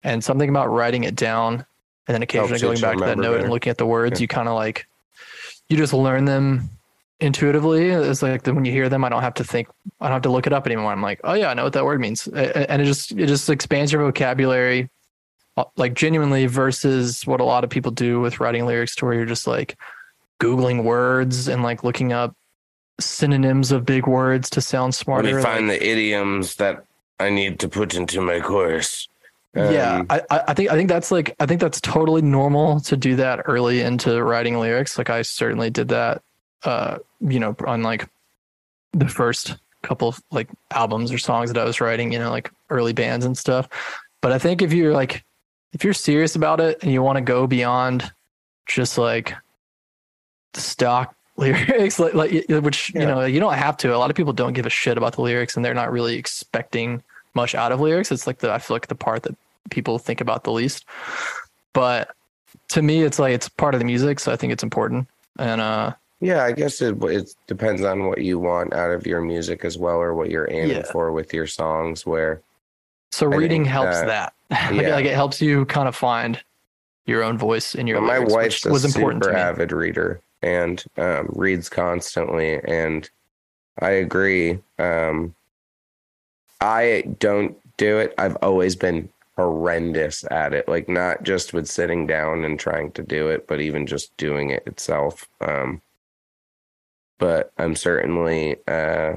And 0.02 0.24
something 0.24 0.48
about 0.48 0.70
writing 0.70 1.04
it 1.04 1.14
down 1.14 1.66
and 2.08 2.14
then 2.14 2.22
occasionally 2.22 2.58
going 2.58 2.80
back 2.80 2.96
to 2.96 3.04
that 3.04 3.18
note 3.18 3.32
better. 3.32 3.44
and 3.44 3.50
looking 3.50 3.70
at 3.70 3.76
the 3.76 3.86
words, 3.86 4.18
yeah. 4.18 4.24
you 4.24 4.28
kind 4.28 4.48
of 4.48 4.54
like 4.54 4.86
you 5.68 5.76
just 5.76 5.92
learn 5.92 6.24
them 6.24 6.70
intuitively. 7.20 7.90
It's 7.90 8.22
like 8.22 8.46
when 8.46 8.64
you 8.64 8.72
hear 8.72 8.88
them, 8.88 9.04
I 9.04 9.08
don't 9.08 9.22
have 9.22 9.34
to 9.34 9.44
think, 9.44 9.68
I 10.00 10.06
don't 10.06 10.14
have 10.14 10.22
to 10.22 10.30
look 10.30 10.46
it 10.46 10.52
up 10.52 10.66
anymore. 10.66 10.92
I'm 10.92 11.02
like, 11.02 11.20
oh 11.24 11.34
yeah, 11.34 11.50
I 11.50 11.54
know 11.54 11.64
what 11.64 11.72
that 11.74 11.84
word 11.84 12.00
means, 12.00 12.26
and 12.26 12.82
it 12.82 12.84
just 12.84 13.12
it 13.12 13.26
just 13.26 13.48
expands 13.48 13.92
your 13.92 14.02
vocabulary 14.02 14.88
uh, 15.56 15.64
like 15.76 15.94
genuinely 15.94 16.46
versus 16.46 17.26
what 17.26 17.40
a 17.40 17.44
lot 17.44 17.64
of 17.64 17.70
people 17.70 17.90
do 17.90 18.20
with 18.20 18.40
writing 18.40 18.66
lyrics 18.66 18.94
to 18.96 19.04
where 19.04 19.14
you're 19.14 19.26
just 19.26 19.46
like 19.46 19.76
googling 20.40 20.84
words 20.84 21.48
and 21.48 21.62
like 21.62 21.84
looking 21.84 22.12
up 22.12 22.34
synonyms 22.98 23.72
of 23.72 23.84
big 23.84 24.06
words 24.06 24.48
to 24.50 24.60
sound 24.60 24.94
smarter. 24.94 25.28
Let 25.28 25.36
me 25.36 25.42
find 25.42 25.68
like, 25.68 25.80
the 25.80 25.86
idioms 25.86 26.56
that 26.56 26.84
I 27.18 27.30
need 27.30 27.58
to 27.60 27.68
put 27.68 27.94
into 27.94 28.20
my 28.20 28.40
course. 28.40 29.08
Um, 29.54 29.74
yeah, 29.74 30.02
I, 30.08 30.22
I 30.30 30.54
think 30.54 30.70
I 30.70 30.76
think 30.76 30.88
that's 30.88 31.10
like 31.10 31.34
I 31.40 31.46
think 31.46 31.60
that's 31.60 31.80
totally 31.80 32.22
normal 32.22 32.80
to 32.82 32.96
do 32.96 33.16
that 33.16 33.42
early 33.46 33.80
into 33.80 34.22
writing 34.22 34.58
lyrics. 34.58 34.96
Like 34.96 35.10
I 35.10 35.22
certainly 35.22 35.70
did 35.70 35.88
that, 35.88 36.22
uh, 36.64 36.98
you 37.20 37.40
know, 37.40 37.54
on 37.66 37.82
like 37.82 38.08
the 38.92 39.08
first 39.08 39.56
couple 39.82 40.08
of 40.08 40.22
like 40.30 40.48
albums 40.70 41.12
or 41.12 41.18
songs 41.18 41.52
that 41.52 41.60
I 41.60 41.64
was 41.64 41.80
writing, 41.80 42.12
you 42.12 42.18
know, 42.18 42.30
like 42.30 42.50
early 42.68 42.92
bands 42.92 43.24
and 43.24 43.36
stuff. 43.36 43.68
But 44.20 44.32
I 44.32 44.38
think 44.38 44.62
if 44.62 44.72
you're 44.72 44.92
like 44.92 45.24
if 45.72 45.84
you're 45.84 45.94
serious 45.94 46.34
about 46.34 46.60
it 46.60 46.82
and 46.82 46.92
you 46.92 47.02
want 47.02 47.16
to 47.16 47.22
go 47.22 47.46
beyond 47.46 48.10
just 48.66 48.98
like 48.98 49.34
stock 50.54 51.14
lyrics 51.36 51.98
like, 51.98 52.12
like 52.12 52.30
which 52.48 52.92
yeah. 52.94 53.00
you 53.00 53.06
know 53.06 53.24
you 53.24 53.40
don't 53.40 53.54
have 53.54 53.74
to 53.74 53.94
a 53.94 53.96
lot 53.96 54.10
of 54.10 54.16
people 54.16 54.32
don't 54.32 54.52
give 54.52 54.66
a 54.66 54.70
shit 54.70 54.98
about 54.98 55.14
the 55.14 55.22
lyrics 55.22 55.56
and 55.56 55.64
they're 55.64 55.72
not 55.72 55.90
really 55.90 56.16
expecting 56.16 57.02
much 57.34 57.54
out 57.54 57.72
of 57.72 57.80
lyrics 57.80 58.12
it's 58.12 58.26
like 58.26 58.40
the 58.40 58.52
i 58.52 58.58
feel 58.58 58.74
like 58.74 58.88
the 58.88 58.94
part 58.94 59.22
that 59.22 59.34
people 59.70 59.98
think 59.98 60.20
about 60.20 60.44
the 60.44 60.52
least 60.52 60.84
but 61.72 62.14
to 62.68 62.82
me 62.82 63.02
it's 63.02 63.18
like 63.18 63.32
it's 63.32 63.48
part 63.48 63.74
of 63.74 63.80
the 63.80 63.86
music 63.86 64.20
so 64.20 64.30
i 64.30 64.36
think 64.36 64.52
it's 64.52 64.62
important 64.62 65.08
and 65.38 65.62
uh 65.62 65.94
yeah 66.20 66.44
i 66.44 66.52
guess 66.52 66.80
it, 66.80 67.02
it 67.04 67.34
depends 67.46 67.82
on 67.82 68.04
what 68.04 68.22
you 68.22 68.38
want 68.38 68.72
out 68.72 68.90
of 68.90 69.06
your 69.06 69.20
music 69.20 69.64
as 69.64 69.78
well 69.78 69.96
or 69.96 70.14
what 70.14 70.30
you're 70.30 70.50
aiming 70.50 70.76
yeah. 70.76 70.92
for 70.92 71.12
with 71.12 71.32
your 71.32 71.46
songs 71.46 72.06
where 72.06 72.42
so 73.12 73.26
reading 73.26 73.64
helps 73.64 74.00
that. 74.00 74.32
that. 74.50 74.72
like, 74.72 74.82
yeah. 74.82 74.94
like, 74.94 75.04
it 75.04 75.14
helps 75.14 75.40
you 75.40 75.64
kind 75.66 75.88
of 75.88 75.96
find 75.96 76.42
your 77.06 77.22
own 77.22 77.38
voice 77.38 77.74
in 77.74 77.86
your. 77.86 78.00
my 78.00 78.18
wife's 78.18 78.64
was 78.64 78.84
important 78.84 79.24
super 79.24 79.36
avid 79.36 79.72
reader 79.72 80.20
and 80.42 80.84
um, 80.96 81.28
reads 81.32 81.68
constantly, 81.68 82.60
and 82.64 83.10
I 83.80 83.90
agree. 83.90 84.58
Um, 84.78 85.34
I 86.60 87.04
don't 87.18 87.56
do 87.76 87.98
it. 87.98 88.14
I've 88.18 88.36
always 88.42 88.76
been 88.76 89.08
horrendous 89.36 90.24
at 90.30 90.52
it. 90.52 90.68
Like 90.68 90.88
not 90.88 91.22
just 91.22 91.52
with 91.52 91.66
sitting 91.66 92.06
down 92.06 92.44
and 92.44 92.58
trying 92.58 92.92
to 92.92 93.02
do 93.02 93.28
it, 93.28 93.46
but 93.46 93.60
even 93.60 93.86
just 93.86 94.16
doing 94.16 94.50
it 94.50 94.62
itself. 94.66 95.28
Um, 95.40 95.80
but 97.20 97.52
I'm 97.58 97.76
certainly 97.76 98.56
uh, 98.66 99.16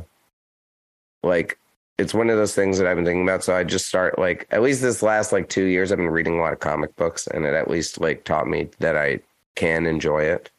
like 1.23 1.57
it's 1.97 2.13
one 2.13 2.29
of 2.29 2.37
those 2.37 2.53
things 2.53 2.77
that 2.77 2.85
I've 2.85 2.97
been 2.97 3.05
thinking 3.05 3.23
about. 3.23 3.43
So 3.43 3.55
I 3.55 3.63
just 3.63 3.87
start 3.87 4.19
like 4.19 4.47
at 4.51 4.61
least 4.61 4.81
this 4.81 5.01
last 5.01 5.31
like 5.31 5.49
two 5.49 5.65
years, 5.65 5.91
I've 5.91 5.97
been 5.97 6.09
reading 6.09 6.37
a 6.37 6.41
lot 6.41 6.53
of 6.53 6.59
comic 6.59 6.95
books, 6.97 7.25
and 7.27 7.45
it 7.45 7.55
at 7.55 7.71
least 7.71 7.99
like 7.99 8.25
taught 8.25 8.47
me 8.47 8.69
that 8.79 8.95
I 8.95 9.21
can 9.55 9.87
enjoy 9.87 10.23
it. 10.23 10.51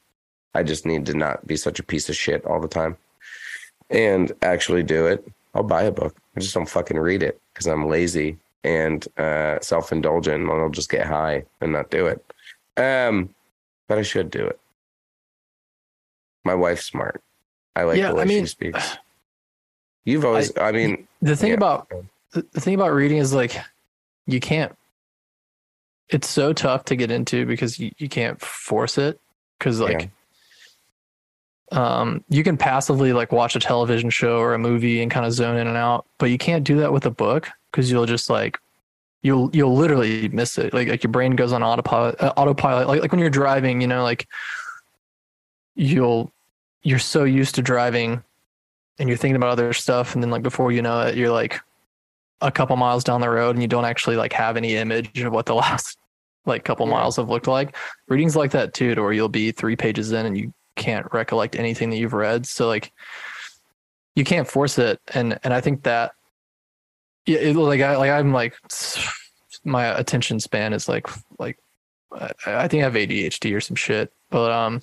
I 0.55 0.62
just 0.62 0.86
need 0.86 1.07
to 1.07 1.14
not 1.14 1.47
be 1.47 1.57
such 1.57 1.78
a 1.78 1.84
piece 1.84 2.09
of 2.09 2.16
shit 2.16 2.45
all 2.47 2.61
the 2.61 2.68
time 2.68 2.97
and 3.90 4.32
actually 4.42 4.82
do 4.82 5.07
it. 5.07 5.26
I'll 5.55 5.62
buy 5.62 5.82
a 5.82 5.92
book. 5.92 6.16
I 6.36 6.40
just 6.40 6.55
don't 6.55 6.68
fucking 6.68 6.99
read 6.99 7.22
it 7.22 7.40
because 7.53 7.66
I'm 7.66 7.88
lazy 7.88 8.38
and 8.64 9.07
uh, 9.18 9.61
self 9.61 9.92
indulgent, 9.92 10.42
and 10.42 10.51
I'll 10.51 10.70
just 10.70 10.90
get 10.90 11.07
high 11.07 11.45
and 11.61 11.72
not 11.72 11.90
do 11.90 12.07
it. 12.07 12.24
Um, 12.76 13.34
but 13.86 13.99
I 13.99 14.03
should 14.03 14.30
do 14.30 14.47
it. 14.47 14.59
My 16.45 16.55
wife's 16.55 16.86
smart. 16.86 17.22
I 17.76 17.84
like 17.84 17.98
yeah, 17.98 18.08
the 18.08 18.14
way 18.14 18.22
I 18.22 18.24
mean, 18.24 18.44
she 18.44 18.48
speaks. 18.48 18.96
You've 20.04 20.24
always, 20.24 20.56
I, 20.56 20.68
I 20.68 20.72
mean, 20.72 21.08
the 21.22 21.36
thing 21.36 21.50
yeah. 21.50 21.56
about 21.56 21.90
the 22.32 22.60
thing 22.60 22.74
about 22.74 22.92
reading 22.92 23.18
is 23.18 23.32
like 23.32 23.56
you 24.26 24.40
can't. 24.40 24.76
It's 26.08 26.28
so 26.28 26.52
tough 26.52 26.84
to 26.86 26.96
get 26.96 27.10
into 27.10 27.46
because 27.46 27.78
you, 27.78 27.90
you 27.98 28.08
can't 28.08 28.40
force 28.40 28.98
it 28.98 29.20
because 29.58 29.80
like. 29.80 30.02
Yeah. 30.02 30.08
Um, 31.72 32.22
you 32.28 32.44
can 32.44 32.56
passively 32.56 33.12
like 33.12 33.32
watch 33.32 33.56
a 33.56 33.58
television 33.58 34.08
show 34.08 34.38
or 34.38 34.54
a 34.54 34.58
movie 34.58 35.02
and 35.02 35.10
kind 35.10 35.26
of 35.26 35.32
zone 35.32 35.56
in 35.56 35.66
and 35.66 35.76
out, 35.76 36.06
but 36.18 36.26
you 36.26 36.38
can't 36.38 36.62
do 36.62 36.76
that 36.76 36.92
with 36.92 37.04
a 37.04 37.10
book 37.10 37.48
because 37.72 37.90
you'll 37.90 38.06
just 38.06 38.30
like 38.30 38.60
you'll 39.22 39.50
you'll 39.52 39.74
literally 39.74 40.28
miss 40.28 40.56
it. 40.58 40.72
Like 40.72 40.86
like 40.86 41.02
your 41.02 41.10
brain 41.10 41.34
goes 41.34 41.52
on 41.52 41.64
autopilot. 41.64 42.20
Uh, 42.20 42.32
autopilot. 42.36 42.86
Like 42.86 43.00
like 43.00 43.10
when 43.10 43.18
you're 43.18 43.30
driving, 43.30 43.80
you 43.80 43.88
know, 43.88 44.04
like 44.04 44.28
you'll 45.74 46.30
you're 46.85 46.99
so 46.99 47.24
used 47.24 47.57
to 47.57 47.62
driving 47.62 48.22
and 48.99 49.09
you're 49.09 49.18
thinking 49.18 49.37
about 49.37 49.51
other 49.51 49.72
stuff 49.72 50.14
and 50.14 50.22
then 50.22 50.30
like 50.30 50.43
before 50.43 50.70
you 50.70 50.82
know 50.82 51.01
it 51.01 51.16
you're 51.16 51.32
like 51.32 51.61
a 52.41 52.53
couple 52.53 52.76
miles 52.76 53.03
down 53.03 53.20
the 53.20 53.28
road 53.28 53.57
and 53.57 53.62
you 53.62 53.68
don't 53.68 53.87
actually 53.87 54.16
like 54.16 54.32
have 54.32 54.57
any 54.57 54.76
image 54.76 55.20
of 55.20 55.32
what 55.32 55.47
the 55.47 55.55
last 55.64 55.99
like 56.47 56.62
couple 56.62 56.87
yeah. 56.87 56.93
miles 56.93 57.16
have 57.16 57.30
looked 57.30 57.47
like. 57.47 57.74
Readings 58.09 58.37
like 58.37 58.51
that 58.51 58.74
too 58.74 58.95
to 58.95 59.01
where 59.01 59.12
you'll 59.12 59.28
be 59.28 59.51
three 59.51 59.76
pages 59.76 60.12
in 60.12 60.26
and 60.26 60.37
you 60.37 60.53
can't 60.76 61.07
recollect 61.12 61.57
anything 61.57 61.89
that 61.91 61.97
you've 61.97 62.12
read. 62.12 62.47
So 62.47 62.68
like 62.68 62.93
you 64.14 64.24
can't 64.24 64.47
force 64.47 64.78
it. 64.78 65.01
And 65.14 65.39
and 65.43 65.55
i 65.55 65.61
think 65.61 65.82
that 65.85 66.12
yeah 67.26 67.39
it, 67.39 67.57
like 67.57 67.80
i 67.80 67.97
like 67.97 68.11
i'm 68.11 68.32
like 68.32 68.55
my 69.64 69.87
attention 69.99 70.39
span 70.41 70.72
is 70.72 70.89
like 70.89 71.09
like 71.39 71.59
i 72.47 72.68
think 72.68 72.82
i 72.82 72.85
have 72.85 72.95
adhd 72.95 73.55
or 73.55 73.61
some 73.61 73.76
shit 73.76 74.12
but 74.30 74.53
um 74.53 74.82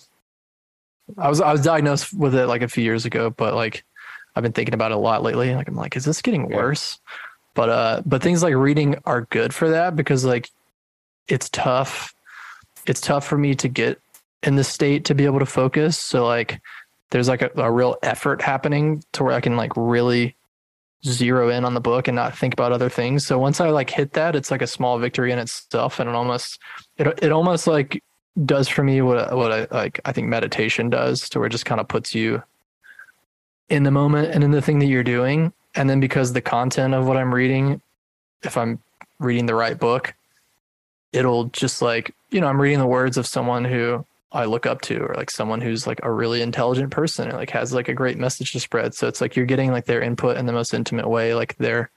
i 1.18 1.30
was 1.30 1.41
i 1.41 1.51
was 1.51 1.62
diagnosed 1.62 2.14
with 2.14 2.36
it 2.36 2.47
like 2.47 2.62
a 2.62 2.68
few 2.68 2.84
years 2.84 3.05
ago 3.05 3.30
but 3.30 3.53
like 3.53 3.84
I've 4.36 4.43
been 4.43 4.53
thinking 4.53 4.74
about 4.74 4.91
it 4.91 4.95
a 4.95 4.99
lot 4.99 5.24
lately. 5.24 5.53
Like 5.53 5.68
I'm 5.68 5.76
like, 5.76 5.95
is 5.95 6.05
this 6.05 6.22
getting 6.22 6.49
worse? 6.49 6.99
But 7.53 7.70
uh, 7.70 8.01
but 8.05 8.24
things 8.24 8.43
like 8.43 8.55
reading 8.55 8.95
are 9.05 9.22
good 9.30 9.53
for 9.53 9.70
that 9.70 9.95
because 9.95 10.24
like 10.24 10.49
it's 11.28 11.49
tough. 11.49 12.14
It's 12.88 13.01
tough 13.01 13.26
for 13.26 13.38
me 13.38 13.55
to 13.55 13.68
get 13.68 13.99
in 14.43 14.55
the 14.55 14.64
state 14.64 15.05
to 15.05 15.16
be 15.16 15.26
able 15.26 15.39
to 15.39 15.45
focus. 15.45 15.97
So 15.97 16.26
like 16.26 16.62
there's 17.09 17.28
like 17.28 17.41
a, 17.41 17.51
a 17.57 17.72
real 17.72 17.97
effort 18.01 18.41
happening 18.41 19.03
to 19.14 19.24
where 19.24 19.34
I 19.34 19.41
can 19.41 19.57
like 19.57 19.74
really 19.76 20.36
zero 21.05 21.49
in 21.49 21.66
on 21.66 21.74
the 21.74 21.82
book 21.82 22.07
and 22.07 22.16
not 22.16 22.38
think 22.38 22.53
about 22.53 22.72
other 22.72 22.89
things. 22.89 23.26
So 23.26 23.38
once 23.38 23.59
I 23.59 23.70
like 23.70 23.89
hit 23.89 24.14
that, 24.14 24.36
it's 24.36 24.49
like 24.49 24.62
a 24.62 24.68
small 24.68 24.97
victory 24.97 25.32
in 25.32 25.39
itself, 25.39 25.99
and 25.99 26.09
it 26.09 26.16
almost 26.16 26.57
it 26.97 27.07
it 27.22 27.32
almost 27.34 27.68
like 27.68 28.01
does 28.45 28.67
for 28.69 28.84
me 28.84 29.01
what 29.01 29.36
what 29.36 29.51
I 29.51 29.67
like 29.71 29.99
I 30.05 30.11
think 30.11 30.27
meditation 30.27 30.89
does, 30.89 31.29
to 31.29 31.39
where 31.39 31.47
it 31.47 31.51
just 31.51 31.65
kind 31.65 31.82
of 31.82 31.88
puts 31.88 32.15
you 32.15 32.41
in 33.69 33.84
the 33.84 33.91
moment 33.91 34.34
and 34.34 34.43
in 34.43 34.51
the 34.51 34.61
thing 34.61 34.79
that 34.79 34.88
you're 34.88 35.03
doing. 35.03 35.53
And 35.75 35.89
then 35.89 35.99
because 35.99 36.34
the 36.34 36.41
content 36.41 36.93
of 36.93 37.07
what 37.07 37.17
I'm 37.17 37.34
reading, 37.34 37.82
if 38.43 38.57
I'm 38.57 38.79
reading 39.19 39.45
the 39.45 39.55
right 39.55 39.79
book, 39.79 40.13
it'll 41.13 41.45
just 41.45 41.82
like, 41.82 42.13
you 42.29 42.41
know, 42.41 42.47
I'm 42.47 42.61
reading 42.61 42.79
the 42.79 42.88
words 42.88 43.17
of 43.17 43.25
someone 43.25 43.63
who 43.63 44.05
I 44.34 44.45
look 44.45 44.65
up 44.65 44.82
to 44.82 44.99
or 44.99 45.13
like 45.15 45.29
someone 45.29 45.61
who's 45.61 45.86
like 45.86 45.99
a 46.03 46.11
really 46.11 46.41
intelligent 46.41 46.91
person 46.91 47.27
and 47.27 47.38
like 47.38 47.49
has 47.49 47.73
like 47.73 47.89
a 47.89 47.93
great 47.93 48.17
message 48.17 48.53
to 48.53 48.59
spread. 48.59 48.93
So 48.93 49.07
it's 49.07 49.21
like 49.21 49.36
you're 49.36 49.45
getting 49.45 49.71
like 49.71 49.86
their 49.86 50.01
input 50.01 50.38
in 50.38 50.45
the 50.45 50.53
most 50.53 50.73
intimate 50.73 51.09
way, 51.09 51.34
like 51.34 51.57
their 51.57 51.89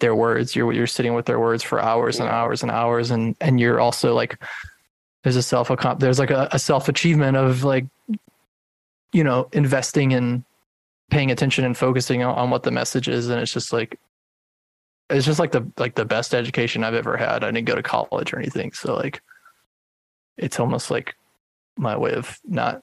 their 0.00 0.14
words. 0.14 0.56
You're 0.56 0.72
you're 0.72 0.86
sitting 0.86 1.14
with 1.14 1.26
their 1.26 1.38
words 1.38 1.62
for 1.62 1.80
hours 1.80 2.18
and 2.18 2.28
hours 2.28 2.62
and 2.62 2.70
hours 2.70 3.10
and 3.10 3.36
and 3.40 3.60
you're 3.60 3.80
also 3.80 4.14
like 4.14 4.40
there's 5.22 5.36
a 5.36 5.42
self 5.42 5.70
there's 5.98 6.18
like 6.18 6.30
a, 6.30 6.48
a 6.52 6.58
self 6.58 6.88
achievement 6.88 7.36
of 7.36 7.64
like 7.64 7.86
you 9.12 9.24
know 9.24 9.48
investing 9.52 10.12
in 10.12 10.44
paying 11.10 11.30
attention 11.30 11.64
and 11.64 11.76
focusing 11.76 12.22
on, 12.22 12.34
on 12.36 12.50
what 12.50 12.62
the 12.62 12.70
message 12.70 13.08
is 13.08 13.28
and 13.28 13.40
it's 13.40 13.52
just 13.52 13.72
like 13.72 13.98
it's 15.10 15.26
just 15.26 15.38
like 15.38 15.52
the 15.52 15.66
like 15.76 15.94
the 15.94 16.04
best 16.04 16.34
education 16.34 16.84
I've 16.84 16.94
ever 16.94 17.16
had. 17.16 17.44
I 17.44 17.50
didn't 17.50 17.66
go 17.66 17.74
to 17.74 17.82
college 17.82 18.32
or 18.32 18.38
anything, 18.38 18.72
so 18.72 18.94
like 18.94 19.20
it's 20.38 20.60
almost 20.60 20.90
like 20.90 21.16
my 21.76 21.96
way 21.96 22.12
of 22.12 22.38
not 22.44 22.82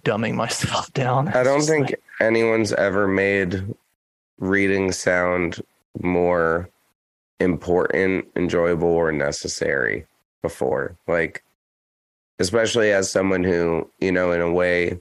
dumbing 0.00 0.34
myself 0.36 0.92
down. 0.92 1.28
I 1.28 1.42
don't 1.42 1.62
think 1.62 1.90
like, 1.90 2.02
anyone's 2.20 2.72
ever 2.72 3.06
made 3.06 3.74
reading 4.38 4.90
sound 4.90 5.60
more 6.02 6.68
important, 7.40 8.26
enjoyable, 8.36 8.88
or 8.88 9.12
necessary 9.12 10.06
before. 10.42 10.96
Like, 11.06 11.42
especially 12.40 12.90
as 12.90 13.10
someone 13.10 13.44
who, 13.44 13.88
you 14.00 14.10
know, 14.10 14.32
in 14.32 14.40
a 14.40 14.50
way, 14.50 14.98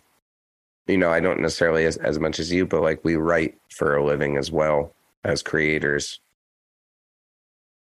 you 0.87 0.97
know, 0.97 1.09
I 1.09 1.21
don't 1.21 1.39
necessarily 1.39 1.85
as, 1.85 1.95
as 1.97 2.19
much 2.19 2.37
as 2.37 2.51
you, 2.51 2.65
but 2.65 2.81
like 2.81 3.03
we 3.03 3.15
write 3.15 3.57
for 3.69 3.95
a 3.95 4.05
living 4.05 4.37
as 4.37 4.51
well 4.51 4.93
as 5.23 5.41
creators 5.41 6.19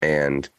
and 0.01 0.49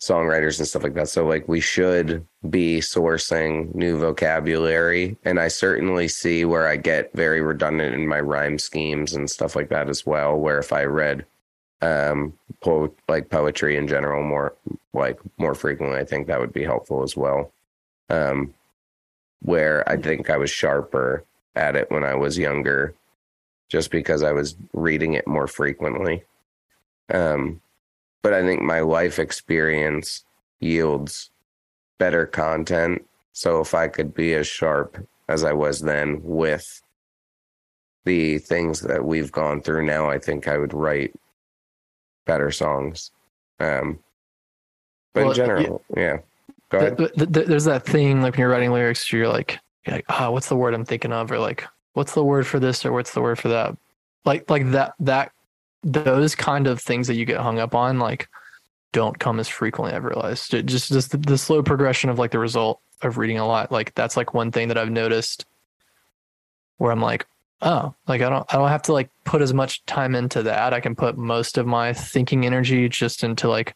songwriters 0.00 0.58
and 0.58 0.68
stuff 0.68 0.84
like 0.84 0.94
that. 0.94 1.08
So 1.08 1.26
like 1.26 1.48
we 1.48 1.60
should 1.60 2.24
be 2.48 2.78
sourcing 2.78 3.74
new 3.74 3.98
vocabulary. 3.98 5.16
And 5.24 5.40
I 5.40 5.48
certainly 5.48 6.06
see 6.06 6.44
where 6.44 6.68
I 6.68 6.76
get 6.76 7.12
very 7.14 7.40
redundant 7.40 7.94
in 7.96 8.06
my 8.06 8.20
rhyme 8.20 8.58
schemes 8.58 9.14
and 9.14 9.28
stuff 9.28 9.56
like 9.56 9.70
that 9.70 9.88
as 9.88 10.06
well. 10.06 10.36
Where 10.36 10.60
if 10.60 10.72
I 10.72 10.84
read 10.84 11.26
um 11.80 12.32
po- 12.60 12.94
like 13.08 13.30
poetry 13.30 13.76
in 13.76 13.86
general 13.86 14.22
more 14.22 14.54
like 14.92 15.18
more 15.38 15.54
frequently, 15.54 15.98
I 15.98 16.04
think 16.04 16.26
that 16.26 16.40
would 16.40 16.52
be 16.52 16.64
helpful 16.64 17.02
as 17.02 17.16
well. 17.16 17.52
Um 18.08 18.54
where 19.40 19.88
I 19.88 19.96
think 19.96 20.30
I 20.30 20.36
was 20.36 20.50
sharper 20.50 21.24
at 21.54 21.76
it 21.76 21.90
when 21.90 22.02
I 22.02 22.14
was 22.14 22.36
younger, 22.36 22.94
just 23.68 23.90
because 23.90 24.22
I 24.24 24.32
was 24.32 24.56
reading 24.72 25.14
it 25.14 25.26
more 25.26 25.46
frequently. 25.46 26.24
Um 27.12 27.60
but 28.22 28.34
I 28.34 28.42
think 28.42 28.60
my 28.62 28.80
life 28.80 29.18
experience 29.18 30.24
yields 30.60 31.30
better 31.98 32.26
content. 32.26 33.06
So 33.32 33.60
if 33.60 33.74
I 33.74 33.88
could 33.88 34.14
be 34.14 34.34
as 34.34 34.46
sharp 34.46 35.06
as 35.28 35.44
I 35.44 35.52
was 35.52 35.80
then 35.80 36.20
with 36.22 36.82
the 38.04 38.38
things 38.38 38.80
that 38.80 39.04
we've 39.04 39.30
gone 39.30 39.60
through 39.60 39.84
now, 39.84 40.08
I 40.08 40.18
think 40.18 40.48
I 40.48 40.56
would 40.56 40.72
write 40.72 41.14
better 42.28 42.52
songs. 42.52 43.10
Um, 43.58 43.98
but 45.12 45.22
well, 45.22 45.30
in 45.30 45.36
general, 45.36 45.82
you, 45.96 46.02
yeah. 46.02 46.18
Go 46.68 46.78
ahead. 46.78 46.96
The, 46.96 47.26
the, 47.26 47.42
there's 47.42 47.64
that 47.64 47.84
thing 47.84 48.22
like 48.22 48.34
when 48.34 48.40
you're 48.40 48.50
writing 48.50 48.72
lyrics, 48.72 49.12
you're 49.12 49.26
like, 49.26 49.58
you're 49.84 49.96
like, 49.96 50.04
oh, 50.08 50.30
what's 50.30 50.48
the 50.48 50.56
word 50.56 50.74
I'm 50.74 50.84
thinking 50.84 51.12
of, 51.12 51.32
or 51.32 51.40
like, 51.40 51.64
what's 51.94 52.14
the 52.14 52.22
word 52.22 52.46
for 52.46 52.60
this, 52.60 52.86
or 52.86 52.92
what's 52.92 53.14
the 53.14 53.22
word 53.22 53.40
for 53.40 53.48
that? 53.48 53.76
Like, 54.24 54.48
like 54.48 54.70
that 54.70 54.92
that 55.00 55.32
those 55.82 56.34
kind 56.34 56.66
of 56.66 56.80
things 56.80 57.06
that 57.06 57.14
you 57.14 57.24
get 57.24 57.40
hung 57.40 57.58
up 57.58 57.74
on 57.74 57.98
like 57.98 58.28
don't 58.92 59.18
come 59.18 59.38
as 59.38 59.48
frequently 59.48 59.94
i've 59.94 60.04
realized 60.04 60.50
just 60.50 60.88
just 60.88 61.10
the, 61.12 61.18
the, 61.18 61.38
slow 61.38 61.62
progression 61.62 62.10
of 62.10 62.18
like 62.18 62.30
the 62.30 62.38
result 62.38 62.80
of 63.02 63.16
reading 63.16 63.38
a 63.38 63.46
lot 63.46 63.70
like 63.70 63.94
that's 63.94 64.16
like 64.16 64.34
one 64.34 64.50
thing 64.50 64.68
that 64.68 64.78
i've 64.78 64.90
noticed 64.90 65.46
where 66.78 66.90
i'm 66.90 67.00
like 67.00 67.26
oh 67.62 67.94
like 68.06 68.20
i 68.22 68.28
don't 68.28 68.46
i 68.52 68.56
don't 68.56 68.68
have 68.68 68.82
to 68.82 68.92
like 68.92 69.10
put 69.24 69.42
as 69.42 69.52
much 69.52 69.84
time 69.86 70.14
into 70.14 70.42
that 70.42 70.72
i 70.72 70.80
can 70.80 70.94
put 70.94 71.18
most 71.18 71.58
of 71.58 71.66
my 71.66 71.92
thinking 71.92 72.46
energy 72.46 72.88
just 72.88 73.24
into 73.24 73.48
like 73.48 73.74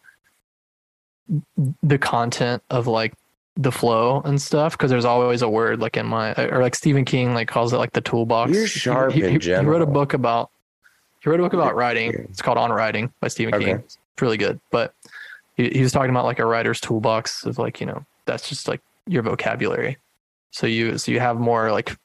the 1.82 1.98
content 1.98 2.62
of 2.70 2.86
like 2.86 3.14
the 3.56 3.72
flow 3.72 4.22
and 4.24 4.40
stuff 4.40 4.72
because 4.72 4.90
there's 4.90 5.04
always 5.04 5.42
a 5.42 5.48
word 5.48 5.80
like 5.80 5.96
in 5.96 6.06
my 6.06 6.34
or 6.34 6.62
like 6.62 6.74
Stephen 6.74 7.04
King 7.04 7.34
like 7.34 7.48
calls 7.48 7.72
it 7.72 7.76
like 7.76 7.92
the 7.92 8.00
toolbox. 8.00 8.50
You're 8.52 8.66
sharp 8.66 9.12
he, 9.12 9.20
he, 9.20 9.38
he, 9.38 9.54
wrote 9.54 9.82
a 9.82 9.86
book 9.86 10.14
about 10.14 10.50
he 11.22 11.30
wrote 11.30 11.38
a 11.38 11.42
book 11.42 11.52
about 11.52 11.76
writing. 11.76 12.12
It's 12.30 12.42
called 12.42 12.58
On 12.58 12.72
Writing 12.72 13.12
by 13.20 13.28
Stephen 13.28 13.54
okay. 13.54 13.64
King. 13.64 13.74
It's 13.76 13.98
really 14.20 14.38
good. 14.38 14.58
But 14.70 14.94
he, 15.56 15.68
he 15.68 15.82
was 15.82 15.92
talking 15.92 16.10
about 16.10 16.24
like 16.24 16.38
a 16.38 16.46
writer's 16.46 16.80
toolbox 16.80 17.44
of 17.44 17.58
like, 17.58 17.80
you 17.80 17.86
know, 17.86 18.04
that's 18.24 18.48
just 18.48 18.68
like 18.68 18.80
your 19.06 19.22
vocabulary. 19.22 19.98
So 20.50 20.66
you 20.66 20.98
so 20.98 21.12
you 21.12 21.20
have 21.20 21.38
more 21.38 21.70
like 21.70 21.96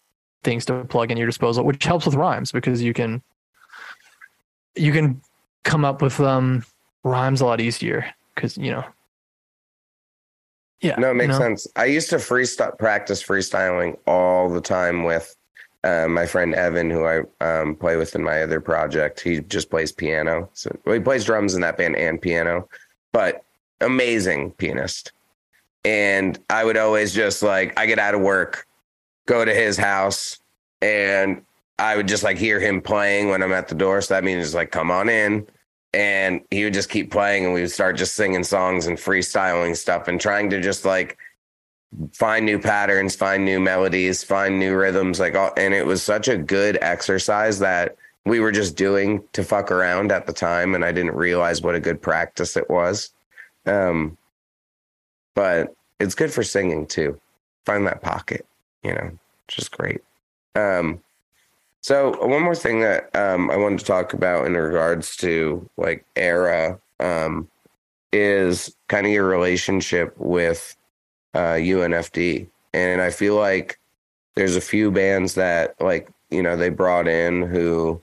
things 0.47 0.63
to 0.63 0.85
plug 0.85 1.11
in 1.11 1.17
your 1.17 1.27
disposal, 1.27 1.65
which 1.65 1.83
helps 1.83 2.05
with 2.05 2.15
rhymes 2.15 2.53
because 2.53 2.81
you 2.81 2.93
can 2.93 3.21
you 4.77 4.93
can 4.93 5.21
come 5.63 5.83
up 5.83 6.01
with 6.01 6.19
um 6.21 6.63
rhymes 7.03 7.41
a 7.41 7.45
lot 7.45 7.59
easier 7.59 8.05
because 8.33 8.57
you 8.57 8.71
know 8.71 8.83
yeah 10.81 10.95
no 10.97 11.11
it 11.11 11.15
makes 11.15 11.33
you 11.33 11.39
know? 11.39 11.45
sense 11.45 11.67
i 11.75 11.83
used 11.85 12.09
to 12.09 12.17
freestyle 12.17 12.77
practice 12.77 13.21
freestyling 13.21 13.97
all 14.05 14.49
the 14.49 14.61
time 14.61 15.03
with 15.03 15.35
uh, 15.83 16.07
my 16.07 16.25
friend 16.25 16.53
Evan, 16.53 16.89
who 16.89 17.05
I 17.05 17.21
um, 17.39 17.75
play 17.75 17.95
with 17.95 18.13
in 18.13 18.21
my 18.21 18.41
other 18.41 18.59
project, 18.59 19.21
he 19.21 19.39
just 19.39 19.69
plays 19.69 19.91
piano. 19.91 20.49
So 20.53 20.75
well, 20.83 20.95
he 20.95 20.99
plays 20.99 21.23
drums 21.23 21.55
in 21.55 21.61
that 21.61 21.77
band 21.77 21.95
and 21.95 22.21
piano, 22.21 22.67
but 23.13 23.45
amazing 23.79 24.51
pianist. 24.53 25.13
And 25.85 26.37
I 26.49 26.65
would 26.65 26.75
always 26.75 27.13
just 27.13 27.41
like 27.41 27.79
I 27.79 27.85
get 27.85 27.99
out 27.99 28.15
of 28.15 28.21
work, 28.21 28.66
go 29.27 29.45
to 29.45 29.53
his 29.53 29.77
house, 29.77 30.39
and 30.81 31.43
I 31.77 31.95
would 31.95 32.07
just 32.07 32.23
like 32.23 32.37
hear 32.37 32.59
him 32.59 32.81
playing 32.81 33.29
when 33.29 33.43
I'm 33.43 33.53
at 33.53 33.67
the 33.67 33.75
door. 33.75 34.01
So 34.01 34.15
that 34.15 34.23
means 34.23 34.55
like 34.55 34.71
come 34.71 34.89
on 34.89 35.09
in. 35.09 35.47
And 35.93 36.41
he 36.51 36.63
would 36.63 36.73
just 36.73 36.89
keep 36.89 37.11
playing, 37.11 37.45
and 37.45 37.53
we 37.53 37.61
would 37.61 37.71
start 37.71 37.95
just 37.95 38.15
singing 38.15 38.43
songs 38.43 38.87
and 38.87 38.97
freestyling 38.97 39.75
stuff 39.75 40.07
and 40.07 40.19
trying 40.19 40.49
to 40.49 40.59
just 40.59 40.83
like 40.83 41.17
find 42.11 42.45
new 42.45 42.59
patterns, 42.59 43.15
find 43.15 43.45
new 43.45 43.59
melodies, 43.59 44.23
find 44.23 44.59
new 44.59 44.75
rhythms. 44.75 45.19
Like, 45.19 45.35
all, 45.35 45.51
and 45.55 45.73
it 45.73 45.85
was 45.85 46.03
such 46.03 46.27
a 46.27 46.37
good 46.37 46.77
exercise 46.81 47.59
that 47.59 47.95
we 48.25 48.39
were 48.41 48.51
just 48.51 48.75
doing 48.75 49.23
to 49.31 49.43
fuck 49.43 49.71
around 49.71 50.11
at 50.11 50.27
the 50.27 50.33
time, 50.33 50.75
and 50.75 50.83
I 50.83 50.91
didn't 50.91 51.15
realize 51.15 51.61
what 51.61 51.75
a 51.75 51.79
good 51.79 52.01
practice 52.01 52.57
it 52.57 52.69
was. 52.69 53.11
Um, 53.65 54.17
but 55.33 55.73
it's 55.99 56.15
good 56.15 56.33
for 56.33 56.43
singing 56.43 56.85
too. 56.85 57.19
Find 57.65 57.87
that 57.87 58.01
pocket, 58.01 58.45
you 58.87 58.93
know, 58.93 59.11
just 59.47 59.71
great. 59.71 60.01
Um, 60.55 61.01
so 61.81 62.17
one 62.25 62.41
more 62.41 62.55
thing 62.55 62.79
that 62.81 63.15
um, 63.15 63.51
I 63.51 63.57
wanted 63.57 63.79
to 63.79 63.85
talk 63.85 64.13
about 64.13 64.45
in 64.45 64.53
regards 64.53 65.15
to 65.17 65.69
like 65.77 66.05
Erra 66.15 66.79
um, 66.99 67.47
is 68.11 68.75
kind 68.87 69.05
of 69.05 69.11
your 69.11 69.27
relationship 69.27 70.13
with 70.17 70.75
uh, 71.33 71.55
UNFD, 71.55 72.47
and 72.73 73.01
I 73.01 73.11
feel 73.11 73.35
like 73.35 73.79
there's 74.35 74.55
a 74.55 74.61
few 74.61 74.91
bands 74.91 75.35
that 75.35 75.79
like 75.79 76.09
you 76.29 76.41
know 76.41 76.57
they 76.57 76.69
brought 76.69 77.07
in 77.07 77.43
who 77.43 78.01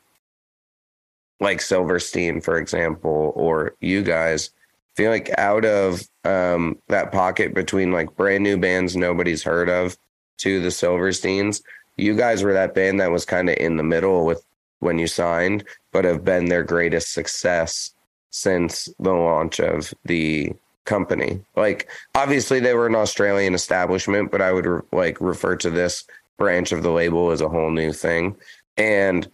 like 1.41 1.61
Silverstein, 1.61 2.41
for 2.41 2.59
example, 2.59 3.33
or 3.35 3.75
you 3.81 4.03
guys 4.03 4.51
feel 4.97 5.11
like 5.11 5.31
out 5.39 5.65
of 5.65 6.03
um, 6.25 6.79
that 6.89 7.13
pocket 7.13 7.55
between 7.55 7.93
like 7.93 8.15
brand 8.17 8.45
new 8.45 8.57
bands 8.57 8.97
nobody's 8.97 9.43
heard 9.43 9.69
of 9.69 9.99
to 10.39 10.61
the 10.61 10.69
Silversteins, 10.69 11.63
you 11.97 12.15
guys 12.15 12.43
were 12.43 12.53
that 12.53 12.75
band 12.75 13.01
that 13.01 13.11
was 13.11 13.25
kind 13.25 13.49
of 13.49 13.57
in 13.57 13.77
the 13.77 13.83
middle 13.83 14.25
with 14.25 14.45
when 14.81 14.99
you 14.99 15.07
signed, 15.07 15.65
but 15.93 16.05
have 16.05 16.25
been 16.25 16.47
their 16.47 16.63
greatest 16.63 17.13
success 17.13 17.93
since 18.31 18.89
the 18.99 19.13
launch 19.13 19.61
of 19.61 19.95
the 20.05 20.53
company. 20.85 21.41
Like 21.57 21.89
obviously 22.15 22.61
they 22.61 22.75
were 22.75 22.87
an 22.87 22.95
Australian 22.95 23.55
establishment, 23.55 24.31
but 24.31 24.43
I 24.43 24.53
would 24.53 24.67
re- 24.67 24.83
like 24.93 25.21
refer 25.21 25.57
to 25.57 25.71
this 25.71 26.05
branch 26.37 26.73
of 26.73 26.83
the 26.83 26.91
label 26.91 27.31
as 27.31 27.41
a 27.41 27.49
whole 27.49 27.71
new 27.71 27.93
thing. 27.93 28.37
And 28.77 29.29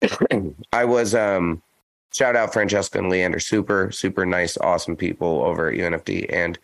I 0.72 0.84
was 0.84 1.14
um 1.14 1.62
shout 2.12 2.36
out 2.36 2.52
Francesca 2.52 2.98
and 2.98 3.10
Leander, 3.10 3.40
super 3.40 3.90
super 3.90 4.24
nice, 4.24 4.56
awesome 4.58 4.96
people 4.96 5.42
over 5.42 5.68
at 5.68 5.78
UNFD, 5.78 6.32
and 6.32 6.58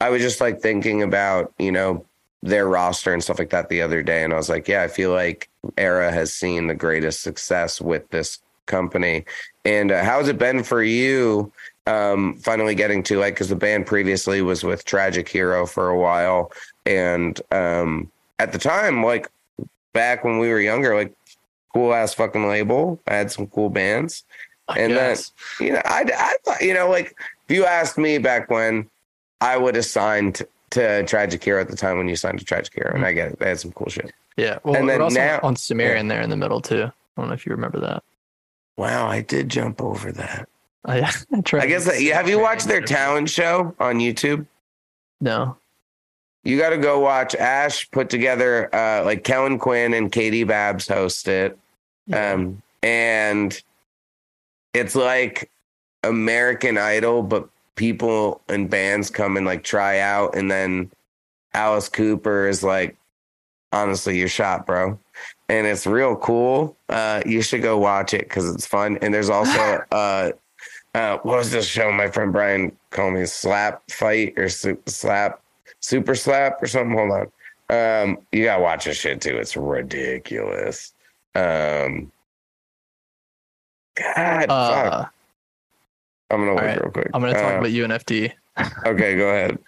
I 0.00 0.10
was 0.10 0.22
just 0.22 0.40
like 0.40 0.60
thinking 0.60 1.02
about 1.02 1.52
you 1.58 1.72
know 1.72 2.04
their 2.42 2.68
roster 2.68 3.12
and 3.12 3.22
stuff 3.22 3.38
like 3.38 3.50
that 3.50 3.68
the 3.68 3.82
other 3.82 4.02
day, 4.02 4.22
and 4.22 4.32
I 4.32 4.36
was 4.36 4.48
like, 4.48 4.68
yeah, 4.68 4.82
I 4.82 4.88
feel 4.88 5.12
like 5.12 5.48
Erra 5.76 6.12
has 6.12 6.32
seen 6.32 6.66
the 6.66 6.74
greatest 6.74 7.22
success 7.22 7.80
with 7.80 8.08
this 8.10 8.40
company. 8.66 9.24
And 9.64 9.90
uh, 9.90 10.04
how's 10.04 10.28
it 10.28 10.38
been 10.38 10.62
for 10.62 10.82
you 10.82 11.52
um, 11.86 12.34
finally 12.36 12.74
getting 12.74 13.02
to 13.04 13.18
like 13.18 13.34
because 13.34 13.48
the 13.48 13.56
band 13.56 13.86
previously 13.86 14.42
was 14.42 14.64
with 14.64 14.84
Tragic 14.84 15.28
Hero 15.28 15.66
for 15.66 15.88
a 15.88 15.98
while, 15.98 16.52
and 16.84 17.40
um, 17.52 18.10
at 18.38 18.52
the 18.52 18.58
time, 18.58 19.02
like 19.02 19.30
back 19.92 20.24
when 20.24 20.38
we 20.38 20.48
were 20.48 20.60
younger, 20.60 20.94
like 20.94 21.14
cool 21.72 21.94
ass 21.94 22.14
fucking 22.14 22.48
label. 22.48 23.00
I 23.06 23.14
had 23.14 23.30
some 23.30 23.46
cool 23.46 23.70
bands, 23.70 24.24
I 24.68 24.80
and 24.80 24.92
guess. 24.92 25.32
then 25.58 25.66
you 25.68 25.72
know, 25.74 25.82
I, 25.84 26.34
I 26.48 26.64
you 26.64 26.74
know, 26.74 26.88
like 26.90 27.16
if 27.48 27.54
you 27.56 27.64
asked 27.64 27.98
me 27.98 28.18
back 28.18 28.50
when, 28.50 28.88
I 29.40 29.56
would 29.56 29.76
have 29.76 29.86
signed 29.86 30.42
to 30.70 31.04
Tragic 31.04 31.42
Hero 31.42 31.60
at 31.60 31.68
the 31.68 31.76
time 31.76 31.98
when 31.98 32.08
you 32.08 32.16
signed 32.16 32.38
to 32.38 32.44
Tragic 32.44 32.74
Hero, 32.74 32.92
and 32.94 33.04
I 33.04 33.12
get 33.12 33.32
it. 33.32 33.38
They 33.38 33.48
had 33.48 33.60
some 33.60 33.72
cool 33.72 33.88
shit. 33.88 34.12
Yeah, 34.36 34.58
well, 34.64 34.76
and 34.76 34.88
then 34.88 35.00
also 35.00 35.18
now 35.18 35.40
on 35.42 35.56
Sumerian 35.56 36.06
yeah. 36.06 36.14
there 36.14 36.22
in 36.22 36.30
the 36.30 36.36
middle 36.36 36.60
too. 36.60 36.84
I 36.84 37.20
don't 37.20 37.28
know 37.28 37.34
if 37.34 37.46
you 37.46 37.52
remember 37.52 37.80
that. 37.80 38.02
Wow, 38.76 39.06
I 39.06 39.22
did 39.22 39.48
jump 39.48 39.80
over 39.80 40.12
that. 40.12 40.48
I, 40.84 40.98
I 41.54 41.66
guess 41.66 41.84
that, 41.86 42.00
have 42.14 42.28
you 42.28 42.38
watched 42.38 42.68
their 42.68 42.82
talent 42.82 43.30
show 43.30 43.74
on 43.80 43.96
YouTube? 43.96 44.46
No. 45.20 45.56
You 46.44 46.58
got 46.58 46.70
to 46.70 46.78
go 46.78 47.00
watch 47.00 47.34
Ash 47.34 47.90
put 47.90 48.08
together 48.08 48.72
uh, 48.74 49.04
like 49.04 49.24
Kellin 49.24 49.58
Quinn 49.58 49.94
and 49.94 50.12
Katie 50.12 50.44
Babs 50.44 50.86
host 50.86 51.26
it. 51.26 51.58
Yeah. 52.06 52.34
Um, 52.34 52.62
and 52.82 53.60
it's 54.72 54.94
like 54.94 55.50
American 56.04 56.78
Idol, 56.78 57.22
but 57.22 57.48
people 57.76 58.40
and 58.48 58.68
bands 58.68 59.08
come 59.10 59.36
and 59.36 59.46
like 59.46 59.62
try 59.62 60.00
out, 60.00 60.34
and 60.34 60.50
then 60.50 60.90
Alice 61.54 61.88
Cooper 61.88 62.48
is 62.48 62.62
like, 62.62 62.96
honestly, 63.72 64.18
you're 64.18 64.28
shot, 64.28 64.66
bro. 64.66 64.98
and 65.48 65.66
it's 65.66 65.86
real 65.86 66.16
cool. 66.16 66.76
Uh, 66.88 67.22
you 67.24 67.40
should 67.42 67.62
go 67.62 67.78
watch 67.78 68.12
it 68.14 68.22
because 68.28 68.52
it's 68.54 68.66
fun. 68.66 68.98
And 69.00 69.14
there's 69.14 69.30
also 69.30 69.84
uh, 69.92 70.32
uh, 70.94 71.18
what 71.18 71.38
was 71.38 71.50
this 71.50 71.66
show? 71.66 71.92
My 71.92 72.10
friend 72.10 72.32
Brian 72.32 72.76
called 72.90 73.14
me 73.14 73.26
Slap 73.26 73.88
Fight 73.90 74.34
or 74.38 74.48
su- 74.48 74.82
Slap 74.86 75.40
Super 75.80 76.14
Slap 76.14 76.62
or 76.62 76.66
something. 76.66 76.96
Hold 76.96 77.10
on. 77.12 77.30
Um, 77.68 78.18
you 78.32 78.44
gotta 78.44 78.62
watch 78.62 78.84
this 78.86 78.96
shit 78.96 79.20
too. 79.20 79.36
It's 79.36 79.56
ridiculous. 79.56 80.94
Um, 81.34 82.10
God, 83.94 84.46
Uh, 84.50 84.90
fuck. 84.90 85.14
I'm 86.30 86.40
gonna 86.40 86.54
look 86.54 86.62
right. 86.64 86.80
real 86.82 86.90
quick. 86.90 87.10
I'm 87.14 87.20
gonna 87.20 87.34
talk 87.34 87.54
Uh, 87.54 87.58
about 87.58 87.70
UNFD. 87.70 88.32
Okay, 88.86 89.16
go 89.16 89.28
ahead. 89.28 89.58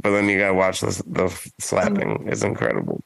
But 0.00 0.10
then 0.12 0.28
you 0.28 0.38
gotta 0.38 0.54
watch 0.54 0.80
this. 0.80 1.02
The 1.06 1.28
slapping 1.60 2.26
is 2.28 2.42
incredible. 2.42 3.02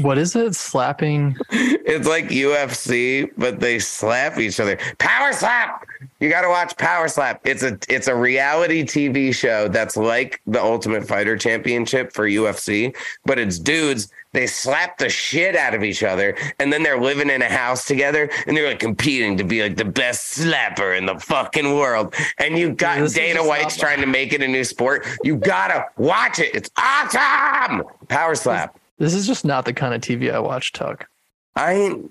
What 0.00 0.18
is 0.18 0.34
it? 0.34 0.54
Slapping. 0.54 1.36
It's 1.84 2.08
like 2.08 2.28
UFC, 2.28 3.28
but 3.36 3.60
they 3.60 3.78
slap 3.78 4.38
each 4.38 4.58
other. 4.60 4.78
Power 4.98 5.32
slap. 5.32 5.86
You 6.20 6.30
got 6.30 6.40
to 6.42 6.48
watch 6.48 6.74
Power 6.78 7.06
Slap. 7.08 7.40
It's 7.46 7.62
a 7.62 7.76
it's 7.88 8.06
a 8.06 8.14
reality 8.14 8.82
TV 8.84 9.34
show 9.34 9.68
that's 9.68 9.96
like 9.96 10.40
the 10.46 10.62
Ultimate 10.62 11.06
Fighter 11.06 11.36
Championship 11.36 12.12
for 12.14 12.26
UFC, 12.26 12.96
but 13.26 13.38
it's 13.38 13.58
dudes. 13.58 14.10
They 14.32 14.46
slap 14.46 14.96
the 14.96 15.10
shit 15.10 15.54
out 15.56 15.74
of 15.74 15.82
each 15.84 16.02
other, 16.02 16.36
and 16.58 16.72
then 16.72 16.82
they're 16.82 16.98
living 17.00 17.28
in 17.28 17.42
a 17.42 17.48
house 17.50 17.86
together, 17.86 18.30
and 18.46 18.56
they're 18.56 18.68
like 18.68 18.78
competing 18.78 19.36
to 19.36 19.44
be 19.44 19.62
like 19.62 19.76
the 19.76 19.84
best 19.84 20.38
slapper 20.38 20.96
in 20.96 21.04
the 21.04 21.18
fucking 21.18 21.74
world. 21.76 22.14
And 22.38 22.58
you 22.58 22.70
got 22.72 22.98
is 23.02 23.12
Dana 23.12 23.46
White's 23.46 23.76
trying 23.76 24.00
to 24.00 24.06
make 24.06 24.32
it 24.32 24.42
a 24.42 24.48
new 24.48 24.64
sport. 24.64 25.06
You 25.22 25.36
gotta 25.36 25.84
watch 25.98 26.38
it. 26.38 26.54
It's 26.54 26.70
awesome. 26.78 27.82
Power 28.08 28.34
Slap. 28.34 28.78
This 28.98 29.12
is 29.14 29.26
just 29.26 29.44
not 29.44 29.64
the 29.66 29.72
kind 29.74 29.92
of 29.94 30.00
TV 30.00 30.32
I 30.32 30.38
watch, 30.38 30.72
Tuck. 30.72 31.06
I 31.56 31.72
ain't 31.74 32.10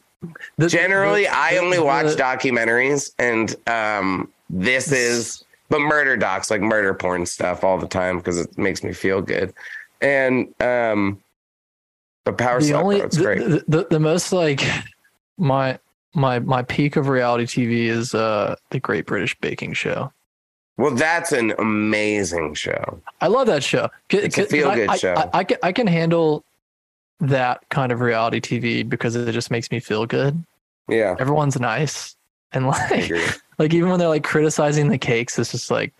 The- 0.60 0.68
Generally, 0.70 1.24
the- 1.24 1.36
I 1.36 1.58
only 1.58 1.78
the- 1.78 1.84
watch 1.84 2.06
documentaries, 2.18 3.14
and 3.18 3.56
um, 3.68 4.30
this 4.50 4.92
is 4.92 5.44
but 5.70 5.80
murder 5.80 6.18
docs, 6.18 6.52
like 6.52 6.62
murder 6.62 6.94
porn 6.94 7.26
stuff, 7.26 7.64
all 7.64 7.80
the 7.80 7.88
time 7.88 8.18
because 8.18 8.38
it 8.38 8.56
makes 8.60 8.84
me 8.84 8.94
feel 8.94 9.22
good. 9.22 9.54
And 10.02 10.54
um, 10.62 11.20
the 12.26 12.34
power 12.34 12.60
the 12.60 12.68
slap, 12.68 12.84
only 12.84 13.02
the, 13.02 13.08
great. 13.22 13.40
The, 13.40 13.64
the, 13.68 13.88
the 13.90 14.00
most 14.00 14.32
like 14.34 14.62
my 15.38 15.80
my 16.14 16.40
my 16.40 16.62
peak 16.64 16.96
of 16.96 17.08
reality 17.08 17.46
TV 17.46 17.86
is 17.88 18.14
uh 18.14 18.56
the 18.70 18.80
Great 18.80 19.06
British 19.06 19.38
Baking 19.40 19.74
Show. 19.74 20.12
well, 20.78 20.92
that's 20.96 21.32
an 21.32 21.54
amazing 21.60 22.54
show. 22.56 23.02
I 23.22 23.28
love 23.28 23.48
that 23.48 23.64
show. 23.64 23.90
C- 24.12 24.18
It's 24.20 24.38
a 24.38 24.44
c- 24.44 24.50
feel-good 24.50 24.90
I, 24.90 24.94
I- 24.94 24.98
show. 24.98 25.14
I, 25.16 25.30
I 25.40 25.44
can 25.44 25.58
I 25.64 25.72
can 25.72 25.88
handle 25.88 26.44
that 27.20 27.68
kind 27.70 27.92
of 27.92 28.02
reality 28.02 28.40
TV 28.42 28.88
because 28.88 29.16
it 29.16 29.32
just 29.32 29.52
makes 29.52 29.70
me 29.72 29.80
feel 29.80 30.06
good. 30.06 30.44
Yeah, 30.90 31.16
Everyone's 31.20 31.60
nice 31.60 32.16
and 32.52 32.68
like 32.68 33.12
like 33.60 33.74
even 33.74 33.90
when 33.90 34.00
they're 34.00 34.08
like 34.10 34.24
criticizing 34.24 34.90
the 34.90 34.98
cakes, 34.98 35.38
it's 35.40 35.52
just 35.52 35.72
like 35.72 35.94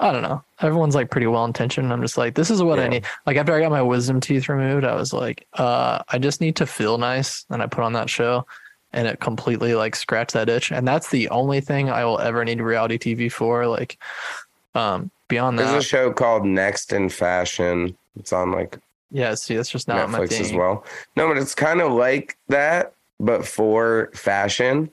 I 0.00 0.12
don't 0.12 0.22
know. 0.22 0.42
Everyone's 0.60 0.94
like 0.94 1.10
pretty 1.10 1.26
well 1.26 1.44
intentioned. 1.44 1.92
I'm 1.92 2.00
just 2.00 2.16
like, 2.16 2.34
this 2.34 2.50
is 2.50 2.62
what 2.62 2.80
I 2.80 2.88
need. 2.88 3.04
Like 3.26 3.36
after 3.36 3.54
I 3.54 3.60
got 3.60 3.70
my 3.70 3.82
wisdom 3.82 4.18
teeth 4.18 4.48
removed, 4.48 4.84
I 4.84 4.94
was 4.94 5.12
like, 5.12 5.46
uh, 5.54 6.02
I 6.08 6.18
just 6.18 6.40
need 6.40 6.56
to 6.56 6.66
feel 6.66 6.96
nice. 6.96 7.44
And 7.50 7.62
I 7.62 7.66
put 7.66 7.84
on 7.84 7.92
that 7.92 8.08
show 8.08 8.46
and 8.94 9.06
it 9.06 9.20
completely 9.20 9.74
like 9.74 9.94
scratched 9.94 10.32
that 10.32 10.48
itch. 10.48 10.72
And 10.72 10.88
that's 10.88 11.10
the 11.10 11.28
only 11.28 11.60
thing 11.60 11.90
I 11.90 12.06
will 12.06 12.18
ever 12.18 12.42
need 12.44 12.60
reality 12.62 12.98
TV 12.98 13.30
for. 13.30 13.66
Like 13.66 13.98
um 14.74 15.10
beyond 15.28 15.58
that, 15.58 15.70
There's 15.70 15.84
a 15.84 15.86
show 15.86 16.12
called 16.12 16.46
Next 16.46 16.94
in 16.94 17.10
Fashion. 17.10 17.96
It's 18.18 18.32
on 18.32 18.52
like 18.52 18.78
yeah, 19.10 19.34
see, 19.34 19.56
that's 19.56 19.68
just 19.68 19.86
not 19.86 20.08
my 20.08 20.20
Netflix 20.20 20.28
thing. 20.30 20.40
as 20.42 20.52
well. 20.54 20.84
No, 21.16 21.28
but 21.28 21.36
it's 21.36 21.54
kind 21.54 21.80
of 21.80 21.92
like 21.92 22.38
that, 22.48 22.94
but 23.18 23.46
for 23.46 24.10
fashion. 24.14 24.88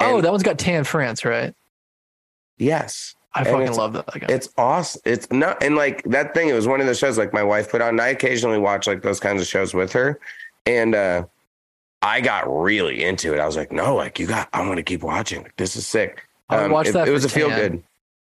Oh, 0.00 0.20
that 0.20 0.30
one's 0.30 0.42
got 0.42 0.58
Tan 0.58 0.84
France, 0.84 1.24
right? 1.24 1.54
yes. 2.58 3.14
I 3.34 3.44
fucking 3.44 3.72
love 3.74 3.92
that 3.92 4.06
guy. 4.06 4.26
It's 4.28 4.48
awesome. 4.58 5.00
It's 5.04 5.30
not 5.30 5.62
and 5.62 5.76
like 5.76 6.02
that 6.04 6.34
thing. 6.34 6.48
It 6.48 6.52
was 6.54 6.66
one 6.66 6.80
of 6.80 6.86
the 6.86 6.94
shows 6.94 7.16
like 7.16 7.32
my 7.32 7.42
wife 7.44 7.70
put 7.70 7.80
on. 7.80 7.90
And 7.90 8.00
I 8.00 8.08
occasionally 8.08 8.58
watch 8.58 8.86
like 8.86 9.02
those 9.02 9.20
kinds 9.20 9.40
of 9.40 9.46
shows 9.46 9.72
with 9.72 9.92
her, 9.92 10.18
and 10.66 10.94
uh 10.94 11.24
I 12.02 12.20
got 12.22 12.44
really 12.50 13.04
into 13.04 13.34
it. 13.34 13.40
I 13.40 13.46
was 13.46 13.56
like, 13.56 13.70
no, 13.72 13.94
like 13.94 14.18
you 14.18 14.26
got. 14.26 14.48
I'm 14.52 14.66
gonna 14.68 14.82
keep 14.82 15.02
watching. 15.02 15.42
Like, 15.42 15.56
this 15.56 15.76
is 15.76 15.86
sick. 15.86 16.26
I 16.48 16.62
would 16.62 16.70
watch 16.72 16.88
it, 16.88 16.92
that 16.94 17.06
It 17.06 17.12
was 17.12 17.24
a 17.24 17.28
feel 17.28 17.48
good, 17.50 17.82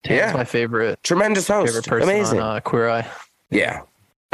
Tan's 0.04 0.20
yeah. 0.20 0.34
my 0.34 0.44
favorite 0.44 1.02
tremendous 1.04 1.48
host, 1.48 1.68
favorite 1.74 1.88
person 1.88 2.10
amazing. 2.10 2.40
on 2.42 2.58
uh, 2.58 2.60
Queer 2.60 2.90
Eye. 2.90 3.08
yeah. 3.52 3.82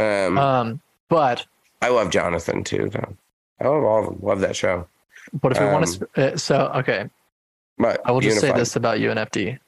Um, 0.00 0.36
Um, 0.38 0.80
but 1.08 1.46
I 1.82 1.90
love 1.90 2.10
Jonathan 2.10 2.64
too. 2.64 2.88
Though. 2.90 3.16
I 3.60 3.68
love 3.68 3.84
all 3.84 3.98
of 4.00 4.06
them. 4.06 4.18
Love 4.22 4.40
that 4.40 4.56
show. 4.56 4.88
but 5.40 5.52
if 5.52 5.60
we 5.60 5.66
want 5.66 5.86
Um, 5.88 6.08
to, 6.14 6.32
uh, 6.32 6.36
so 6.36 6.72
okay, 6.76 7.08
But 7.78 8.00
I 8.04 8.10
will 8.10 8.20
just 8.20 8.40
say 8.40 8.52
this 8.52 8.74
about 8.74 8.98
UNFD. 8.98 9.58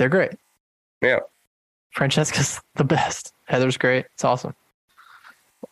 They're 0.00 0.08
great. 0.08 0.30
Yeah. 1.02 1.18
Francesca's 1.90 2.58
the 2.76 2.84
best. 2.84 3.34
Heather's 3.44 3.76
great. 3.76 4.06
It's 4.14 4.24
awesome. 4.24 4.54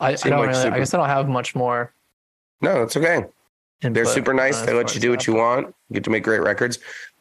I, 0.01 0.11
I 0.11 0.15
don't 0.17 0.33
like 0.41 0.49
really, 0.51 0.63
super- 0.63 0.75
I 0.77 0.79
guess 0.81 0.93
I 0.93 0.99
don't 0.99 1.09
have 1.09 1.31
much 1.31 1.55
more. 1.55 1.95
No, 2.61 2.83
it's 2.83 2.95
okay. 2.95 3.25
They're 3.81 4.05
super 4.05 4.35
nice. 4.35 4.61
They 4.61 4.75
let 4.75 4.95
you 4.95 5.01
do 5.01 5.11
what 5.11 5.27
you 5.27 5.35
want. 5.35 5.69
You 5.89 5.95
get 5.95 6.05
to 6.05 6.11
make 6.11 6.25
great 6.25 6.43
records. 6.43 6.79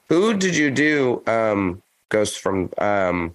Who 0.09 0.33
did 0.35 0.53
you 0.53 0.69
do 0.69 1.23
um 1.27 1.81
Ghost 2.09 2.39
from 2.39 2.69
um 2.79 3.33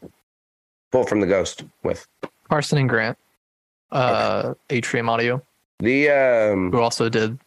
pull 0.90 1.04
from 1.04 1.20
the 1.20 1.26
Ghost 1.26 1.64
with? 1.82 2.06
Carson 2.50 2.76
and 2.76 2.88
Grant, 2.90 3.16
uh, 3.90 4.52
Atrium 4.68 5.08
Audio, 5.08 5.40
The 5.78 6.10
um 6.10 6.72
who 6.72 6.80
also 6.80 7.08
did 7.08 7.38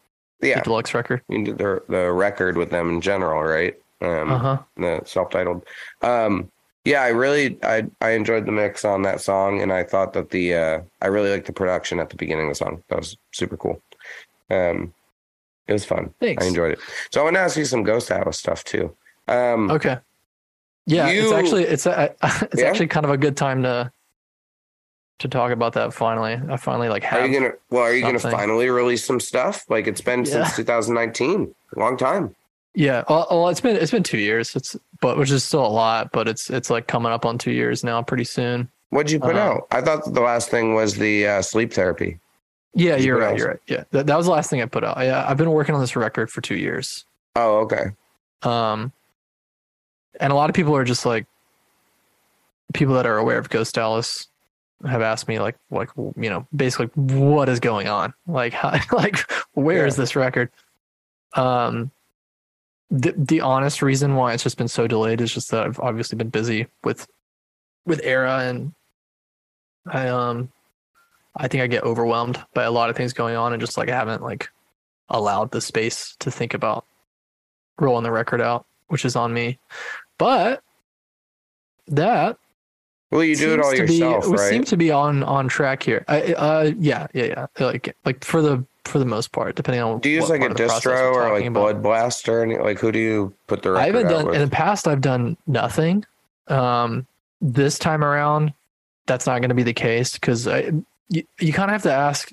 yeah, 0.42 0.56
the 0.56 0.62
deluxe 0.64 0.94
record. 0.96 1.22
you 1.30 1.44
did 1.44 1.58
the 1.60 1.84
the 1.88 2.12
record 2.12 2.58
with 2.58 2.72
them 2.72 2.90
in 2.90 3.02
general, 3.02 3.44
right? 3.44 3.76
Um 4.02 4.32
Uh 4.32 4.38
huh. 4.38 4.58
the 4.78 5.02
self-titled. 5.06 5.66
Um 6.02 6.52
yeah, 6.84 7.02
I 7.02 7.08
really 7.10 7.58
I 7.64 7.88
I 8.02 8.12
enjoyed 8.12 8.46
the 8.46 8.52
mix 8.52 8.86
on 8.86 9.02
that 9.04 9.22
song 9.22 9.62
and 9.62 9.72
I 9.74 9.84
thought 9.84 10.14
that 10.14 10.30
the 10.30 10.54
uh 10.56 10.82
I 11.02 11.08
really 11.08 11.32
liked 11.32 11.48
the 11.48 11.54
production 11.54 12.00
at 12.00 12.10
the 12.10 12.16
beginning 12.16 12.46
of 12.48 12.52
the 12.52 12.56
song. 12.56 12.84
That 12.90 13.00
was 13.00 13.18
super 13.32 13.58
cool. 13.58 13.82
Um 14.50 14.94
it 15.68 15.74
was 15.74 15.86
fun. 15.86 16.14
Thanks. 16.20 16.44
I 16.44 16.48
enjoyed 16.48 16.74
it. 16.74 16.80
So 17.12 17.22
I 17.22 17.24
want 17.24 17.36
to 17.38 17.40
ask 17.40 17.58
you 17.58 17.66
some 17.66 17.82
Ghost 17.84 18.12
Atlas 18.12 18.38
stuff 18.38 18.64
too. 18.64 18.96
Um 19.28 19.72
Okay. 19.72 19.98
Yeah, 20.86 21.10
it's 21.10 21.32
actually 21.32 21.64
it's 21.64 21.88
a, 21.88 22.14
it's 22.44 22.62
Yeah? 22.62 22.68
actually 22.68 22.88
kind 22.88 23.06
of 23.06 23.12
a 23.12 23.18
good 23.18 23.36
time 23.36 23.64
to 23.64 23.92
to 25.20 25.28
talk 25.30 25.52
about 25.52 25.74
that. 25.74 25.94
Finally, 25.94 26.40
I 26.50 26.58
finally 26.58 26.90
like. 26.90 27.12
Are 27.12 27.26
you 27.26 27.34
gonna? 27.40 27.54
Well, 27.70 27.84
are 27.84 27.94
you 27.94 28.02
gonna 28.02 28.20
finally 28.20 28.70
release 28.70 29.06
some 29.06 29.20
stuff? 29.22 29.64
Like 29.70 29.88
it's 29.88 30.02
been 30.02 30.26
Yeah. 30.26 30.44
since 30.44 30.58
2019, 30.58 31.56
long 31.78 31.96
time. 31.98 32.36
Yeah, 32.76 33.04
well, 33.08 33.26
well, 33.32 33.50
it's 33.50 33.62
been 33.62 33.78
it's 33.78 33.92
been 33.92 34.04
two 34.04 34.18
years. 34.18 34.56
It's 34.56 34.76
but 35.02 35.18
which 35.18 35.32
is 35.32 35.44
still 35.44 35.66
a 35.66 35.68
lot, 35.68 36.12
but 36.12 36.28
it's 36.28 36.50
it's 36.50 36.70
like 36.70 36.88
coming 36.88 37.12
up 37.12 37.26
on 37.26 37.38
two 37.38 37.52
years 37.52 37.84
now, 37.84 38.02
pretty 38.02 38.26
soon. 38.26 38.70
What'd 38.90 39.12
you 39.12 39.20
put 39.20 39.36
Uh, 39.36 39.40
out? 39.40 39.68
I 39.72 39.82
thought 39.82 40.14
the 40.14 40.22
last 40.22 40.50
thing 40.50 40.74
was 40.76 40.96
the 40.96 41.26
uh, 41.28 41.42
sleep 41.42 41.72
therapy. 41.74 42.20
Yeah, 42.74 42.98
You 42.98 43.06
you're 43.08 43.20
right. 43.20 43.32
out- 43.32 43.38
You're 43.38 43.48
right. 43.48 43.60
Yeah, 43.68 43.84
that, 43.92 44.08
that 44.08 44.18
was 44.18 44.26
the 44.26 44.32
last 44.34 44.50
thing 44.50 44.62
I 44.62 44.66
put 44.66 44.84
out. 44.84 44.98
Yeah, 45.00 45.26
I've 45.28 45.38
been 45.38 45.52
working 45.52 45.74
on 45.74 45.80
this 45.82 45.96
record 45.96 46.30
for 46.30 46.42
two 46.42 46.56
years. 46.58 47.06
Oh, 47.38 47.60
okay. 47.60 47.92
Um, 48.44 48.92
and 50.20 50.32
a 50.34 50.36
lot 50.36 50.50
of 50.50 50.56
people 50.56 50.76
are 50.76 50.84
just 50.84 51.06
like 51.06 51.26
people 52.74 52.94
that 52.96 53.06
are 53.06 53.18
aware 53.18 53.38
of 53.38 53.50
Ghost 53.50 53.78
Atlas 53.78 54.28
have 54.86 55.02
asked 55.02 55.30
me 55.30 55.40
like 55.40 55.56
like 55.72 55.90
you 56.18 56.30
know 56.30 56.46
basically 56.54 56.88
what 56.96 57.48
is 57.48 57.62
going 57.62 57.88
on 57.88 58.14
like 58.28 58.52
how, 58.54 58.78
like 58.92 59.18
where 59.54 59.86
is 59.88 59.96
Yeah. 59.98 60.02
this 60.04 60.16
record 60.18 60.50
um 61.34 61.90
the 62.90 63.14
the 63.18 63.42
honest 63.42 63.82
reason 63.82 64.16
why 64.16 64.34
it's 64.34 64.44
just 64.44 64.58
been 64.58 64.68
so 64.68 64.88
delayed 64.88 65.22
is 65.22 65.34
just 65.34 65.52
that 65.52 65.66
I've 65.66 65.80
obviously 65.80 66.18
been 66.18 66.30
busy 66.30 66.68
with 66.84 67.08
with 67.86 68.02
Erra 68.04 68.50
and 68.50 68.74
I 69.88 70.08
um 70.08 70.52
I 71.36 71.48
think 71.48 71.64
I 71.64 71.68
get 71.68 71.84
overwhelmed 71.84 72.44
by 72.54 72.64
a 72.64 72.72
lot 72.72 72.90
of 72.90 72.96
things 72.96 73.14
going 73.14 73.36
on 73.36 73.54
and 73.54 73.60
just 73.62 73.78
like 73.78 73.90
I 73.90 73.96
haven't 73.96 74.24
like 74.24 74.50
allowed 75.10 75.52
the 75.52 75.62
space 75.62 76.16
to 76.20 76.32
think 76.32 76.54
about 76.54 76.86
rolling 77.80 78.04
the 78.04 78.12
record 78.12 78.42
out, 78.42 78.66
which 78.88 79.06
is 79.06 79.16
on 79.16 79.34
me. 79.34 79.60
But 80.18 80.64
that 81.88 82.38
Well, 83.12 83.24
you 83.24 83.36
do 83.36 83.54
it 83.54 83.60
all 83.60 83.76
yourself, 83.76 84.26
be, 84.26 84.32
We 84.32 84.38
seem 84.38 84.64
to 84.66 84.78
be 84.78 84.92
on 84.92 85.24
on 85.24 85.48
track 85.48 85.84
here. 85.84 86.06
I, 86.08 86.34
uh, 86.34 86.72
yeah, 86.78 87.08
yeah, 87.14 87.26
yeah. 87.26 87.48
Like 87.60 87.96
like 88.06 88.24
for 88.24 88.42
the 88.42 88.66
for 88.88 89.00
the 89.00 89.06
most 89.06 89.32
part, 89.32 89.56
depending 89.56 89.82
on 89.82 90.00
do 90.00 90.10
you 90.10 90.22
use 90.22 90.30
like 90.30 90.42
a 90.42 90.48
part 90.48 90.52
of 90.52 90.58
the 90.58 90.64
process 90.66 90.92
distro 90.92 91.14
or 91.14 91.34
like 91.34 91.46
about. 91.46 91.62
Blood 91.62 91.84
Blast 91.84 92.30
or 92.30 92.44
any? 92.44 92.58
Like 92.58 92.80
who 92.80 92.92
do 92.92 93.00
you 93.00 93.34
put 93.48 93.64
the 93.64 93.74
I 93.74 93.88
haven't 93.88 94.08
done 94.08 94.34
in 94.34 94.42
the 94.42 94.48
past. 94.48 94.88
I've 94.88 95.02
done 95.02 95.38
nothing. 95.48 96.06
Um, 96.48 97.08
this 97.42 97.80
time 97.80 98.04
around, 98.04 98.54
that's 99.08 99.26
not 99.26 99.40
going 99.40 99.50
to 99.50 99.56
be 99.56 99.64
the 99.64 99.74
case 99.74 100.14
because 100.14 100.46
you, 101.10 101.24
you 101.40 101.54
kind 101.54 101.70
of 101.70 101.74
have 101.74 101.84
to 101.84 101.94
ask. 101.94 102.32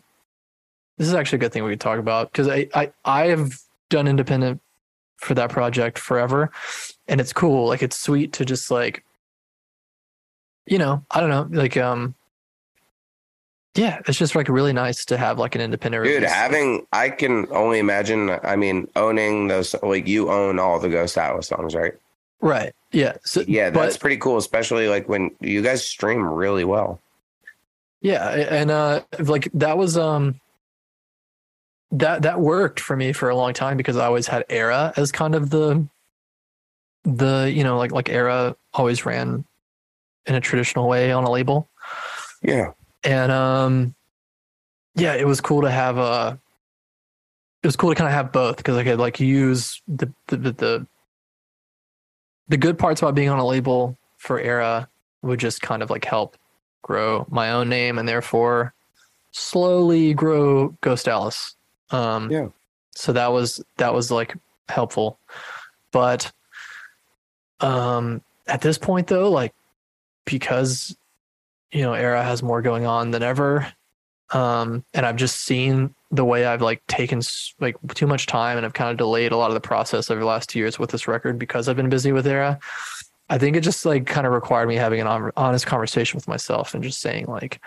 This 0.98 1.08
is 1.08 1.14
actually 1.14 1.36
a 1.36 1.40
good 1.40 1.52
thing 1.52 1.64
we 1.64 1.70
could 1.70 1.80
talk 1.80 1.98
about 1.98 2.30
because 2.30 2.48
I, 2.48 2.68
I 2.74 2.92
I 3.04 3.26
have 3.28 3.58
done 3.88 4.06
independent 4.06 4.60
for 5.16 5.34
that 5.34 5.50
project 5.50 5.98
forever, 5.98 6.50
and 7.08 7.20
it's 7.20 7.32
cool. 7.32 7.66
Like 7.66 7.82
it's 7.82 7.96
sweet 7.96 8.32
to 8.34 8.44
just 8.44 8.70
like, 8.70 9.04
you 10.66 10.78
know, 10.78 11.04
I 11.10 11.20
don't 11.20 11.30
know, 11.30 11.48
like 11.50 11.76
um, 11.76 12.14
yeah, 13.74 14.00
it's 14.06 14.18
just 14.18 14.34
like 14.34 14.48
really 14.48 14.72
nice 14.72 15.04
to 15.06 15.16
have 15.16 15.38
like 15.38 15.54
an 15.54 15.60
independent. 15.60 16.04
Dude, 16.04 16.16
release. 16.16 16.30
having 16.30 16.86
I 16.92 17.08
can 17.10 17.46
only 17.50 17.78
imagine. 17.78 18.30
I 18.42 18.56
mean, 18.56 18.88
owning 18.96 19.48
those 19.48 19.74
like 19.82 20.06
you 20.06 20.30
own 20.30 20.58
all 20.58 20.78
the 20.78 20.88
Ghost 20.90 21.16
Atlas 21.16 21.48
songs, 21.48 21.74
right? 21.74 21.92
Right. 22.40 22.74
Yeah. 22.90 23.16
So, 23.24 23.44
Yeah, 23.46 23.70
that's 23.70 23.96
but- 23.96 24.00
pretty 24.00 24.16
cool, 24.18 24.36
especially 24.36 24.88
like 24.88 25.08
when 25.08 25.30
you 25.40 25.62
guys 25.62 25.84
stream 25.86 26.22
really 26.28 26.64
well. 26.64 27.00
Yeah, 28.00 28.28
and 28.30 28.70
uh 28.70 29.02
like 29.20 29.48
that 29.54 29.78
was 29.78 29.96
um 29.96 30.40
that 31.92 32.22
that 32.22 32.40
worked 32.40 32.80
for 32.80 32.96
me 32.96 33.12
for 33.12 33.28
a 33.28 33.36
long 33.36 33.52
time 33.54 33.76
because 33.76 33.96
I 33.96 34.06
always 34.06 34.26
had 34.26 34.44
Erra 34.48 34.92
as 34.96 35.12
kind 35.12 35.34
of 35.34 35.50
the 35.50 35.86
the 37.04 37.50
you 37.54 37.62
know 37.64 37.78
like 37.78 37.92
like 37.92 38.08
Erra 38.08 38.56
always 38.74 39.06
ran 39.06 39.44
in 40.26 40.34
a 40.34 40.40
traditional 40.40 40.88
way 40.88 41.12
on 41.12 41.24
a 41.24 41.30
label. 41.30 41.68
Yeah. 42.42 42.72
And 43.04 43.32
um 43.32 43.94
yeah, 44.94 45.14
it 45.14 45.26
was 45.26 45.40
cool 45.40 45.62
to 45.62 45.70
have 45.70 45.98
uh 45.98 46.36
it 47.62 47.66
was 47.66 47.76
cool 47.76 47.90
to 47.90 47.94
kind 47.94 48.08
of 48.08 48.14
have 48.14 48.32
both 48.32 48.56
because 48.56 48.76
I 48.76 48.84
could 48.84 48.98
like 48.98 49.20
use 49.20 49.80
the 49.88 50.12
the 50.28 50.36
the 50.36 50.52
the, 50.52 50.86
the 52.48 52.56
good 52.56 52.78
parts 52.78 53.00
about 53.00 53.14
being 53.14 53.28
on 53.28 53.38
a 53.38 53.46
label 53.46 53.96
for 54.18 54.40
Erra 54.40 54.88
would 55.22 55.40
just 55.40 55.62
kind 55.62 55.82
of 55.82 55.90
like 55.90 56.04
help 56.04 56.36
grow 56.82 57.26
my 57.30 57.52
own 57.52 57.68
name 57.68 57.98
and 57.98 58.08
therefore 58.08 58.74
slowly 59.30 60.12
grow 60.14 60.68
Ghost 60.80 61.08
Atlas. 61.08 61.56
Um, 61.90 62.30
Yeah. 62.30 62.48
So 62.94 63.12
that 63.14 63.32
was 63.32 63.64
that 63.78 63.94
was 63.94 64.10
like 64.10 64.36
helpful, 64.68 65.18
but 65.92 66.30
um, 67.60 68.20
at 68.46 68.60
this 68.60 68.76
point 68.76 69.06
though, 69.06 69.30
like 69.30 69.54
because 70.26 70.94
you 71.72 71.82
know 71.82 71.92
Erra 71.92 72.22
has 72.22 72.42
more 72.42 72.62
going 72.62 72.86
on 72.86 73.10
than 73.10 73.22
ever, 73.22 73.72
um, 74.32 74.84
and 74.94 75.04
I've 75.04 75.16
just 75.16 75.40
seen 75.40 75.94
the 76.10 76.24
way 76.24 76.44
I've 76.44 76.62
like 76.62 76.86
taken 76.86 77.22
like 77.60 77.76
too 77.94 78.06
much 78.06 78.26
time 78.26 78.58
and 78.58 78.66
I've 78.66 78.74
kind 78.74 78.90
of 78.90 78.98
delayed 78.98 79.32
a 79.32 79.36
lot 79.36 79.50
of 79.50 79.54
the 79.54 79.60
process 79.60 80.10
over 80.10 80.20
the 80.20 80.26
last 80.26 80.50
two 80.50 80.58
years 80.58 80.78
with 80.78 80.90
this 80.90 81.08
record 81.08 81.38
because 81.38 81.68
I've 81.68 81.76
been 81.76 81.88
busy 81.88 82.12
with 82.12 82.26
Erra. 82.26 82.60
I 83.30 83.38
think 83.38 83.56
it 83.56 83.60
just 83.60 83.86
like 83.86 84.06
kind 84.06 84.26
of 84.26 84.34
required 84.34 84.68
me 84.68 84.76
having 84.76 85.00
an 85.00 85.32
honest 85.36 85.66
conversation 85.66 86.18
with 86.18 86.28
myself 86.28 86.74
and 86.74 86.84
just 86.84 87.00
saying 87.00 87.26
like, 87.26 87.60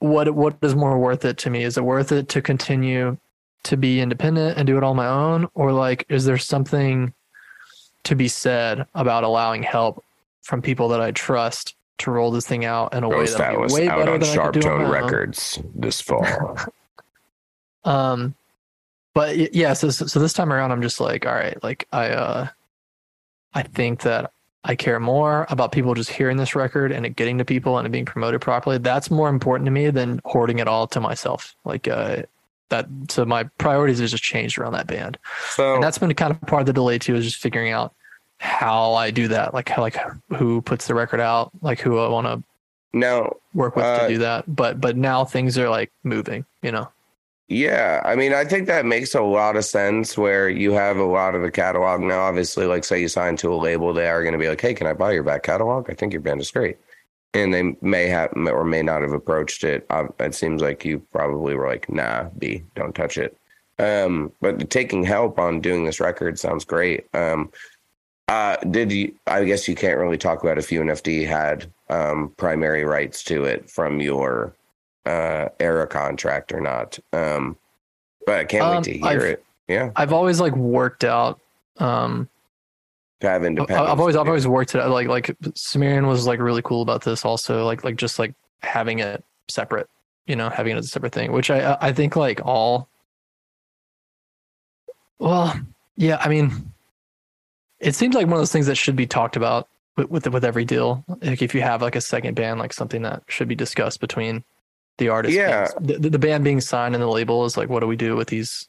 what 0.00 0.34
what 0.34 0.56
is 0.62 0.74
more 0.74 0.98
worth 0.98 1.24
it 1.24 1.38
to 1.38 1.50
me? 1.50 1.62
Is 1.62 1.76
it 1.76 1.84
worth 1.84 2.10
it 2.10 2.28
to 2.30 2.42
continue 2.42 3.16
to 3.62 3.76
be 3.76 4.00
independent 4.00 4.58
and 4.58 4.66
do 4.66 4.76
it 4.76 4.82
on 4.82 4.96
my 4.96 5.06
own, 5.06 5.46
or 5.54 5.72
like 5.72 6.06
is 6.08 6.24
there 6.24 6.38
something 6.38 7.12
to 8.04 8.16
be 8.16 8.28
said 8.28 8.86
about 8.94 9.24
allowing 9.24 9.62
help 9.62 10.02
from 10.42 10.62
people 10.62 10.88
that 10.88 11.00
I 11.00 11.10
trust 11.10 11.74
to 12.00 12.10
roll 12.10 12.30
this 12.30 12.46
thing 12.46 12.64
out 12.64 12.94
in 12.94 13.04
a 13.04 13.08
way 13.08 13.26
that 13.26 13.40
Atlas 13.40 13.72
way 13.72 13.88
out 13.88 13.98
better 13.98 14.14
on 14.14 14.20
than 14.20 14.28
I 14.28 14.34
Sharp 14.34 14.52
could 14.54 14.62
do 14.62 14.68
on 14.68 14.78
Tone 14.78 14.90
my 14.90 14.98
own? 14.98 15.04
Records 15.04 15.58
this 15.74 16.00
fall. 16.00 16.56
Um, 17.82 18.34
but 19.14 19.54
yeah, 19.54 19.72
so 19.72 19.90
so 19.90 20.20
this 20.20 20.32
time 20.32 20.52
around, 20.52 20.70
I'm 20.70 20.82
just 20.82 21.00
like, 21.00 21.26
all 21.26 21.34
right, 21.34 21.60
like 21.62 21.88
I 21.92 22.10
uh, 22.10 22.48
I 23.54 23.62
think 23.62 24.02
that 24.02 24.32
I 24.62 24.76
care 24.76 25.00
more 25.00 25.46
about 25.48 25.72
people 25.72 25.94
just 25.94 26.10
hearing 26.10 26.36
this 26.36 26.54
record 26.54 26.92
and 26.92 27.06
it 27.06 27.16
getting 27.16 27.38
to 27.38 27.44
people 27.44 27.78
and 27.78 27.86
it 27.86 27.90
being 27.90 28.04
promoted 28.04 28.40
properly. 28.40 28.78
That's 28.78 29.10
more 29.10 29.28
important 29.28 29.64
to 29.66 29.70
me 29.70 29.90
than 29.90 30.20
hoarding 30.24 30.58
it 30.58 30.68
all 30.68 30.86
to 30.88 31.00
myself. 31.00 31.56
Like 31.64 31.88
uh, 31.88 32.22
that. 32.68 32.86
So 33.08 33.24
my 33.24 33.44
priorities 33.58 33.98
have 33.98 34.10
just 34.10 34.22
changed 34.22 34.58
around 34.58 34.72
that 34.74 34.86
band, 34.86 35.18
so 35.50 35.74
and 35.74 35.82
that's 35.82 35.98
been 35.98 36.12
kind 36.14 36.30
of 36.30 36.40
part 36.42 36.60
of 36.60 36.66
the 36.66 36.72
delay 36.72 36.98
too. 36.98 37.16
Is 37.16 37.24
just 37.24 37.38
figuring 37.38 37.72
out 37.72 37.94
how 38.40 38.94
I 38.94 39.10
do 39.10 39.28
that. 39.28 39.52
Like 39.52 39.68
how 39.68 39.82
like 39.82 39.96
who 40.36 40.62
puts 40.62 40.86
the 40.86 40.94
record 40.94 41.20
out, 41.20 41.50
like 41.60 41.78
who 41.78 41.98
I 41.98 42.08
want 42.08 42.26
to 42.26 42.42
now 42.92 43.36
work 43.54 43.76
with 43.76 43.84
Uh, 43.84 44.00
to 44.00 44.08
do 44.08 44.18
that. 44.18 44.44
But 44.54 44.80
but 44.80 44.96
now 44.96 45.24
things 45.24 45.58
are 45.58 45.68
like 45.68 45.92
moving. 46.02 46.44
You 46.62 46.72
know. 46.72 46.88
Yeah, 47.48 48.00
I 48.04 48.14
mean, 48.14 48.32
I 48.32 48.44
think 48.44 48.68
that 48.68 48.86
makes 48.86 49.14
a 49.14 49.20
lot 49.20 49.56
of 49.56 49.64
sense 49.64 50.16
where 50.16 50.48
you 50.48 50.72
have 50.72 50.98
a 50.98 51.04
lot 51.04 51.34
of 51.34 51.42
the 51.42 51.50
catalog 51.50 52.00
now. 52.00 52.20
Obviously, 52.20 52.64
like 52.64 52.84
say 52.84 53.00
you 53.00 53.08
sign 53.08 53.36
to 53.38 53.52
a 53.52 53.56
label, 53.56 53.92
they 53.92 54.08
are 54.08 54.22
going 54.22 54.32
to 54.32 54.38
be 54.38 54.48
like, 54.48 54.60
"Hey, 54.60 54.72
can 54.72 54.86
I 54.86 54.94
buy 54.94 55.12
your 55.12 55.24
back 55.24 55.42
catalog? 55.42 55.90
I 55.90 55.94
think 55.94 56.12
your 56.12 56.22
band 56.22 56.40
is 56.40 56.50
great," 56.50 56.78
and 57.34 57.52
they 57.52 57.76
may 57.82 58.06
have 58.06 58.32
or 58.36 58.64
may 58.64 58.82
not 58.82 59.02
have 59.02 59.12
approached 59.12 59.64
it. 59.64 59.84
Uh, 59.90 60.04
it 60.20 60.34
seems 60.34 60.62
like 60.62 60.84
you 60.84 61.00
probably 61.12 61.54
were 61.56 61.66
like, 61.66 61.90
"Nah, 61.90 62.28
B, 62.38 62.62
don't 62.74 62.94
touch 62.94 63.18
it." 63.18 63.36
Um, 63.78 64.32
but 64.40 64.70
taking 64.70 65.02
help 65.04 65.38
on 65.38 65.60
doing 65.60 65.84
this 65.84 66.00
record 66.00 66.38
sounds 66.38 66.64
great. 66.64 67.06
Um, 67.14 67.50
uh, 68.30 68.56
did 68.70 68.92
you? 68.92 69.14
I 69.26 69.44
guess 69.44 69.66
you 69.68 69.74
can't 69.74 69.98
really 69.98 70.18
talk 70.18 70.42
about 70.42 70.56
if 70.58 70.68
UNFD 70.68 71.26
had 71.26 71.66
um, 71.88 72.32
primary 72.36 72.84
rights 72.84 73.22
to 73.24 73.44
it 73.44 73.68
from 73.68 74.00
your 74.00 74.54
uh 75.06 75.48
Erra 75.58 75.86
contract 75.88 76.52
or 76.52 76.60
not 76.60 76.98
um 77.14 77.56
but 78.26 78.38
i 78.38 78.44
can't 78.44 78.62
Um, 78.64 78.74
wait 78.76 78.84
to 78.84 78.92
hear 78.92 79.08
I've- 79.08 79.24
it 79.24 79.44
yeah 79.66 79.90
I've 79.96 80.12
always 80.12 80.42
like 80.42 80.54
worked 80.54 81.04
out 81.04 81.40
um 81.78 82.28
to 83.22 83.28
have 83.30 83.42
independence 83.42 83.88
I've 83.90 83.98
always 83.98 84.14
I've 84.14 84.26
always 84.28 84.46
worked 84.46 84.74
it 84.74 84.82
out. 84.82 84.90
like 84.90 85.08
like 85.08 85.34
Sumerian 85.54 86.06
was 86.06 86.26
like 86.26 86.38
really 86.38 86.60
cool 86.60 86.82
about 86.82 87.00
this 87.02 87.24
also 87.24 87.64
like 87.64 87.82
like 87.82 87.96
just 87.96 88.18
like 88.18 88.34
having 88.62 88.98
it 88.98 89.24
separate 89.48 89.88
you 90.26 90.36
know 90.36 90.50
having 90.50 90.76
it 90.76 90.78
as 90.78 90.84
a 90.84 90.88
separate 90.88 91.12
thing 91.14 91.32
which 91.32 91.50
I 91.50 91.78
I 91.80 91.92
think 91.94 92.14
like 92.14 92.42
all 92.44 92.86
well 95.18 95.58
yeah 95.96 96.18
I 96.20 96.28
mean 96.28 96.72
it 97.80 97.94
seems 97.94 98.14
like 98.14 98.26
one 98.26 98.34
of 98.34 98.40
those 98.40 98.52
things 98.52 98.66
that 98.66 98.76
should 98.76 98.96
be 98.96 99.06
talked 99.06 99.36
about 99.36 99.68
with 99.96 100.10
with, 100.10 100.26
with 100.28 100.44
every 100.44 100.64
deal 100.64 101.04
like 101.22 101.42
if 101.42 101.54
you 101.54 101.62
have 101.62 101.82
like 101.82 101.96
a 101.96 102.00
second 102.00 102.34
band 102.34 102.60
like 102.60 102.72
something 102.72 103.02
that 103.02 103.22
should 103.28 103.48
be 103.48 103.54
discussed 103.54 104.00
between 104.00 104.44
the 104.98 105.08
artist 105.08 105.34
Yeah. 105.34 105.68
being- 105.82 106.00
the, 106.00 106.10
the 106.10 106.18
band 106.18 106.44
being 106.44 106.60
signed 106.60 106.94
and 106.94 107.02
the 107.02 107.08
label 107.08 107.44
is 107.44 107.56
like 107.56 107.68
what 107.68 107.80
do 107.80 107.86
we 107.86 107.96
do 107.96 108.16
with 108.16 108.28
these 108.28 108.68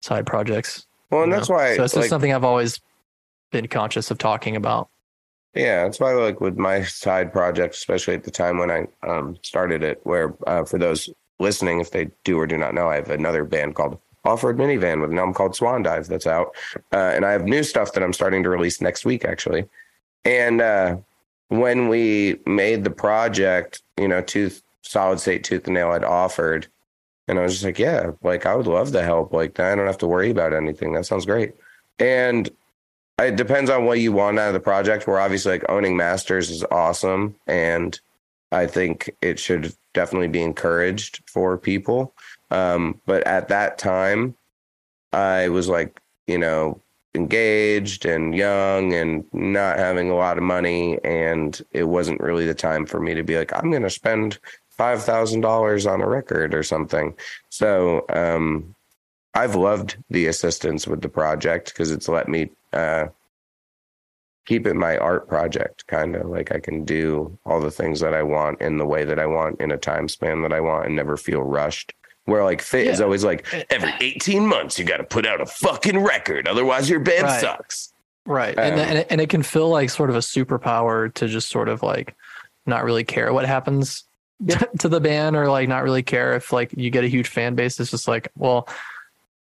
side 0.00 0.26
projects 0.26 0.86
well 1.10 1.22
and 1.22 1.32
you 1.32 1.36
that's 1.36 1.48
know? 1.48 1.56
why 1.56 1.76
so 1.76 1.84
it's 1.84 1.92
just 1.92 1.96
like, 2.02 2.08
something 2.08 2.32
I've 2.32 2.44
always 2.44 2.80
been 3.50 3.66
conscious 3.68 4.10
of 4.10 4.18
talking 4.18 4.56
about 4.56 4.88
yeah 5.54 5.84
that's 5.84 5.98
why 6.00 6.12
like 6.12 6.40
with 6.40 6.56
my 6.56 6.82
side 6.82 7.32
project 7.32 7.74
especially 7.74 8.14
at 8.14 8.24
the 8.24 8.30
time 8.30 8.58
when 8.58 8.70
i 8.70 8.86
um 9.06 9.36
started 9.42 9.82
it 9.82 10.00
where 10.04 10.34
uh, 10.46 10.64
for 10.64 10.78
those 10.78 11.08
listening 11.38 11.80
if 11.80 11.90
they 11.90 12.08
do 12.24 12.38
or 12.38 12.46
do 12.46 12.56
not 12.58 12.74
know 12.74 12.88
i 12.88 12.96
have 12.96 13.10
another 13.10 13.44
band 13.44 13.74
called 13.74 13.98
off-road 14.26 14.56
minivan 14.56 15.00
with 15.00 15.10
an 15.10 15.18
album 15.18 15.34
called 15.34 15.54
swan 15.54 15.82
dive 15.82 16.06
that's 16.08 16.26
out. 16.26 16.54
Uh, 16.92 17.12
and 17.14 17.24
i 17.24 17.32
have 17.32 17.44
new 17.44 17.62
stuff 17.62 17.92
that 17.92 18.02
i'm 18.02 18.12
starting 18.12 18.42
to 18.42 18.48
release 18.50 18.80
next 18.80 19.04
week 19.04 19.24
actually. 19.24 19.64
And 20.24 20.60
uh 20.60 20.96
when 21.48 21.88
we 21.88 22.40
made 22.44 22.82
the 22.82 22.90
project 22.90 23.82
you 23.96 24.08
know 24.08 24.20
tooth 24.20 24.62
solid 24.82 25.20
state 25.20 25.44
tooth 25.44 25.66
and 25.66 25.74
nail 25.74 25.92
had 25.92 26.04
offered 26.04 26.66
and 27.28 27.38
i 27.38 27.42
was 27.42 27.52
just 27.52 27.64
like 27.64 27.78
yeah 27.78 28.10
like 28.22 28.46
i 28.46 28.54
would 28.54 28.66
love 28.66 28.92
the 28.92 29.02
help. 29.02 29.32
Like 29.32 29.60
i 29.60 29.74
don't 29.74 29.86
have 29.86 29.98
to 29.98 30.06
worry 30.06 30.30
about 30.30 30.52
anything. 30.52 30.92
That 30.92 31.06
sounds 31.06 31.26
great. 31.26 31.54
And 31.98 32.50
it 33.18 33.36
depends 33.36 33.70
on 33.70 33.84
what 33.86 34.00
you 34.00 34.12
want 34.12 34.38
out 34.38 34.48
of 34.48 34.54
the 34.54 34.60
project. 34.60 35.06
We're 35.06 35.20
obviously 35.20 35.52
like 35.52 35.64
owning 35.70 35.96
masters 35.96 36.50
is 36.50 36.64
awesome, 36.64 37.34
and 37.46 37.98
I 38.52 38.66
think 38.66 39.10
it 39.22 39.38
should 39.38 39.72
definitely 39.94 40.28
be 40.28 40.42
encouraged 40.42 41.22
for 41.26 41.56
people. 41.56 42.12
Um, 42.50 43.00
but 43.06 43.26
at 43.26 43.48
that 43.48 43.78
time, 43.78 44.36
I 45.12 45.48
was 45.48 45.68
like, 45.68 46.00
you 46.26 46.38
know, 46.38 46.80
engaged 47.14 48.04
and 48.04 48.34
young 48.34 48.92
and 48.92 49.24
not 49.32 49.78
having 49.78 50.10
a 50.10 50.16
lot 50.16 50.36
of 50.36 50.44
money, 50.44 50.98
and 51.02 51.60
it 51.72 51.84
wasn't 51.84 52.20
really 52.20 52.46
the 52.46 52.54
time 52.54 52.86
for 52.86 53.00
me 53.00 53.14
to 53.14 53.22
be 53.22 53.36
like, 53.38 53.52
I'm 53.54 53.70
going 53.70 53.82
to 53.82 53.90
spend 53.90 54.38
five 54.70 55.02
thousand 55.02 55.40
dollars 55.40 55.86
on 55.86 56.00
a 56.02 56.08
record 56.08 56.54
or 56.54 56.62
something. 56.62 57.14
So 57.48 58.04
um, 58.10 58.74
I've 59.34 59.54
loved 59.54 59.96
the 60.10 60.26
assistance 60.26 60.86
with 60.86 61.00
the 61.00 61.08
project 61.08 61.68
because 61.68 61.90
it's 61.90 62.08
let 62.08 62.28
me 62.28 62.50
uh, 62.72 63.06
keep 64.46 64.66
it 64.66 64.74
my 64.74 64.96
art 64.98 65.28
project, 65.28 65.86
kind 65.86 66.14
of 66.16 66.28
like 66.28 66.52
I 66.52 66.60
can 66.60 66.84
do 66.84 67.36
all 67.44 67.60
the 67.60 67.70
things 67.70 68.00
that 68.00 68.14
I 68.14 68.22
want 68.22 68.60
in 68.60 68.78
the 68.78 68.86
way 68.86 69.04
that 69.04 69.18
I 69.18 69.26
want 69.26 69.60
in 69.60 69.72
a 69.72 69.76
time 69.76 70.08
span 70.08 70.42
that 70.42 70.52
I 70.52 70.60
want 70.60 70.86
and 70.86 70.96
never 70.96 71.16
feel 71.16 71.42
rushed. 71.42 71.92
Where 72.26 72.44
like 72.44 72.60
Fit 72.60 72.86
is 72.88 73.00
always 73.00 73.24
like 73.24 73.46
every 73.70 73.92
18 74.00 74.46
months 74.46 74.78
you 74.78 74.84
got 74.84 74.98
to 74.98 75.04
put 75.04 75.26
out 75.26 75.40
a 75.40 75.46
fucking 75.46 75.98
record, 76.00 76.46
otherwise 76.46 76.90
your 76.90 77.00
band 77.00 77.22
Right. 77.24 77.40
sucks. 77.40 77.92
Right. 78.26 78.58
and, 78.58 78.74
Um, 78.74 78.80
and, 78.80 78.98
it, 78.98 79.06
and 79.10 79.20
it 79.20 79.28
can 79.28 79.42
feel 79.44 79.68
like 79.68 79.88
sort 79.90 80.10
of 80.10 80.16
a 80.16 80.20
superpower 80.20 81.12
to 81.14 81.28
just 81.28 81.48
sort 81.48 81.68
of 81.68 81.82
like 81.84 82.14
not 82.66 82.82
really 82.84 83.04
care 83.04 83.32
what 83.32 83.46
happens 83.46 84.02
to 84.80 84.88
the 84.88 85.00
band 85.00 85.36
or 85.36 85.48
like 85.48 85.68
not 85.68 85.84
really 85.84 86.02
care 86.02 86.34
if 86.34 86.52
like 86.52 86.72
you 86.76 86.90
get 86.90 87.04
a 87.04 87.08
huge 87.08 87.28
fan 87.28 87.54
base. 87.54 87.78
It's 87.78 87.92
just 87.92 88.08
like, 88.08 88.28
well, 88.36 88.68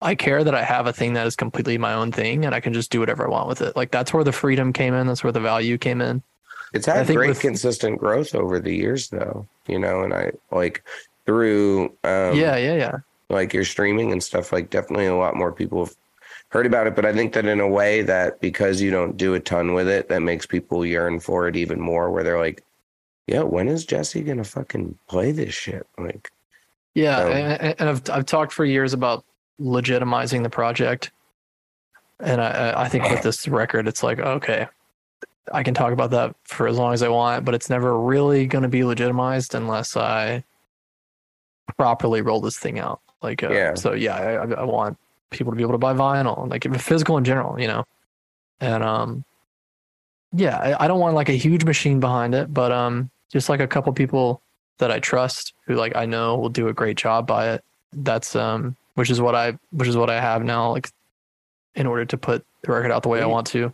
I 0.02 0.14
care 0.14 0.44
that 0.44 0.54
I 0.54 0.62
have 0.62 0.86
a 0.86 0.92
thing 0.92 1.14
that 1.14 1.26
is 1.26 1.34
completely 1.34 1.78
my 1.78 1.94
own 1.94 2.12
thing 2.12 2.44
and 2.44 2.54
I 2.54 2.60
can 2.60 2.74
just 2.74 2.90
do 2.90 3.00
whatever 3.00 3.24
I 3.26 3.30
want 3.30 3.48
with 3.48 3.62
it. 3.62 3.74
Like 3.74 3.90
that's 3.90 4.12
where 4.12 4.22
the 4.24 4.32
freedom 4.32 4.74
came 4.74 4.92
in. 4.92 5.06
That's 5.06 5.24
where 5.24 5.32
the 5.32 5.40
value 5.40 5.78
came 5.78 6.02
in. 6.02 6.22
It's 6.74 6.84
had 6.84 7.06
great 7.06 7.28
with- 7.28 7.40
consistent 7.40 7.98
growth 7.98 8.34
over 8.34 8.60
the 8.60 8.74
years 8.76 9.08
though, 9.08 9.46
you 9.66 9.78
know, 9.78 10.02
and 10.02 10.12
I 10.12 10.32
like 10.50 10.84
through 11.26 11.86
um 12.04 12.36
yeah, 12.36 12.56
yeah, 12.56 12.74
yeah. 12.74 12.96
like 13.30 13.52
your 13.52 13.64
streaming 13.64 14.12
and 14.12 14.22
stuff 14.22 14.52
like 14.52 14.70
definitely 14.70 15.06
a 15.06 15.16
lot 15.16 15.36
more 15.36 15.52
people 15.52 15.84
have 15.84 15.94
heard 16.48 16.66
about 16.66 16.86
it 16.86 16.94
but 16.94 17.04
i 17.04 17.12
think 17.12 17.32
that 17.32 17.46
in 17.46 17.60
a 17.60 17.68
way 17.68 18.02
that 18.02 18.40
because 18.40 18.80
you 18.80 18.90
don't 18.90 19.16
do 19.16 19.34
a 19.34 19.40
ton 19.40 19.72
with 19.72 19.88
it 19.88 20.08
that 20.08 20.20
makes 20.20 20.46
people 20.46 20.84
yearn 20.84 21.18
for 21.18 21.48
it 21.48 21.56
even 21.56 21.80
more 21.80 22.10
where 22.10 22.22
they're 22.22 22.38
like 22.38 22.62
yeah, 23.26 23.42
when 23.42 23.68
is 23.68 23.86
Jesse 23.86 24.22
gonna 24.22 24.44
fucking 24.44 24.98
play 25.08 25.32
this 25.32 25.54
shit? 25.54 25.86
Like, 25.98 26.30
yeah, 26.94 27.18
um, 27.18 27.32
and, 27.32 27.74
and, 27.80 27.88
I've 27.88 28.10
I've 28.10 28.26
talked 28.26 28.52
for 28.52 28.64
years 28.64 28.92
about 28.92 29.24
legitimizing 29.60 30.42
the 30.42 30.50
project, 30.50 31.10
and 32.20 32.40
I 32.40 32.82
I 32.82 32.88
think 32.88 33.08
with 33.08 33.22
this 33.22 33.48
record, 33.48 33.88
it's 33.88 34.02
like 34.02 34.18
okay, 34.18 34.68
I 35.52 35.62
can 35.62 35.72
talk 35.72 35.92
about 35.92 36.10
that 36.10 36.36
for 36.44 36.68
as 36.68 36.76
long 36.76 36.92
as 36.92 37.02
I 37.02 37.08
want, 37.08 37.44
but 37.46 37.54
it's 37.54 37.70
never 37.70 37.98
really 37.98 38.46
going 38.46 38.62
to 38.62 38.68
be 38.68 38.84
legitimized 38.84 39.54
unless 39.54 39.96
I 39.96 40.44
properly 41.76 42.20
roll 42.20 42.40
this 42.40 42.58
thing 42.58 42.78
out. 42.78 43.00
Like, 43.22 43.42
uh, 43.42 43.50
yeah. 43.50 43.74
So 43.74 43.94
yeah, 43.94 44.16
I, 44.16 44.60
I 44.60 44.64
want 44.64 44.98
people 45.30 45.52
to 45.52 45.56
be 45.56 45.62
able 45.62 45.72
to 45.72 45.78
buy 45.78 45.94
vinyl, 45.94 46.48
like 46.48 46.64
physical 46.80 47.16
in 47.16 47.24
general, 47.24 47.58
you 47.58 47.66
know, 47.66 47.84
and 48.60 48.82
um, 48.82 49.24
yeah, 50.32 50.58
I, 50.58 50.84
I 50.84 50.88
don't 50.88 51.00
want 51.00 51.14
like 51.14 51.28
a 51.28 51.32
huge 51.32 51.64
machine 51.64 52.00
behind 52.00 52.34
it, 52.34 52.52
but 52.52 52.72
um, 52.72 53.10
just 53.32 53.48
like 53.48 53.60
a 53.60 53.66
couple 53.66 53.92
people 53.92 54.40
that 54.78 54.90
I 54.90 54.98
trust 54.98 55.54
who 55.66 55.74
like 55.74 55.94
I 55.96 56.06
know 56.06 56.36
will 56.36 56.48
do 56.48 56.68
a 56.68 56.72
great 56.72 56.96
job 56.96 57.26
by 57.26 57.52
it. 57.52 57.64
That's 57.92 58.34
um 58.34 58.76
which 58.94 59.10
is 59.10 59.20
what 59.20 59.34
I 59.34 59.58
which 59.70 59.88
is 59.88 59.96
what 59.96 60.10
I 60.10 60.20
have 60.20 60.42
now 60.42 60.72
like 60.72 60.90
in 61.74 61.86
order 61.86 62.04
to 62.04 62.16
put 62.16 62.44
the 62.62 62.72
record 62.72 62.90
out 62.90 63.02
the 63.02 63.08
way 63.08 63.22
I 63.22 63.26
want 63.26 63.46
to. 63.48 63.72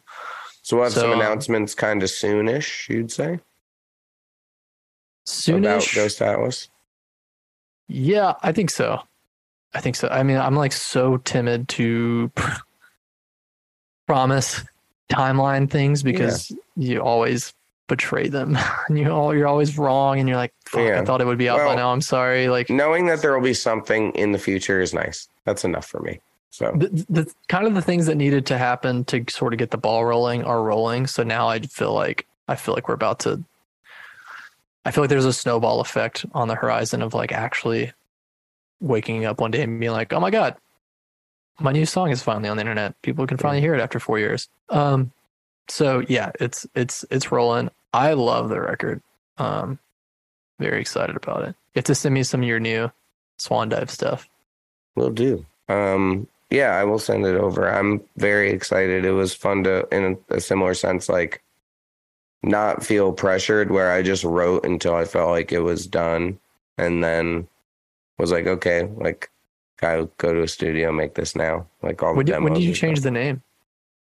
So 0.62 0.76
we'll 0.76 0.84
have 0.84 0.92
so, 0.92 1.02
some 1.02 1.12
um, 1.12 1.20
announcements 1.20 1.74
kind 1.74 2.02
of 2.02 2.08
soonish, 2.08 2.88
you'd 2.88 3.10
say? 3.10 3.40
Soonish 5.26 5.58
about 5.58 5.88
Ghost 5.94 6.22
Atlas. 6.22 6.68
Yeah, 7.90 8.34
I 8.42 8.52
think 8.52 8.70
so. 8.70 9.02
I 9.74 9.80
think 9.80 9.96
so. 9.96 10.08
I 10.08 10.22
mean, 10.22 10.36
I'm 10.36 10.56
like 10.56 10.72
so 10.72 11.18
timid 11.18 11.68
to 11.70 12.30
promise 14.06 14.62
timeline 15.10 15.68
things 15.68 16.02
because 16.02 16.50
yeah. 16.50 16.56
you 16.76 17.00
always 17.00 17.52
betray 17.88 18.28
them 18.28 18.56
and 18.88 18.98
you 18.98 19.10
all 19.10 19.34
you're 19.34 19.48
always 19.48 19.76
wrong 19.76 20.20
and 20.20 20.28
you're 20.28 20.38
like 20.38 20.52
yeah. 20.74 21.00
I 21.00 21.04
thought 21.04 21.20
it 21.20 21.26
would 21.26 21.38
be 21.38 21.48
out 21.48 21.58
well, 21.58 21.70
by 21.70 21.74
now 21.74 21.92
I'm 21.92 22.00
sorry 22.00 22.48
like 22.48 22.70
knowing 22.70 23.06
that 23.06 23.20
there 23.20 23.34
will 23.34 23.44
be 23.44 23.54
something 23.54 24.12
in 24.12 24.30
the 24.30 24.38
future 24.38 24.80
is 24.80 24.94
nice 24.94 25.28
that's 25.44 25.64
enough 25.64 25.86
for 25.86 25.98
me 26.00 26.20
so 26.50 26.70
the, 26.76 27.04
the 27.08 27.34
kind 27.48 27.66
of 27.66 27.74
the 27.74 27.82
things 27.82 28.06
that 28.06 28.14
needed 28.14 28.46
to 28.46 28.58
happen 28.58 29.04
to 29.06 29.24
sort 29.28 29.52
of 29.52 29.58
get 29.58 29.72
the 29.72 29.78
ball 29.78 30.04
rolling 30.04 30.44
are 30.44 30.62
rolling 30.62 31.08
so 31.08 31.24
now 31.24 31.48
I 31.48 31.58
feel 31.58 31.92
like 31.92 32.26
I 32.46 32.54
feel 32.54 32.74
like 32.74 32.86
we're 32.86 32.94
about 32.94 33.18
to 33.20 33.42
I 34.84 34.90
feel 34.90 35.02
like 35.02 35.10
there's 35.10 35.24
a 35.24 35.32
snowball 35.32 35.80
effect 35.80 36.24
on 36.32 36.48
the 36.48 36.54
horizon 36.54 37.02
of 37.02 37.14
like 37.14 37.32
actually 37.32 37.92
waking 38.80 39.24
up 39.24 39.40
one 39.40 39.50
day 39.50 39.62
and 39.62 39.78
being 39.78 39.92
like 39.92 40.12
oh 40.12 40.20
my 40.20 40.30
god 40.30 40.56
my 41.58 41.72
new 41.72 41.84
song 41.84 42.10
is 42.10 42.22
finally 42.22 42.48
on 42.48 42.56
the 42.56 42.62
internet 42.62 43.00
people 43.02 43.26
can 43.26 43.36
finally 43.36 43.60
hear 43.60 43.74
it 43.74 43.80
after 43.80 44.00
4 44.00 44.18
years 44.18 44.48
um 44.70 45.12
so 45.68 46.02
yeah 46.08 46.32
it's 46.40 46.66
it's 46.74 47.04
it's 47.10 47.30
rolling 47.30 47.70
I 47.92 48.12
love 48.12 48.48
the 48.48 48.60
record. 48.60 49.02
Um, 49.38 49.78
very 50.58 50.80
excited 50.80 51.16
about 51.16 51.42
it. 51.42 51.48
You 51.74 51.80
have 51.80 51.84
to 51.84 51.94
send 51.94 52.14
me 52.14 52.22
some 52.22 52.42
of 52.42 52.48
your 52.48 52.60
new 52.60 52.90
Swan 53.38 53.68
Dive 53.68 53.90
stuff. 53.90 54.28
Will 54.96 55.10
do. 55.10 55.44
Um, 55.68 56.28
yeah, 56.50 56.76
I 56.76 56.84
will 56.84 56.98
send 56.98 57.24
it 57.24 57.36
over. 57.36 57.68
I'm 57.68 58.02
very 58.16 58.50
excited. 58.50 59.04
It 59.04 59.12
was 59.12 59.34
fun 59.34 59.64
to, 59.64 59.86
in 59.94 60.18
a 60.28 60.40
similar 60.40 60.74
sense, 60.74 61.08
like 61.08 61.42
not 62.42 62.84
feel 62.84 63.12
pressured 63.12 63.70
where 63.70 63.92
I 63.92 64.02
just 64.02 64.24
wrote 64.24 64.64
until 64.64 64.94
I 64.94 65.04
felt 65.04 65.30
like 65.30 65.52
it 65.52 65.60
was 65.60 65.86
done 65.86 66.38
and 66.78 67.04
then 67.04 67.46
was 68.18 68.32
like, 68.32 68.46
okay, 68.46 68.84
like 68.96 69.30
I 69.82 70.06
go 70.18 70.32
to 70.32 70.42
a 70.42 70.48
studio, 70.48 70.92
make 70.92 71.14
this 71.14 71.36
now. 71.36 71.66
Like 71.82 72.02
all 72.02 72.14
when 72.14 72.26
the 72.26 72.32
did, 72.32 72.42
when 72.42 72.54
did 72.54 72.62
you 72.62 72.74
change 72.74 73.00
the 73.00 73.10
name? 73.10 73.42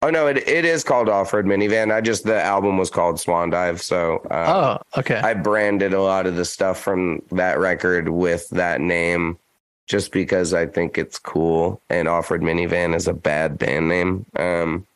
Oh 0.03 0.11
no, 0.11 0.27
it 0.27 0.37
it 0.49 0.65
is 0.65 0.85
called 0.85 1.09
Off 1.09 1.33
Road 1.33 1.47
Minivan. 1.47 1.93
I 1.93 2.01
just 2.01 2.25
the 2.25 2.41
album 2.41 2.77
was 2.77 2.91
called 2.91 3.19
Swan 3.19 3.51
Dive, 3.51 3.81
so 3.81 4.19
uh, 4.31 4.79
oh 4.95 5.01
okay. 5.01 5.17
I 5.17 5.35
branded 5.35 5.95
a 5.95 6.03
lot 6.03 6.27
of 6.27 6.37
the 6.37 6.45
stuff 6.45 6.79
from 6.79 7.23
that 7.33 7.59
record 7.59 8.11
with 8.11 8.49
that 8.51 8.81
name, 8.81 9.39
just 9.87 10.13
because 10.13 10.53
I 10.53 10.67
think 10.67 10.99
it's 10.99 11.19
cool. 11.19 11.81
And 11.89 12.07
Off 12.07 12.31
Road 12.31 12.43
Minivan 12.43 12.95
is 12.95 13.09
a 13.09 13.15
bad 13.15 13.59
band 13.59 13.89
name. 13.89 14.27
Um, 14.37 14.87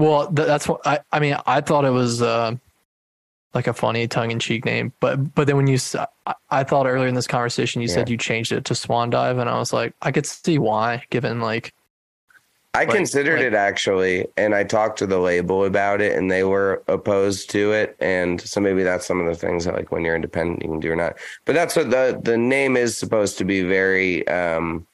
well, 0.00 0.26
th- 0.26 0.46
that's 0.46 0.66
what 0.66 0.86
I. 0.86 1.00
I 1.12 1.20
mean, 1.20 1.36
I 1.46 1.60
thought 1.60 1.84
it 1.84 1.90
was 1.90 2.22
uh, 2.22 2.56
like 3.54 3.66
a 3.66 3.74
funny 3.74 4.08
tongue 4.08 4.30
in 4.30 4.38
cheek 4.38 4.64
name, 4.64 4.92
but 5.00 5.34
but 5.34 5.46
then 5.46 5.56
when 5.56 5.66
you, 5.66 5.78
I, 6.26 6.34
I 6.50 6.64
thought 6.64 6.86
earlier 6.86 7.08
in 7.08 7.14
this 7.14 7.26
conversation 7.26 7.82
you 7.82 7.88
yeah. 7.88 7.94
said 7.94 8.08
you 8.08 8.16
changed 8.16 8.52
it 8.52 8.64
to 8.66 8.74
Swan 8.74 9.10
Dive, 9.10 9.38
and 9.38 9.50
I 9.50 9.58
was 9.58 9.72
like, 9.72 9.94
I 10.02 10.10
could 10.10 10.26
see 10.26 10.58
why, 10.58 11.04
given 11.10 11.40
like 11.40 11.74
I 12.72 12.84
like, 12.84 12.94
considered 12.94 13.40
like, 13.40 13.46
it 13.46 13.54
actually, 13.54 14.26
and 14.36 14.54
I 14.54 14.64
talked 14.64 14.98
to 15.00 15.06
the 15.06 15.18
label 15.18 15.64
about 15.64 16.00
it, 16.00 16.16
and 16.16 16.30
they 16.30 16.44
were 16.44 16.82
opposed 16.86 17.50
to 17.50 17.72
it. 17.72 17.96
And 17.98 18.40
so 18.40 18.60
maybe 18.60 18.84
that's 18.84 19.06
some 19.06 19.20
of 19.20 19.26
the 19.26 19.34
things 19.34 19.64
that, 19.64 19.74
like, 19.74 19.90
when 19.90 20.04
you're 20.04 20.14
independent, 20.14 20.62
you 20.62 20.68
can 20.68 20.80
do 20.80 20.92
or 20.92 20.96
not. 20.96 21.18
But 21.44 21.54
that's 21.54 21.74
what 21.74 21.90
the 21.90 22.20
the 22.22 22.38
name 22.38 22.76
is 22.76 22.96
supposed 22.96 23.38
to 23.38 23.44
be. 23.44 23.62
Very. 23.62 24.26
um 24.28 24.86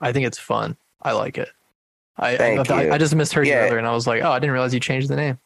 I 0.00 0.12
think 0.12 0.26
it's 0.26 0.38
fun. 0.38 0.76
I 1.00 1.12
like 1.12 1.38
it. 1.38 1.48
I 2.16 2.36
Thank 2.36 2.70
I, 2.70 2.84
you. 2.84 2.92
I 2.92 2.98
just 2.98 3.14
misheard 3.14 3.46
yeah. 3.46 3.54
you 3.54 3.60
earlier, 3.60 3.78
and 3.78 3.86
I 3.86 3.92
was 3.92 4.06
like, 4.06 4.22
oh, 4.22 4.30
I 4.30 4.38
didn't 4.38 4.52
realize 4.52 4.72
you 4.72 4.80
changed 4.80 5.08
the 5.08 5.16
name. 5.16 5.38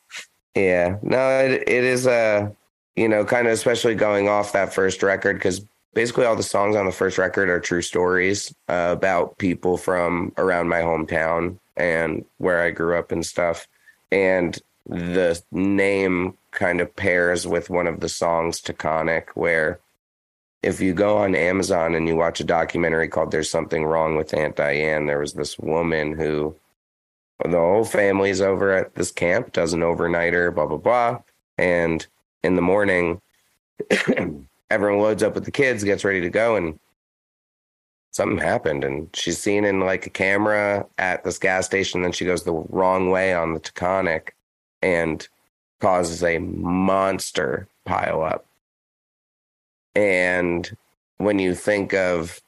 Yeah, 0.55 0.97
no, 1.03 1.41
it, 1.41 1.63
it 1.67 1.85
is 1.85 2.07
a 2.07 2.55
you 2.97 3.09
know 3.09 3.25
kind 3.25 3.47
of 3.47 3.53
especially 3.53 3.95
going 3.95 4.29
off 4.29 4.53
that 4.53 4.75
first 4.75 5.03
record 5.03 5.37
because 5.37 5.63
basically 5.95 6.25
all 6.25 6.37
the 6.37 6.43
songs 6.43 6.77
on 6.77 6.87
the 6.87 6.93
first 6.93 7.19
record 7.19 7.49
are 7.49 7.61
true 7.61 7.83
stories 7.83 8.55
uh, 8.69 8.91
about 8.97 9.39
people 9.39 9.77
from 9.77 10.33
around 10.37 10.69
my 10.69 10.81
hometown 10.81 11.59
and 11.77 12.25
where 12.39 12.61
I 12.61 12.71
grew 12.71 12.99
up 12.99 13.13
and 13.13 13.25
stuff. 13.25 13.67
And 14.13 14.59
the 14.87 15.41
name 15.53 16.37
kind 16.51 16.81
of 16.81 16.95
pairs 16.95 17.47
with 17.47 17.71
one 17.71 17.87
of 17.87 18.01
the 18.01 18.09
songs 18.09 18.61
Taconic, 18.61 19.29
where 19.35 19.81
if 20.63 20.81
you 20.81 20.93
go 20.93 21.19
on 21.19 21.35
Amazon 21.35 21.95
and 21.95 22.09
you 22.09 22.17
watch 22.17 22.41
a 22.41 22.45
documentary 22.45 23.09
called 23.09 23.31
There's 23.31 23.51
Something 23.51 23.85
Wrong 23.85 24.17
with 24.17 24.35
Aunt 24.35 24.57
Diane, 24.57 25.07
there 25.07 25.21
was 25.21 25.35
this 25.35 25.59
woman 25.59 26.17
who 26.17 26.57
the 27.45 27.57
whole 27.57 27.85
family's 27.85 28.41
over 28.41 28.73
at 28.73 28.95
this 28.97 29.13
camp, 29.13 29.53
does 29.53 29.73
an 29.73 29.81
overnighter, 29.81 30.53
blah, 30.53 30.67
blah, 30.67 30.77
blah. 30.77 31.21
And 31.57 32.05
in 32.43 32.57
the 32.57 32.63
morning, 32.63 33.21
everyone 34.71 35.01
loads 35.01 35.23
up 35.23 35.35
with 35.35 35.45
the 35.45 35.53
kids, 35.53 35.85
gets 35.85 36.05
ready 36.05 36.21
to 36.21 36.31
go, 36.31 36.57
and 36.57 36.79
something 38.11 38.39
happened. 38.39 38.83
And 38.83 39.09
she's 39.15 39.39
seen 39.39 39.65
in 39.65 39.79
like 39.81 40.07
a 40.07 40.11
camera 40.11 40.87
at 40.99 41.23
this 41.23 41.39
gas 41.39 41.67
station. 41.67 42.03
Then 42.03 42.13
she 42.13 42.25
goes 42.25 42.43
the 42.43 42.53
wrong 42.53 43.11
way 43.11 43.33
on 43.33 43.55
the 43.55 43.61
Taconic 43.61 44.31
and 44.83 45.27
causes 45.81 46.25
a 46.25 46.39
monster 46.39 47.69
pile 47.85 48.23
up. 48.23 48.48
And 49.95 50.77
when 51.19 51.39
you 51.39 51.55
think 51.55 51.95
of 51.95 52.41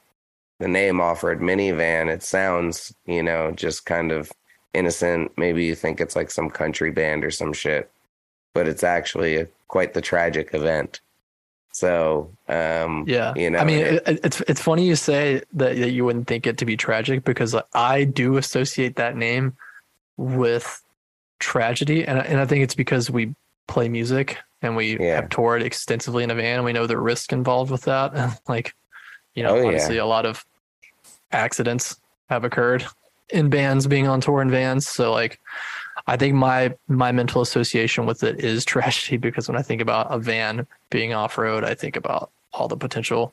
the 0.59 0.69
name 0.69 1.01
Off 1.01 1.25
Road 1.25 1.41
Minivan, 1.41 2.09
it 2.09 2.23
sounds, 2.23 2.95
you 3.07 3.23
know, 3.23 3.51
just 3.53 3.87
kind 3.87 4.13
of 4.13 4.31
innocent. 4.75 5.33
Maybe 5.37 5.65
you 5.65 5.75
think 5.75 6.01
it's 6.01 6.17
like 6.17 6.31
some 6.31 6.51
country 6.51 6.91
band 6.91 7.25
or 7.25 7.31
some 7.31 7.53
shit, 7.53 7.91
but 8.55 8.69
it's 8.69 8.85
actually 8.85 9.37
a, 9.37 9.49
quite 9.69 9.95
the 9.95 10.01
tragic 10.01 10.55
event. 10.55 11.01
So 11.73 12.31
um, 12.49 13.05
yeah, 13.07 13.33
you 13.37 13.49
know, 13.49 13.59
I 13.59 13.65
mean, 13.65 13.79
it, 13.79 14.03
it's 14.07 14.41
it's 14.43 14.61
funny 14.61 14.87
you 14.87 14.97
say 14.97 15.43
that, 15.53 15.77
that 15.77 15.91
you 15.91 16.05
wouldn't 16.05 16.27
think 16.27 16.47
it 16.47 16.59
to 16.59 16.65
be 16.65 16.77
tragic 16.77 17.25
because 17.25 17.55
I 17.75 18.05
do 18.05 18.37
associate 18.37 18.97
that 18.97 19.17
name 19.17 19.57
with 20.17 20.83
tragedy, 21.39 22.05
and 22.05 22.19
and 22.19 22.41
I 22.41 22.47
think 22.47 22.65
it's 22.65 22.75
because 22.75 23.09
we 23.09 23.35
play 23.69 23.89
music 23.89 24.39
and 24.63 24.77
we 24.77 24.99
yeah. 24.99 25.17
have 25.17 25.29
toured 25.31 25.63
extensively 25.63 26.25
in 26.25 26.31
a 26.31 26.35
van, 26.35 26.57
and 26.57 26.65
we 26.65 26.73
know 26.73 26.87
the 26.87 26.99
risk 26.99 27.33
involved 27.33 27.71
with 27.71 27.83
that, 27.83 28.15
and 28.15 28.39
like 28.49 28.75
you 29.35 29.43
know, 29.43 29.57
oh, 29.57 29.67
obviously 29.67 29.97
yeah. 29.97 30.03
a 30.03 30.05
lot 30.05 30.27
of 30.27 30.45
accidents 31.33 32.01
have 32.29 32.45
occurred 32.45 32.85
in 33.29 33.49
bands 33.49 33.87
being 33.87 34.09
on 34.09 34.21
tour 34.21 34.43
in 34.43 34.51
vans, 34.51 34.89
so 34.89 35.13
like 35.13 35.41
I 36.07 36.17
think 36.17 36.35
my 36.35 36.75
my 36.89 37.13
mental 37.13 37.43
association 37.43 38.07
with 38.07 38.23
it 38.23 38.41
is 38.41 38.65
tragedy 38.65 39.17
because 39.17 39.49
when 39.49 39.57
I 39.57 39.63
think 39.63 39.81
about 39.81 40.09
a 40.11 40.19
van 40.19 40.67
being 40.91 41.13
off 41.13 41.39
road, 41.39 41.65
I 41.65 41.75
think 41.75 41.97
about 41.97 42.31
all 42.53 42.69
the 42.69 42.77
potential, 42.77 43.33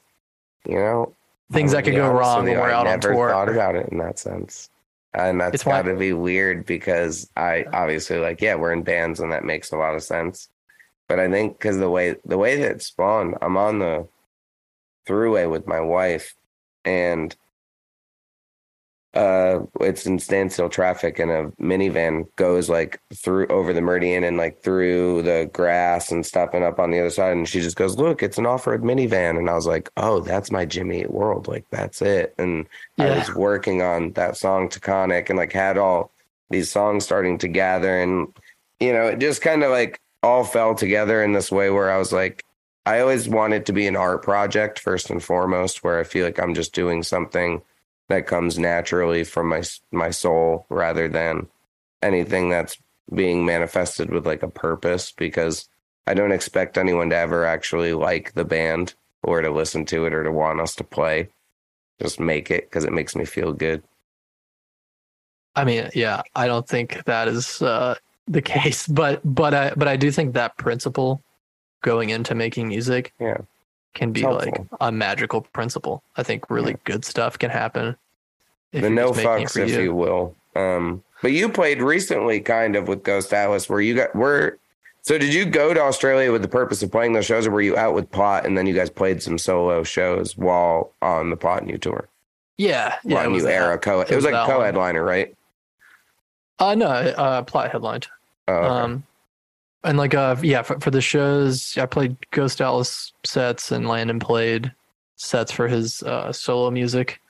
you 0.67 0.75
know, 0.75 1.13
things 1.51 1.71
that 1.71 1.83
could 1.83 1.95
go 1.95 2.11
wrong 2.11 2.45
when 2.45 2.57
we're 2.57 2.69
I 2.69 2.73
out 2.73 2.87
on 2.87 2.99
tour. 2.99 3.29
Thought 3.29 3.49
about 3.49 3.75
it 3.75 3.89
in 3.89 3.97
that 3.97 4.19
sense, 4.19 4.69
and 5.13 5.39
that's 5.39 5.63
got 5.63 5.83
to 5.83 5.95
be 5.95 6.13
weird 6.13 6.65
because 6.65 7.29
I 7.35 7.65
obviously 7.73 8.19
like 8.19 8.41
yeah 8.41 8.55
we're 8.55 8.73
in 8.73 8.83
bands 8.83 9.19
and 9.19 9.31
that 9.31 9.43
makes 9.43 9.71
a 9.71 9.77
lot 9.77 9.95
of 9.95 10.03
sense, 10.03 10.49
but 11.07 11.19
I 11.19 11.29
think 11.29 11.57
because 11.57 11.77
the 11.77 11.89
way 11.89 12.15
the 12.25 12.37
way 12.37 12.59
that 12.61 12.81
spawned, 12.81 13.35
I'm 13.41 13.57
on 13.57 13.79
the 13.79 14.07
throughway 15.07 15.49
with 15.49 15.67
my 15.67 15.79
wife, 15.79 16.35
and 16.85 17.35
uh 19.13 19.59
it's 19.79 20.05
in 20.05 20.19
standstill 20.19 20.69
traffic 20.69 21.17
and 21.17 21.31
a 21.31 21.45
minivan 21.59 22.27
goes 22.35 22.69
like 22.69 22.99
through 23.15 23.47
over 23.47 23.71
the 23.73 23.81
meridian 23.81 24.23
and 24.23 24.37
like 24.37 24.61
through 24.61 25.21
the 25.23 25.49
grass 25.53 26.11
and 26.11 26.25
stuff 26.25 26.49
and 26.53 26.63
up 26.63 26.77
on 26.77 26.91
the 26.91 26.99
other 26.99 27.09
side. 27.09 27.35
And 27.35 27.47
she 27.47 27.61
just 27.61 27.77
goes 27.77 27.97
look 27.97 28.21
it's 28.21 28.37
an 28.37 28.45
off-road 28.45 28.83
minivan. 28.83 29.37
And 29.39 29.49
i 29.49 29.53
was 29.53 29.65
like 29.65 29.89
oh 29.97 30.19
that's 30.19 30.51
my 30.51 30.65
jimmy 30.65 31.01
Eat 31.01 31.11
world. 31.11 31.47
Like 31.47 31.65
that's 31.71 32.01
it. 32.01 32.35
And 32.37 32.67
yeah. 32.97 33.05
i 33.05 33.17
was 33.17 33.33
working 33.33 33.81
on 33.81 34.11
that 34.13 34.37
song 34.37 34.69
taconic 34.69 35.29
and 35.29 35.37
like 35.37 35.53
had 35.53 35.77
all 35.77 36.11
these 36.49 36.69
songs 36.69 37.03
starting 37.03 37.37
to 37.39 37.47
gather 37.47 37.99
and 37.99 38.27
you 38.79 38.93
know 38.93 39.07
it 39.07 39.19
just 39.19 39.41
kind 39.41 39.63
of 39.63 39.71
like 39.71 39.99
all 40.23 40.43
fell 40.43 40.75
together 40.75 41.23
in 41.23 41.33
this 41.33 41.51
way 41.51 41.69
where 41.69 41.91
I 41.91 41.97
was 41.97 42.11
like, 42.11 42.43
I 42.85 43.01
always 43.01 43.27
want 43.27 43.53
it 43.53 43.65
to 43.65 43.73
be 43.73 43.87
an 43.87 43.95
art 43.95 44.23
project 44.23 44.79
first 44.79 45.09
and 45.09 45.21
foremost, 45.21 45.83
where 45.83 45.99
I 45.99 46.03
feel 46.03 46.25
like 46.25 46.39
I'm 46.39 46.53
just 46.53 46.73
doing 46.73 47.03
something 47.03 47.61
that 48.09 48.27
comes 48.27 48.57
naturally 48.57 49.23
from 49.23 49.49
my 49.49 49.63
my 49.91 50.09
soul 50.09 50.65
rather 50.69 51.07
than 51.07 51.47
anything 52.01 52.49
that's 52.49 52.77
being 53.13 53.45
manifested 53.45 54.09
with 54.09 54.25
like 54.25 54.43
a 54.43 54.49
purpose 54.49 55.11
because 55.11 55.67
I 56.05 56.13
don't 56.13 56.31
expect 56.31 56.77
anyone 56.77 57.09
to 57.09 57.17
ever 57.17 57.45
actually 57.45 57.93
like 57.93 58.33
the 58.33 58.45
band 58.45 58.95
or 59.23 59.41
to 59.41 59.51
listen 59.51 59.85
to 59.85 60.05
it 60.05 60.13
or 60.13 60.23
to 60.23 60.31
want 60.31 60.61
us 60.61 60.75
to 60.75 60.83
play. 60.83 61.29
Just 62.01 62.19
make 62.19 62.51
it 62.51 62.69
because 62.69 62.85
it 62.85 62.93
makes 62.93 63.15
me 63.15 63.25
feel 63.25 63.51
good. 63.51 63.83
I 65.55 65.65
mean, 65.65 65.89
yeah, 65.95 66.21
I 66.35 66.47
don't 66.47 66.67
think 66.67 67.03
that 67.05 67.27
is 67.27 67.61
uh, 67.61 67.95
the 68.27 68.41
case, 68.41 68.87
but 68.87 69.21
but 69.23 69.53
I 69.53 69.73
but 69.75 69.87
I 69.87 69.95
do 69.95 70.11
think 70.11 70.33
that 70.33 70.57
principle 70.57 71.21
going 71.81 72.09
into 72.09 72.33
making 72.35 72.67
music 72.67 73.13
yeah 73.19 73.37
can 73.97 74.11
be 74.11 74.23
like 74.23 74.61
a 74.79 74.91
magical 74.91 75.41
principle. 75.41 76.03
I 76.15 76.23
think 76.23 76.49
really 76.49 76.71
yeah. 76.71 76.77
good 76.85 77.03
stuff 77.03 77.37
can 77.37 77.49
happen. 77.49 77.97
the 78.71 78.89
no 78.89 79.11
fucks, 79.11 79.57
if 79.57 79.71
you. 79.71 79.81
you 79.81 79.95
will. 79.95 80.35
Um, 80.55 81.03
but 81.21 81.31
you 81.31 81.49
played 81.49 81.81
recently, 81.81 82.39
kind 82.39 82.75
of 82.75 82.87
with 82.87 83.03
Ghost 83.03 83.33
Atlas, 83.33 83.67
where 83.67 83.81
you 83.81 83.95
got 83.95 84.15
where. 84.15 84.57
So 85.01 85.17
did 85.17 85.33
you 85.33 85.45
go 85.45 85.73
to 85.73 85.81
Australia 85.81 86.31
with 86.31 86.41
the 86.41 86.49
purpose 86.49 86.83
of 86.83 86.91
playing 86.91 87.13
those 87.13 87.25
shows, 87.25 87.47
or 87.47 87.51
were 87.51 87.61
you 87.61 87.77
out 87.77 87.95
with 87.95 88.11
Plot 88.11 88.45
and 88.45 88.57
then 88.57 88.67
you 88.67 88.73
guys 88.73 88.89
played 88.89 89.23
some 89.23 89.37
solo 89.37 89.83
shows 89.83 90.37
while 90.37 90.91
on 91.01 91.29
the 91.29 91.37
Plot 91.37 91.65
New 91.65 91.77
tour? 91.77 92.07
Yeah, 92.57 92.95
yeah. 93.03 93.25
New 93.25 93.47
era 93.47 93.77
co. 93.77 94.01
It, 94.01 94.11
it 94.11 94.15
was, 94.15 94.25
was 94.25 94.33
like 94.33 94.47
a 94.47 94.51
co-headliner, 94.51 95.03
right? 95.03 95.33
Uh 96.59 96.75
no, 96.75 96.87
uh, 96.87 97.41
Plot 97.43 97.71
headlined. 97.71 98.07
Oh, 98.47 98.53
okay. 98.53 98.67
Um, 98.67 99.03
and 99.83 99.97
like 99.97 100.15
uh 100.15 100.35
yeah 100.41 100.63
for, 100.63 100.79
for 100.79 100.89
the 100.89 101.01
shows 101.01 101.77
i 101.77 101.85
played 101.85 102.17
Ghost 102.31 102.59
Atlas 102.59 103.13
sets 103.23 103.71
and 103.71 103.87
landon 103.87 104.19
played 104.19 104.73
sets 105.17 105.51
for 105.51 105.67
his 105.67 106.01
uh 106.03 106.31
solo 106.31 106.71
music 106.71 107.21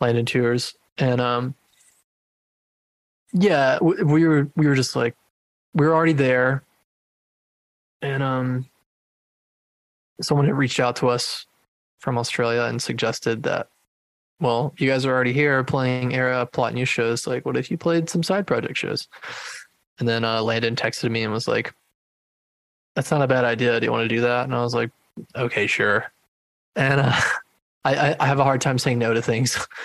Landon 0.00 0.26
Tewers. 0.26 0.74
And 0.98 1.20
um 1.20 1.54
yeah 3.32 3.78
we, 3.80 4.02
we 4.02 4.26
were 4.26 4.50
we 4.56 4.66
were 4.66 4.74
just 4.74 4.96
like 4.96 5.14
we 5.74 5.86
were 5.86 5.94
already 5.94 6.12
there. 6.12 6.64
And 8.02 8.22
um 8.22 8.66
someone 10.20 10.46
had 10.46 10.56
reached 10.56 10.80
out 10.80 10.96
to 10.96 11.08
us 11.08 11.46
from 12.00 12.18
australia 12.18 12.62
and 12.62 12.80
suggested 12.80 13.42
that 13.44 13.68
well 14.40 14.74
you 14.78 14.88
guys 14.88 15.04
are 15.04 15.12
already 15.12 15.32
here 15.32 15.62
playing 15.64 16.14
Erra 16.14 16.46
Plot 16.46 16.72
In 16.72 16.76
You 16.76 16.84
shows. 16.84 17.26
Like 17.26 17.44
what 17.44 17.56
if 17.56 17.70
you 17.70 17.76
played 17.76 18.08
some 18.08 18.22
side 18.22 18.46
project 18.46 18.76
shows 18.76 19.08
and 19.98 20.08
then 20.08 20.24
uh, 20.24 20.42
Landon 20.42 20.76
texted 20.76 21.10
me 21.10 21.22
and 21.22 21.32
was 21.32 21.48
like, 21.48 21.74
"That's 22.94 23.10
not 23.10 23.22
a 23.22 23.26
bad 23.26 23.44
idea. 23.44 23.78
Do 23.80 23.86
you 23.86 23.92
want 23.92 24.08
to 24.08 24.14
do 24.14 24.20
that?" 24.22 24.44
And 24.44 24.54
I 24.54 24.62
was 24.62 24.74
like, 24.74 24.90
"Okay, 25.34 25.66
sure." 25.66 26.10
And 26.76 27.00
uh, 27.00 27.20
I, 27.84 28.16
I 28.18 28.26
have 28.26 28.38
a 28.38 28.44
hard 28.44 28.60
time 28.60 28.78
saying 28.78 28.98
no 28.98 29.14
to 29.14 29.22
things. 29.22 29.58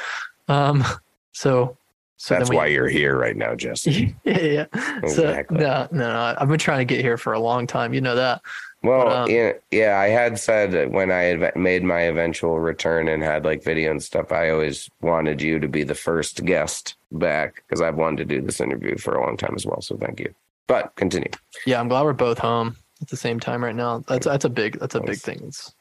Um, 0.49 0.83
so 1.31 1.77
so 2.17 2.35
that's 2.35 2.49
we, 2.49 2.55
why 2.55 2.67
you're 2.67 2.89
here 2.89 3.17
right 3.17 3.35
now, 3.35 3.55
Jesse. 3.55 4.15
yeah, 4.23 4.41
yeah. 4.41 4.65
Exactly. 5.01 5.59
So 5.59 5.63
no, 5.63 5.87
no, 5.91 6.07
no, 6.07 6.35
I've 6.37 6.47
been 6.47 6.59
trying 6.59 6.79
to 6.79 6.85
get 6.85 7.01
here 7.01 7.17
for 7.17 7.33
a 7.33 7.39
long 7.39 7.65
time. 7.67 7.93
You 7.93 8.01
know 8.01 8.15
that. 8.15 8.41
Well, 8.83 9.05
but, 9.05 9.15
um, 9.15 9.29
yeah, 9.29 9.53
yeah, 9.71 9.97
I 9.97 10.07
had 10.07 10.37
said 10.37 10.91
when 10.91 11.09
I 11.09 11.21
had 11.21 11.55
made 11.55 11.83
my 11.83 12.01
eventual 12.01 12.59
return 12.59 13.07
and 13.07 13.23
had 13.23 13.45
like 13.45 13.63
video 13.63 13.91
and 13.91 14.03
stuff, 14.03 14.33
I 14.33 14.49
always 14.49 14.89
wanted 15.01 15.41
you 15.41 15.57
to 15.59 15.69
be 15.69 15.83
the 15.83 15.95
first 15.95 16.43
guest 16.43 16.95
back 17.11 17.63
because 17.67 17.81
I've 17.81 17.95
wanted 17.95 18.27
to 18.27 18.35
do 18.35 18.45
this 18.45 18.59
interview 18.59 18.97
for 18.97 19.15
a 19.15 19.25
long 19.25 19.37
time 19.37 19.53
as 19.55 19.65
well. 19.65 19.81
So 19.81 19.95
thank 19.95 20.19
you. 20.19 20.33
But 20.67 20.93
continue. 20.95 21.29
Yeah, 21.65 21.79
I'm 21.79 21.87
glad 21.87 22.03
we're 22.03 22.13
both 22.13 22.39
home 22.39 22.75
at 23.01 23.07
the 23.07 23.17
same 23.17 23.39
time 23.39 23.63
right 23.63 23.75
now. 23.75 23.99
That's 23.99 24.25
that's 24.25 24.45
a 24.45 24.49
big 24.49 24.79
that's 24.79 24.95
a 24.95 25.01
big 25.01 25.17
thing. 25.17 25.39
It's 25.45 25.73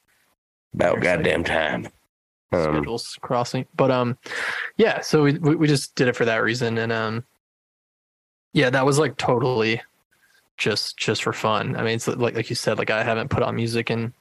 about 0.74 1.00
goddamn 1.00 1.44
time. 1.44 1.88
Um, 2.52 2.62
Schedules 2.62 3.18
crossing, 3.20 3.66
but 3.74 3.90
um, 3.90 4.18
yeah. 4.76 5.00
So 5.00 5.22
we 5.22 5.38
we 5.38 5.66
just 5.66 5.94
did 5.94 6.08
it 6.08 6.16
for 6.16 6.24
that 6.24 6.42
reason, 6.42 6.78
and 6.78 6.92
um, 6.92 7.24
yeah, 8.52 8.70
that 8.70 8.86
was 8.86 8.98
like 8.98 9.16
totally 9.16 9.80
just 10.56 10.96
just 10.96 11.22
for 11.22 11.32
fun. 11.32 11.76
I 11.76 11.82
mean, 11.82 11.94
it's 11.94 12.08
like 12.08 12.34
like 12.34 12.50
you 12.50 12.56
said, 12.56 12.78
like 12.78 12.90
I 12.90 13.02
haven't 13.02 13.30
put 13.30 13.42
on 13.42 13.56
music 13.56 13.90
in 13.90 14.12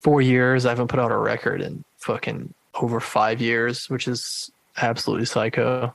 four 0.00 0.22
years. 0.22 0.66
I 0.66 0.70
haven't 0.70 0.88
put 0.88 1.00
out 1.00 1.12
a 1.12 1.16
record 1.16 1.60
in 1.60 1.84
fucking 1.98 2.52
over 2.74 3.00
five 3.00 3.40
years, 3.40 3.88
which 3.90 4.08
is 4.08 4.50
absolutely 4.76 5.26
psycho. 5.26 5.94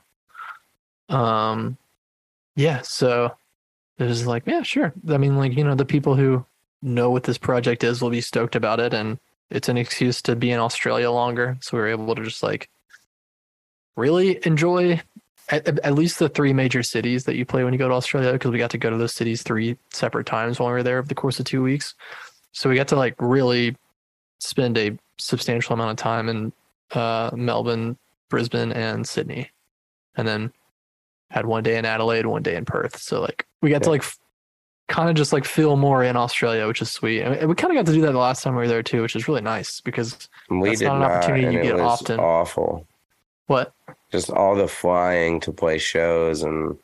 Um, 1.08 1.76
yeah. 2.56 2.82
So 2.82 3.34
it 3.98 4.04
was 4.04 4.26
like, 4.26 4.44
yeah, 4.46 4.62
sure. 4.62 4.92
I 5.08 5.16
mean, 5.16 5.36
like 5.36 5.56
you 5.56 5.64
know, 5.64 5.74
the 5.74 5.84
people 5.84 6.14
who 6.14 6.44
know 6.82 7.10
what 7.10 7.24
this 7.24 7.38
project 7.38 7.84
is 7.84 8.02
will 8.02 8.10
be 8.10 8.20
stoked 8.20 8.56
about 8.56 8.80
it, 8.80 8.92
and 8.94 9.18
it's 9.50 9.68
an 9.68 9.76
excuse 9.76 10.22
to 10.22 10.36
be 10.36 10.50
in 10.50 10.60
Australia 10.60 11.10
longer. 11.10 11.56
So 11.60 11.76
we 11.76 11.82
were 11.82 11.88
able 11.88 12.14
to 12.14 12.24
just 12.24 12.42
like 12.42 12.68
really 13.96 14.44
enjoy 14.46 15.00
at, 15.48 15.66
at, 15.80 15.94
least 15.94 16.18
the 16.18 16.28
three 16.28 16.52
major 16.52 16.82
cities 16.82 17.24
that 17.24 17.36
you 17.36 17.44
play 17.44 17.64
when 17.64 17.72
you 17.72 17.78
go 17.78 17.88
to 17.88 17.94
Australia, 17.94 18.32
because 18.32 18.50
we 18.50 18.58
got 18.58 18.70
to 18.70 18.78
go 18.78 18.90
to 18.90 18.96
those 18.96 19.12
cities 19.12 19.42
three 19.42 19.76
separate 19.90 20.26
times 20.26 20.58
while 20.58 20.68
we 20.68 20.74
were 20.74 20.82
there 20.82 20.98
over 20.98 21.08
the 21.08 21.14
course 21.14 21.38
of 21.40 21.46
two 21.46 21.62
weeks. 21.62 21.94
So 22.52 22.68
we 22.68 22.76
got 22.76 22.88
to 22.88 22.96
like 22.96 23.14
really 23.18 23.76
spend 24.38 24.78
a 24.78 24.96
substantial 25.18 25.74
amount 25.74 25.90
of 25.90 25.96
time 25.96 26.28
in 26.28 26.52
uh, 26.92 27.30
Melbourne, 27.34 27.96
Brisbane, 28.28 28.72
and 28.72 29.06
Sydney, 29.06 29.50
and 30.16 30.26
then 30.26 30.52
had 31.30 31.46
one 31.46 31.62
day 31.62 31.78
in 31.78 31.84
Adelaide, 31.84 32.26
one 32.26 32.42
day 32.42 32.56
in 32.56 32.64
Perth. 32.64 32.98
So 32.98 33.20
like 33.20 33.46
we 33.60 33.70
got 33.70 33.76
yeah. 33.76 33.84
to 33.84 33.90
like 33.90 34.02
f- 34.02 34.18
kind 34.88 35.08
of 35.08 35.16
just 35.16 35.32
like 35.32 35.44
feel 35.44 35.76
more 35.76 36.04
in 36.04 36.16
Australia, 36.16 36.66
which 36.66 36.82
is 36.82 36.92
sweet. 36.92 37.22
And 37.22 37.48
we 37.48 37.54
kind 37.54 37.72
of 37.72 37.76
got 37.76 37.86
to 37.90 37.96
do 37.96 38.02
that 38.02 38.12
the 38.12 38.18
last 38.18 38.42
time 38.42 38.54
we 38.54 38.62
were 38.62 38.68
there 38.68 38.82
too, 38.82 39.02
which 39.02 39.16
is 39.16 39.26
really 39.26 39.40
nice 39.40 39.80
because 39.80 40.28
we 40.50 40.68
that's 40.68 40.82
not 40.82 40.96
an 40.96 41.02
opportunity 41.02 41.56
you 41.56 41.62
get 41.62 41.80
often. 41.80 42.20
Awful. 42.20 42.86
What? 43.46 43.72
Just 44.12 44.30
all 44.30 44.54
the 44.54 44.68
flying 44.68 45.40
to 45.40 45.52
play 45.52 45.78
shows 45.78 46.42
and 46.42 46.76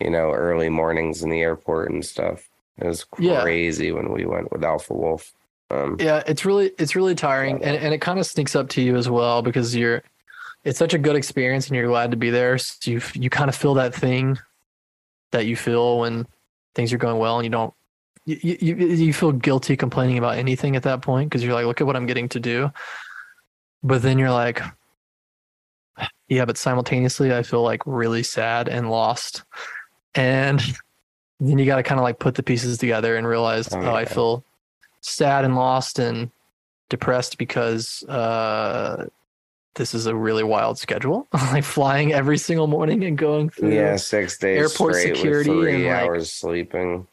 you 0.00 0.10
know 0.10 0.32
early 0.32 0.68
mornings 0.68 1.22
in 1.22 1.30
the 1.30 1.40
airport 1.40 1.90
and 1.90 2.04
stuff. 2.04 2.48
It 2.78 2.86
was 2.86 3.04
crazy 3.04 3.86
yeah. 3.86 3.92
when 3.92 4.12
we 4.12 4.26
went 4.26 4.50
with 4.50 4.64
Alpha 4.64 4.92
Wolf. 4.92 5.32
Um, 5.70 5.96
yeah, 5.98 6.22
it's 6.26 6.44
really 6.44 6.72
it's 6.78 6.96
really 6.96 7.14
tiring, 7.14 7.62
and 7.62 7.76
and 7.76 7.94
it 7.94 8.00
kind 8.00 8.18
of 8.18 8.26
sneaks 8.26 8.54
up 8.54 8.68
to 8.70 8.82
you 8.82 8.96
as 8.96 9.08
well 9.08 9.42
because 9.42 9.74
you're. 9.74 10.02
It's 10.64 10.78
such 10.78 10.94
a 10.94 10.98
good 10.98 11.14
experience, 11.14 11.68
and 11.68 11.76
you're 11.76 11.86
glad 11.86 12.10
to 12.10 12.16
be 12.16 12.30
there. 12.30 12.58
So 12.58 12.90
you 12.90 13.00
you 13.14 13.30
kind 13.30 13.48
of 13.48 13.54
feel 13.54 13.74
that 13.74 13.94
thing 13.94 14.38
that 15.30 15.46
you 15.46 15.56
feel 15.56 15.98
when 16.00 16.26
things 16.74 16.92
are 16.92 16.98
going 16.98 17.18
well, 17.18 17.38
and 17.38 17.44
you 17.44 17.50
don't. 17.50 17.74
You, 18.26 18.56
you, 18.58 18.74
you 18.74 19.12
feel 19.12 19.32
guilty 19.32 19.76
complaining 19.76 20.16
about 20.16 20.38
anything 20.38 20.76
at 20.76 20.84
that 20.84 21.02
point 21.02 21.28
because 21.28 21.44
you're 21.44 21.52
like, 21.52 21.66
look 21.66 21.82
at 21.82 21.86
what 21.86 21.94
I'm 21.94 22.06
getting 22.06 22.30
to 22.30 22.40
do. 22.40 22.72
But 23.82 24.00
then 24.00 24.18
you're 24.18 24.30
like, 24.30 24.62
yeah, 26.28 26.44
but 26.44 26.56
simultaneously 26.56 27.34
I 27.34 27.42
feel 27.42 27.62
like 27.62 27.82
really 27.86 28.22
sad 28.22 28.68
and 28.68 28.90
lost. 28.90 29.44
And 30.14 30.62
then 31.40 31.58
you 31.58 31.66
got 31.66 31.76
to 31.76 31.82
kind 31.82 31.98
of 31.98 32.04
like 32.04 32.18
put 32.18 32.34
the 32.34 32.42
pieces 32.42 32.78
together 32.78 33.16
and 33.16 33.26
realize, 33.26 33.72
oh, 33.72 33.80
oh 33.80 33.94
I 33.94 34.04
feel 34.04 34.44
sad 35.00 35.44
and 35.44 35.56
lost 35.56 35.98
and 35.98 36.30
depressed 36.88 37.38
because 37.38 38.02
uh, 38.04 39.06
this 39.74 39.94
is 39.94 40.06
a 40.06 40.14
really 40.14 40.44
wild 40.44 40.78
schedule. 40.78 41.26
like 41.32 41.64
flying 41.64 42.12
every 42.12 42.38
single 42.38 42.66
morning 42.66 43.04
and 43.04 43.18
going 43.18 43.50
through 43.50 43.74
yeah 43.74 43.96
six 43.96 44.38
days 44.38 44.58
airport 44.58 44.94
security 44.96 45.50
three 45.50 45.86
and 45.86 45.94
hours 45.94 46.22
like, 46.22 46.28
sleeping. 46.28 47.06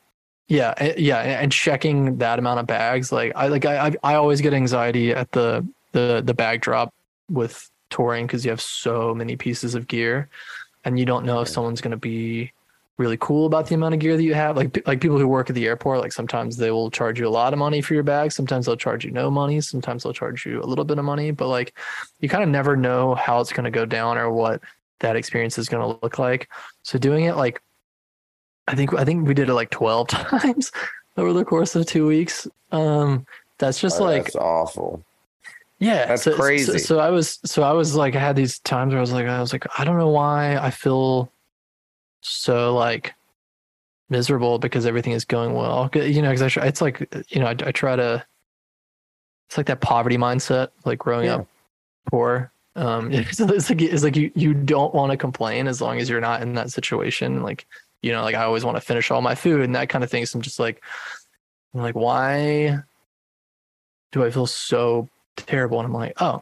Yeah, 0.47 0.93
yeah, 0.97 1.19
and 1.19 1.49
checking 1.49 2.17
that 2.17 2.37
amount 2.37 2.59
of 2.59 2.67
bags. 2.67 3.11
Like 3.11 3.31
I 3.35 3.47
like 3.47 3.65
I 3.65 3.95
I 4.03 4.15
always 4.15 4.41
get 4.41 4.53
anxiety 4.53 5.11
at 5.11 5.31
the 5.31 5.65
the 5.93 6.21
the 6.23 6.33
bag 6.33 6.61
drop 6.61 6.93
with 7.29 7.70
touring 7.91 8.25
because 8.25 8.43
you 8.43 8.51
have 8.51 8.61
so 8.61 9.13
many 9.13 9.35
pieces 9.35 9.75
of 9.75 9.87
gear 9.87 10.29
and 10.83 10.97
you 10.97 11.05
don't 11.05 11.25
know 11.25 11.41
if 11.41 11.47
someone's 11.47 11.81
going 11.81 11.91
to 11.91 11.97
be 11.97 12.51
really 12.97 13.17
cool 13.17 13.45
about 13.45 13.67
the 13.67 13.75
amount 13.75 13.93
of 13.93 13.99
gear 13.99 14.15
that 14.15 14.23
you 14.23 14.33
have. 14.33 14.55
Like 14.55 14.85
like 14.87 15.01
people 15.01 15.17
who 15.17 15.27
work 15.27 15.49
at 15.49 15.55
the 15.55 15.67
airport 15.67 15.99
like 15.99 16.11
sometimes 16.11 16.57
they 16.57 16.71
will 16.71 16.89
charge 16.89 17.19
you 17.19 17.27
a 17.27 17.29
lot 17.29 17.53
of 17.53 17.59
money 17.59 17.81
for 17.81 17.93
your 17.93 18.03
bag 18.03 18.31
sometimes 18.31 18.65
they'll 18.65 18.75
charge 18.77 19.03
you 19.05 19.11
no 19.11 19.29
money 19.29 19.59
sometimes 19.61 20.03
they'll 20.03 20.13
charge 20.13 20.45
you 20.45 20.61
a 20.61 20.65
little 20.65 20.85
bit 20.85 20.99
of 20.99 21.05
money 21.05 21.31
but 21.31 21.47
like 21.47 21.77
you 22.19 22.29
kind 22.29 22.43
of 22.43 22.49
never 22.49 22.75
know 22.77 23.15
how 23.15 23.39
it's 23.41 23.51
going 23.51 23.63
to 23.63 23.71
go 23.71 23.85
down 23.85 24.17
or 24.17 24.31
what 24.31 24.61
that 24.99 25.15
experience 25.15 25.57
is 25.57 25.67
going 25.67 25.81
to 25.81 25.99
look 26.01 26.19
like. 26.19 26.49
So 26.83 26.97
doing 26.97 27.25
it 27.25 27.35
like 27.35 27.61
i 28.67 28.75
think 28.75 28.93
i 28.93 29.03
think 29.03 29.27
we 29.27 29.33
did 29.33 29.49
it 29.49 29.53
like 29.55 29.71
12 29.71 30.07
times 30.07 30.71
over 31.17 31.33
the 31.33 31.43
course 31.43 31.75
of 31.75 31.85
2 31.85 32.07
weeks. 32.07 32.47
Um 32.71 33.25
that's 33.57 33.79
just 33.79 33.99
oh, 33.99 34.05
like 34.05 34.25
that's 34.25 34.35
awful 34.35 35.03
yeah, 35.81 36.05
that's 36.05 36.23
so, 36.23 36.35
crazy. 36.35 36.73
So, 36.73 36.77
so, 36.77 36.99
I 36.99 37.09
was, 37.09 37.39
so 37.43 37.63
I 37.63 37.71
was 37.71 37.95
like, 37.95 38.15
I 38.15 38.19
had 38.19 38.35
these 38.35 38.59
times 38.59 38.91
where 38.91 38.99
I 38.99 39.01
was 39.01 39.11
like, 39.11 39.25
I 39.25 39.41
was 39.41 39.51
like, 39.51 39.65
I 39.79 39.83
don't 39.83 39.97
know 39.97 40.09
why 40.09 40.55
I 40.55 40.69
feel 40.69 41.31
so 42.21 42.75
like 42.75 43.15
miserable 44.07 44.59
because 44.59 44.85
everything 44.85 45.13
is 45.13 45.25
going 45.25 45.53
well. 45.55 45.89
You 45.95 46.21
know, 46.21 46.29
because 46.29 46.43
I 46.43 46.49
try, 46.49 46.67
it's 46.67 46.81
like, 46.81 47.11
you 47.29 47.39
know, 47.39 47.47
I, 47.47 47.55
I, 47.65 47.71
try 47.71 47.95
to. 47.95 48.23
It's 49.49 49.57
like 49.57 49.65
that 49.65 49.81
poverty 49.81 50.17
mindset, 50.17 50.69
like 50.85 50.99
growing 50.99 51.25
yeah. 51.25 51.37
up 51.37 51.47
poor. 52.11 52.51
Um, 52.75 53.11
it's, 53.11 53.39
it's 53.39 53.69
like 53.69 53.81
it's 53.81 54.03
like 54.03 54.15
you 54.15 54.31
you 54.35 54.53
don't 54.53 54.93
want 54.93 55.11
to 55.11 55.17
complain 55.17 55.67
as 55.67 55.81
long 55.81 55.97
as 55.97 56.07
you're 56.07 56.21
not 56.21 56.43
in 56.43 56.53
that 56.53 56.71
situation. 56.71 57.41
Like 57.41 57.65
you 58.03 58.11
know, 58.11 58.21
like 58.21 58.35
I 58.35 58.43
always 58.43 58.63
want 58.63 58.77
to 58.77 58.81
finish 58.81 59.09
all 59.09 59.21
my 59.21 59.33
food 59.33 59.61
and 59.61 59.75
that 59.75 59.89
kind 59.89 60.03
of 60.03 60.11
thing. 60.11 60.27
So 60.27 60.37
I'm 60.37 60.43
just 60.43 60.59
like, 60.59 60.83
I'm 61.73 61.81
like, 61.81 61.95
why 61.95 62.83
do 64.11 64.23
I 64.23 64.29
feel 64.29 64.45
so 64.45 65.09
terrible? 65.45 65.79
And 65.79 65.87
I'm 65.87 65.93
like, 65.93 66.13
oh, 66.21 66.41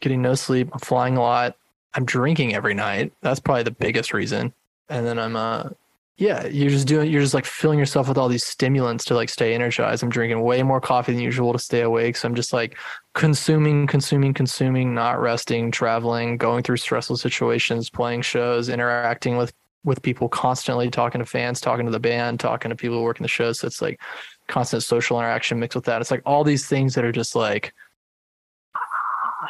getting 0.00 0.22
no 0.22 0.34
sleep. 0.34 0.70
I'm 0.72 0.80
flying 0.80 1.16
a 1.16 1.20
lot. 1.20 1.56
I'm 1.94 2.04
drinking 2.04 2.54
every 2.54 2.74
night. 2.74 3.12
That's 3.20 3.40
probably 3.40 3.64
the 3.64 3.70
biggest 3.70 4.12
reason. 4.12 4.52
And 4.88 5.06
then 5.06 5.18
I'm 5.18 5.36
uh 5.36 5.70
yeah, 6.16 6.46
you're 6.46 6.70
just 6.70 6.86
doing 6.86 7.10
you're 7.10 7.22
just 7.22 7.32
like 7.32 7.46
filling 7.46 7.78
yourself 7.78 8.06
with 8.06 8.18
all 8.18 8.28
these 8.28 8.44
stimulants 8.44 9.06
to 9.06 9.14
like 9.14 9.30
stay 9.30 9.54
energized. 9.54 10.02
I'm 10.02 10.10
drinking 10.10 10.42
way 10.42 10.62
more 10.62 10.80
coffee 10.80 11.12
than 11.12 11.22
usual 11.22 11.52
to 11.54 11.58
stay 11.58 11.80
awake. 11.80 12.16
So 12.16 12.28
I'm 12.28 12.34
just 12.34 12.52
like 12.52 12.76
consuming, 13.14 13.86
consuming, 13.86 14.34
consuming, 14.34 14.94
not 14.94 15.18
resting, 15.18 15.70
traveling, 15.70 16.36
going 16.36 16.62
through 16.62 16.76
stressful 16.76 17.16
situations, 17.16 17.88
playing 17.88 18.20
shows, 18.22 18.68
interacting 18.68 19.38
with 19.38 19.54
with 19.82 20.02
people 20.02 20.28
constantly, 20.28 20.90
talking 20.90 21.20
to 21.20 21.24
fans, 21.24 21.58
talking 21.58 21.86
to 21.86 21.92
the 21.92 21.98
band, 21.98 22.38
talking 22.38 22.68
to 22.68 22.76
people 22.76 22.98
who 22.98 23.02
work 23.02 23.18
in 23.18 23.22
the 23.22 23.28
shows. 23.28 23.60
So 23.60 23.66
it's 23.66 23.80
like 23.80 23.98
constant 24.46 24.82
social 24.82 25.18
interaction 25.18 25.58
mixed 25.58 25.74
with 25.74 25.86
that. 25.86 26.02
It's 26.02 26.10
like 26.10 26.22
all 26.26 26.44
these 26.44 26.66
things 26.66 26.94
that 26.94 27.04
are 27.04 27.12
just 27.12 27.34
like 27.34 27.72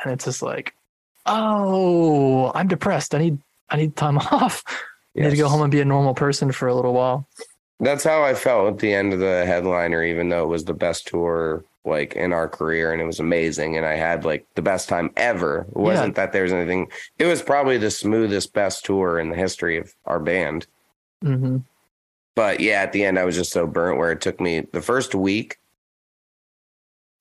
and 0.05 0.13
it's 0.13 0.25
just 0.25 0.43
like, 0.43 0.75
oh, 1.27 2.53
I'm 2.55 2.69
depressed. 2.69 3.15
I 3.15 3.19
need 3.19 3.39
I 3.69 3.77
need 3.77 3.97
time 3.97 4.19
off. 4.33 4.65
Yes. 5.15 5.25
need 5.25 5.31
to 5.31 5.37
go 5.37 5.49
home 5.49 5.63
and 5.63 5.73
be 5.73 5.81
a 5.81 5.85
normal 5.85 6.15
person 6.15 6.53
for 6.53 6.69
a 6.69 6.75
little 6.75 6.95
while. 6.95 7.27
That's 7.81 8.05
how 8.05 8.23
I 8.23 8.35
felt 8.35 8.75
at 8.75 8.79
the 8.79 8.93
end 8.93 9.13
of 9.13 9.21
the 9.21 9.45
headliner, 9.47 10.05
even 10.05 10.29
though 10.29 10.45
it 10.45 10.49
was 10.49 10.65
the 10.65 10.75
best 10.75 11.09
tour 11.09 11.65
like 11.85 12.15
in 12.15 12.33
our 12.33 12.49
career 12.49 12.93
and 12.93 13.01
it 13.01 13.07
was 13.07 13.21
amazing 13.21 13.77
and 13.77 13.87
I 13.87 13.95
had 13.95 14.25
like 14.25 14.47
the 14.55 14.63
best 14.63 14.89
time 14.89 15.11
ever. 15.17 15.67
It 15.69 15.77
wasn't 15.77 16.09
yeah. 16.09 16.25
that 16.25 16.33
there's 16.33 16.53
anything 16.53 16.91
it 17.19 17.25
was 17.25 17.43
probably 17.43 17.79
the 17.79 17.91
smoothest 17.91 18.53
best 18.53 18.85
tour 18.85 19.19
in 19.19 19.31
the 19.31 19.37
history 19.37 19.79
of 19.79 19.95
our 20.05 20.21
band. 20.21 20.67
Mm-hmm. 21.25 21.59
But 22.37 22.61
yeah, 22.61 22.83
at 22.83 22.93
the 22.93 23.05
end 23.05 23.19
I 23.19 23.25
was 23.25 23.35
just 23.35 23.53
so 23.53 23.67
burnt 23.67 23.99
where 23.99 24.13
it 24.13 24.21
took 24.21 24.41
me 24.41 24.61
the 24.61 24.83
first 24.83 25.15
week 25.15 25.59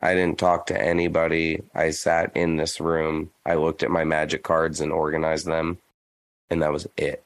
I 0.01 0.13
didn't 0.13 0.39
talk 0.39 0.67
to 0.67 0.81
anybody. 0.81 1.61
I 1.75 1.89
sat 1.89 2.35
in 2.35 2.55
this 2.55 2.79
room. 2.79 3.31
I 3.45 3.55
looked 3.55 3.83
at 3.83 3.91
my 3.91 4.03
magic 4.03 4.43
cards 4.43 4.79
and 4.79 4.91
organized 4.91 5.45
them 5.45 5.77
and 6.49 6.61
that 6.61 6.71
was 6.71 6.87
it. 6.97 7.23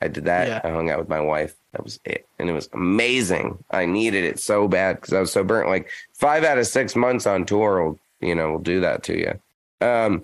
I 0.00 0.08
did 0.08 0.24
that. 0.24 0.48
Yeah. 0.48 0.60
I 0.62 0.70
hung 0.70 0.90
out 0.90 0.98
with 0.98 1.08
my 1.08 1.20
wife. 1.20 1.54
That 1.72 1.84
was 1.84 2.00
it. 2.04 2.26
And 2.38 2.50
it 2.50 2.52
was 2.52 2.68
amazing. 2.72 3.62
I 3.70 3.86
needed 3.86 4.24
it 4.24 4.38
so 4.38 4.68
bad 4.68 4.96
because 4.96 5.14
I 5.14 5.20
was 5.20 5.32
so 5.32 5.42
burnt. 5.42 5.68
Like 5.68 5.88
five 6.12 6.44
out 6.44 6.58
of 6.58 6.66
six 6.66 6.94
months 6.94 7.26
on 7.26 7.46
tour 7.46 7.82
will, 7.82 7.98
you 8.20 8.34
know, 8.34 8.52
will 8.52 8.58
do 8.58 8.80
that 8.80 9.02
to 9.04 9.18
you. 9.18 9.86
Um, 9.86 10.22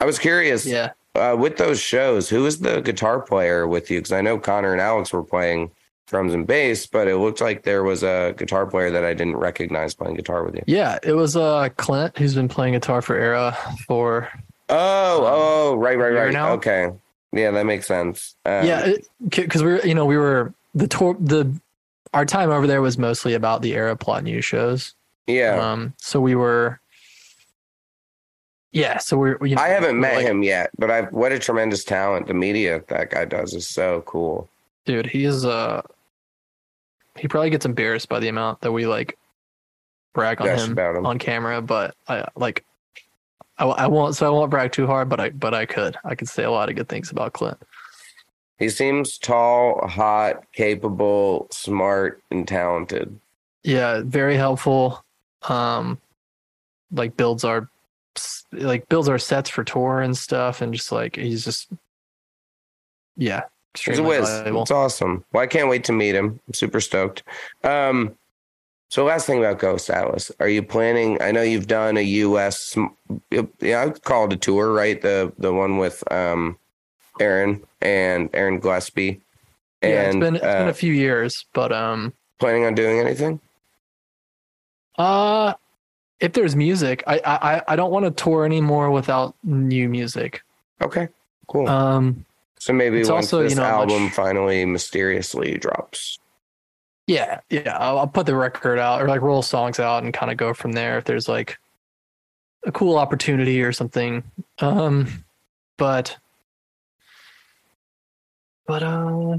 I 0.00 0.04
was 0.04 0.18
curious. 0.18 0.66
Yeah. 0.66 0.90
Uh, 1.14 1.36
with 1.38 1.58
those 1.58 1.78
shows, 1.78 2.28
who 2.28 2.42
was 2.42 2.60
the 2.60 2.80
guitar 2.80 3.20
player 3.20 3.68
with 3.68 3.90
you? 3.90 3.98
Because 3.98 4.12
I 4.12 4.22
know 4.22 4.38
Connor 4.38 4.72
and 4.72 4.80
Alex 4.80 5.12
were 5.12 5.22
playing 5.22 5.70
drums 6.06 6.34
and 6.34 6.46
bass, 6.46 6.86
but 6.86 7.08
it 7.08 7.16
looked 7.16 7.40
like 7.40 7.62
there 7.62 7.82
was 7.82 8.02
a 8.02 8.34
guitar 8.36 8.66
player 8.66 8.90
that 8.90 9.04
I 9.04 9.14
didn't 9.14 9.36
recognize 9.36 9.94
playing 9.94 10.16
guitar 10.16 10.44
with 10.44 10.54
you. 10.54 10.62
Yeah, 10.66 10.98
it 11.02 11.14
was 11.14 11.36
uh 11.36 11.68
Clint 11.76 12.18
who's 12.18 12.34
been 12.34 12.48
playing 12.48 12.74
guitar 12.74 13.02
for 13.02 13.16
Erra 13.16 13.56
for. 13.86 14.28
Oh, 14.68 15.24
oh, 15.26 15.74
right, 15.76 15.98
right, 15.98 16.12
right. 16.12 16.32
Now. 16.32 16.52
Okay, 16.52 16.90
yeah, 17.32 17.50
that 17.50 17.66
makes 17.66 17.86
sense. 17.86 18.36
Um, 18.44 18.66
yeah, 18.66 18.92
because 19.28 19.62
we 19.62 19.72
were, 19.72 19.86
you 19.86 19.94
know, 19.94 20.04
we 20.04 20.16
were 20.16 20.52
the 20.74 20.86
tour. 20.86 21.16
The 21.18 21.52
our 22.14 22.26
time 22.26 22.50
over 22.50 22.66
there 22.66 22.82
was 22.82 22.98
mostly 22.98 23.34
about 23.34 23.62
the 23.62 23.74
Erra 23.74 23.96
Plot 23.96 24.20
In 24.20 24.26
You 24.26 24.40
shows. 24.40 24.94
Yeah. 25.26 25.72
Um. 25.72 25.94
So 25.96 26.20
we 26.20 26.34
were. 26.34 26.78
Yeah. 28.72 28.98
So 28.98 29.16
we're. 29.16 29.44
You 29.46 29.56
know, 29.56 29.62
I 29.62 29.68
haven't 29.68 29.98
met 29.98 30.16
like, 30.16 30.26
him 30.26 30.42
yet, 30.42 30.70
but 30.78 30.90
I've 30.90 31.12
what 31.12 31.32
a 31.32 31.38
tremendous 31.38 31.84
talent 31.84 32.26
the 32.26 32.34
media 32.34 32.82
that 32.88 33.10
guy 33.10 33.24
does 33.24 33.54
is 33.54 33.66
so 33.66 34.02
cool. 34.02 34.48
Dude, 34.84 35.06
he 35.06 35.24
is 35.24 35.44
uh 35.44 35.82
he 37.16 37.28
probably 37.28 37.50
gets 37.50 37.66
embarrassed 37.66 38.08
by 38.08 38.20
the 38.20 38.28
amount 38.28 38.60
that 38.62 38.72
we 38.72 38.86
like 38.86 39.18
brag 40.14 40.40
on 40.40 40.48
him, 40.48 40.78
him, 40.78 41.06
on 41.06 41.18
camera, 41.18 41.60
but 41.62 41.94
I 42.08 42.26
like 42.36 42.64
I, 43.58 43.66
I 43.66 43.86
won't. 43.86 44.16
So 44.16 44.26
I 44.26 44.30
won't 44.30 44.50
brag 44.50 44.72
too 44.72 44.86
hard, 44.86 45.08
but 45.08 45.20
I 45.20 45.30
but 45.30 45.54
I 45.54 45.66
could. 45.66 45.96
I 46.04 46.14
could 46.14 46.28
say 46.28 46.44
a 46.44 46.50
lot 46.50 46.68
of 46.68 46.76
good 46.76 46.88
things 46.88 47.10
about 47.10 47.32
Clint. 47.32 47.58
He 48.58 48.68
seems 48.68 49.18
tall, 49.18 49.86
hot, 49.86 50.44
capable, 50.52 51.48
smart, 51.50 52.22
and 52.30 52.46
talented. 52.46 53.18
Yeah, 53.62 54.02
very 54.04 54.36
helpful. 54.36 55.04
Um, 55.48 56.00
like 56.92 57.16
builds 57.16 57.44
our 57.44 57.68
like 58.52 58.88
builds 58.88 59.08
our 59.08 59.18
sets 59.18 59.50
for 59.50 59.64
tour 59.64 60.00
and 60.00 60.16
stuff, 60.16 60.60
and 60.60 60.74
just 60.74 60.92
like 60.92 61.16
he's 61.16 61.44
just 61.44 61.68
yeah, 63.16 63.42
He's 63.74 63.98
a 63.98 64.02
whiz. 64.02 64.28
It's 64.28 64.70
awesome. 64.70 65.24
Well, 65.32 65.42
I 65.42 65.46
can't 65.46 65.68
wait 65.68 65.84
to 65.84 65.92
meet 65.92 66.14
him. 66.14 66.40
I'm 66.46 66.54
super 66.54 66.80
stoked. 66.80 67.22
Um, 67.64 68.14
so 68.88 69.04
last 69.04 69.26
thing 69.26 69.38
about 69.38 69.58
Ghost 69.58 69.88
Atlas, 69.88 70.30
are 70.38 70.48
you 70.48 70.62
planning? 70.62 71.20
I 71.22 71.32
know 71.32 71.40
you've 71.40 71.66
done 71.66 71.96
a 71.96 72.02
U.S. 72.02 72.76
Yeah, 73.30 73.84
I 73.86 73.90
call 73.90 74.26
it 74.26 74.34
a 74.34 74.36
tour, 74.36 74.72
right? 74.72 75.00
The 75.00 75.32
the 75.38 75.54
one 75.54 75.78
with 75.78 76.04
um, 76.12 76.58
Aaron 77.18 77.62
and 77.80 78.28
Aaron 78.34 78.60
Gillespie. 78.60 79.22
And, 79.80 79.90
yeah, 79.90 80.02
it's 80.02 80.16
been 80.16 80.36
it's 80.36 80.44
uh, 80.44 80.58
been 80.58 80.68
a 80.68 80.74
few 80.74 80.92
years, 80.92 81.46
but 81.54 81.72
um, 81.72 82.12
planning 82.38 82.64
on 82.64 82.74
doing 82.74 82.98
anything? 82.98 83.40
Uh, 84.98 85.54
if 86.20 86.34
there's 86.34 86.54
music, 86.54 87.02
I 87.06 87.20
I 87.24 87.62
I 87.68 87.76
don't 87.76 87.90
want 87.90 88.04
to 88.04 88.10
tour 88.10 88.44
anymore 88.44 88.90
without 88.90 89.34
new 89.42 89.88
music. 89.88 90.42
Okay, 90.82 91.08
cool. 91.48 91.66
Um, 91.68 92.26
so 92.62 92.72
maybe 92.72 92.98
once 92.98 93.10
also, 93.10 93.42
this 93.42 93.54
you 93.54 93.56
know, 93.56 93.64
album 93.64 94.04
much... 94.04 94.12
finally 94.12 94.64
mysteriously 94.64 95.58
drops. 95.58 96.20
Yeah, 97.08 97.40
yeah. 97.50 97.76
I'll, 97.76 97.98
I'll, 97.98 98.06
put 98.06 98.24
the 98.24 98.36
record 98.36 98.78
out 98.78 99.02
or 99.02 99.08
like 99.08 99.20
roll 99.20 99.42
songs 99.42 99.80
out 99.80 100.04
and 100.04 100.14
kind 100.14 100.30
of 100.30 100.36
go 100.36 100.54
from 100.54 100.70
there 100.70 100.96
if 100.96 101.04
there's 101.04 101.28
like 101.28 101.58
a 102.64 102.70
cool 102.70 102.98
opportunity 102.98 103.62
or 103.62 103.72
something. 103.72 104.22
Um, 104.60 105.24
but 105.76 106.16
but 108.68 108.84
uh, 108.84 109.38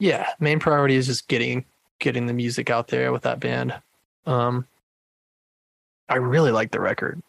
yeah. 0.00 0.30
Main 0.40 0.58
priority 0.58 0.96
is 0.96 1.06
just 1.06 1.28
getting 1.28 1.64
getting 2.00 2.26
the 2.26 2.32
music 2.32 2.68
out 2.68 2.88
there 2.88 3.12
with 3.12 3.22
that 3.22 3.38
band. 3.38 3.80
Um, 4.26 4.66
I 6.08 6.16
really 6.16 6.50
like 6.50 6.72
the 6.72 6.80
record. 6.80 7.22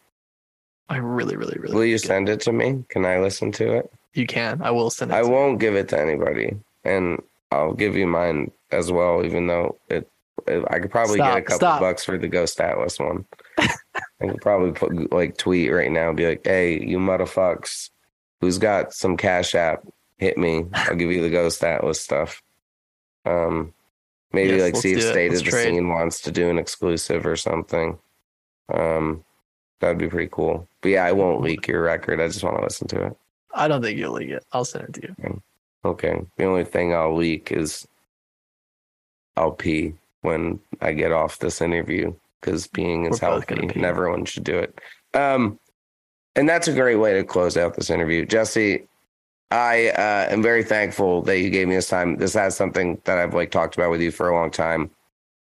I 0.90 0.98
really, 0.98 1.36
really, 1.36 1.60
really. 1.60 1.76
Will 1.76 1.86
you 1.86 2.00
send 2.00 2.28
it 2.28 2.42
to 2.42 2.52
me? 2.52 2.84
Can 2.90 3.06
I 3.06 3.20
listen 3.20 3.52
to 3.52 3.72
it? 3.72 3.94
You 4.16 4.26
can. 4.26 4.62
I 4.62 4.72
will 4.72 4.90
send 4.90 5.12
it. 5.12 5.16
I 5.16 5.24
won't 5.24 5.60
give 5.60 5.76
it 5.76 5.90
to 5.90 6.00
anybody, 6.00 6.58
and 6.86 7.22
I'll 7.52 7.74
give 7.74 7.98
you 7.98 8.08
mine 8.08 8.50
as 8.72 8.92
well, 8.92 9.26
even 9.26 9.48
though 9.48 9.78
it, 9.90 10.10
it 10.48 10.64
I 10.70 10.80
could 10.80 10.90
probably 10.90 11.18
stop, 11.18 11.34
get 11.34 11.38
a 11.38 11.42
couple 11.42 11.58
stop. 11.60 11.80
bucks 11.82 12.06
for 12.06 12.18
the 12.18 12.30
Ghost 12.30 12.60
Atlas 12.62 12.98
one. 12.98 13.26
I 13.58 13.68
could 14.22 14.42
probably 14.42 14.72
put 14.72 15.12
like 15.12 15.38
tweet 15.38 15.72
right 15.72 15.92
now, 15.92 16.08
and 16.08 16.18
be 16.18 16.28
like, 16.28 16.42
"Hey, 16.46 16.82
you 16.82 16.98
motherfucks, 16.98 17.90
who's 18.40 18.58
got 18.58 18.94
some 18.94 19.18
Cash 19.18 19.54
App? 19.54 19.86
Hit 20.18 20.38
me. 20.38 20.64
I'll 20.74 20.96
give 20.96 21.12
you 21.12 21.22
the 21.22 21.30
Ghost 21.30 21.62
Atlas 21.62 22.00
stuff." 22.00 22.42
Um, 23.26 23.74
maybe 24.32 24.54
yes, 24.54 24.62
like 24.62 24.76
see 24.78 24.94
if 24.94 25.02
State 25.02 25.34
of 25.34 25.44
the 25.44 25.52
trade. 25.52 25.74
Scene 25.74 25.90
wants 25.90 26.22
to 26.22 26.32
do 26.32 26.50
an 26.50 26.58
exclusive 26.58 27.26
or 27.26 27.36
something. 27.36 27.98
Um, 28.74 29.26
that'd 29.82 29.98
be 29.98 30.08
pretty 30.08 30.30
cool. 30.32 30.70
But 30.80 30.90
yeah, 30.90 31.04
I 31.04 31.12
won't 31.12 31.42
leak 31.42 31.68
your 31.68 31.82
record. 31.82 32.22
I 32.22 32.28
just 32.28 32.44
want 32.44 32.58
to 32.58 32.64
listen 32.64 32.88
to 32.90 33.08
it. 33.08 33.18
I 33.56 33.68
don't 33.68 33.82
think 33.82 33.98
you'll 33.98 34.14
leak 34.14 34.30
it. 34.30 34.44
I'll 34.52 34.66
send 34.66 34.90
it 34.90 34.94
to 35.02 35.02
you. 35.08 35.42
Okay. 35.84 36.22
The 36.38 36.46
only 36.46 36.66
thing 36.66 36.94
I'll 36.94 37.16
leak 37.16 37.52
is 37.52 37.88
I'll 39.38 39.52
pee 39.52 39.94
when 40.22 40.60
I 40.82 40.94
get 40.94 41.12
off 41.12 41.40
this 41.40 41.62
interview 41.62 42.14
because 42.42 42.68
peeing 42.68 43.10
is 43.12 43.20
healthy 43.20 43.56
and 43.56 43.86
everyone 43.86 44.26
should 44.26 44.44
do 44.44 44.58
it. 44.58 44.80
Um, 45.14 45.60
and 46.36 46.50
that's 46.50 46.68
a 46.68 46.74
great 46.74 46.98
way 46.98 47.14
to 47.14 47.24
close 47.24 47.56
out 47.58 47.76
this 47.76 47.90
interview. 47.90 48.26
Jesse, 48.26 48.88
I 49.52 49.90
uh, 49.90 50.28
am 50.32 50.42
very 50.42 50.64
thankful 50.64 51.22
that 51.24 51.40
you 51.40 51.50
gave 51.50 51.68
me 51.68 51.76
this 51.76 51.88
time. 51.88 52.18
This 52.18 52.34
has 52.34 52.58
something 52.58 53.02
that 53.06 53.18
I've 53.18 53.34
like 53.34 53.52
talked 53.52 53.76
about 53.76 53.92
with 53.92 54.02
you 54.02 54.12
for 54.12 54.30
a 54.30 54.36
long 54.36 54.52
time 54.52 54.90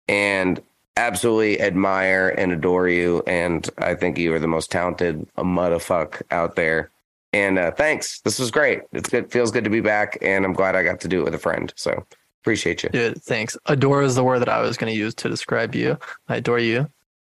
and 0.07 0.61
absolutely 0.97 1.61
admire 1.61 2.29
and 2.29 2.51
adore 2.51 2.89
you. 2.89 3.23
And 3.25 3.69
I 3.77 3.95
think 3.95 4.17
you 4.17 4.33
are 4.33 4.39
the 4.39 4.47
most 4.47 4.71
talented 4.71 5.27
motherfucker 5.37 6.23
out 6.31 6.55
there. 6.55 6.89
And 7.33 7.57
uh, 7.57 7.71
thanks. 7.71 8.19
This 8.21 8.39
was 8.39 8.51
great. 8.51 8.81
It's 8.91 9.09
good. 9.09 9.31
Feels 9.31 9.51
good 9.51 9.63
to 9.63 9.69
be 9.69 9.81
back, 9.81 10.17
and 10.21 10.43
I'm 10.43 10.53
glad 10.53 10.75
I 10.75 10.83
got 10.83 10.99
to 11.01 11.07
do 11.07 11.21
it 11.21 11.23
with 11.23 11.35
a 11.35 11.39
friend. 11.39 11.71
So 11.77 12.05
appreciate 12.41 12.83
you. 12.83 12.89
Dude, 12.89 13.21
thanks. 13.23 13.57
Adore 13.67 14.03
is 14.03 14.15
the 14.15 14.23
word 14.23 14.39
that 14.39 14.49
I 14.49 14.61
was 14.61 14.77
going 14.77 14.91
to 14.91 14.97
use 14.97 15.13
to 15.15 15.29
describe 15.29 15.73
you. 15.75 15.97
I 16.27 16.37
adore 16.37 16.59
you. 16.59 16.89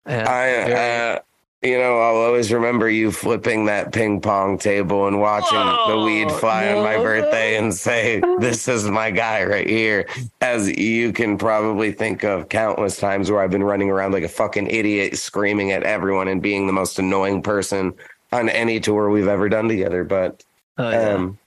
And 0.06 0.28
I, 0.28 0.72
uh, 0.72 1.18
you 1.62 1.78
know, 1.78 1.98
I'll 1.98 2.16
always 2.16 2.52
remember 2.52 2.90
you 2.90 3.10
flipping 3.10 3.66
that 3.66 3.92
ping 3.92 4.20
pong 4.20 4.58
table 4.58 5.06
and 5.06 5.18
watching 5.18 5.56
Whoa, 5.56 5.96
the 5.96 6.04
weed 6.04 6.30
fly 6.32 6.66
no, 6.66 6.78
on 6.78 6.84
my 6.84 6.96
birthday 6.96 7.56
and 7.56 7.72
say, 7.72 8.20
"This 8.38 8.68
is 8.68 8.84
my 8.84 9.10
guy 9.10 9.44
right 9.44 9.68
here." 9.68 10.06
As 10.42 10.68
you 10.68 11.12
can 11.12 11.38
probably 11.38 11.92
think 11.92 12.22
of 12.22 12.50
countless 12.50 12.98
times 12.98 13.30
where 13.30 13.40
I've 13.40 13.50
been 13.50 13.62
running 13.62 13.88
around 13.88 14.12
like 14.12 14.24
a 14.24 14.28
fucking 14.28 14.66
idiot, 14.66 15.16
screaming 15.16 15.72
at 15.72 15.84
everyone 15.84 16.28
and 16.28 16.42
being 16.42 16.66
the 16.66 16.74
most 16.74 16.98
annoying 16.98 17.42
person 17.42 17.94
on 18.34 18.48
any 18.48 18.80
tour 18.80 19.10
we've 19.10 19.28
ever 19.28 19.48
done 19.48 19.68
together. 19.68 20.04
But 20.04 20.44
oh, 20.78 20.90
yeah. 20.90 21.08
um, 21.10 21.38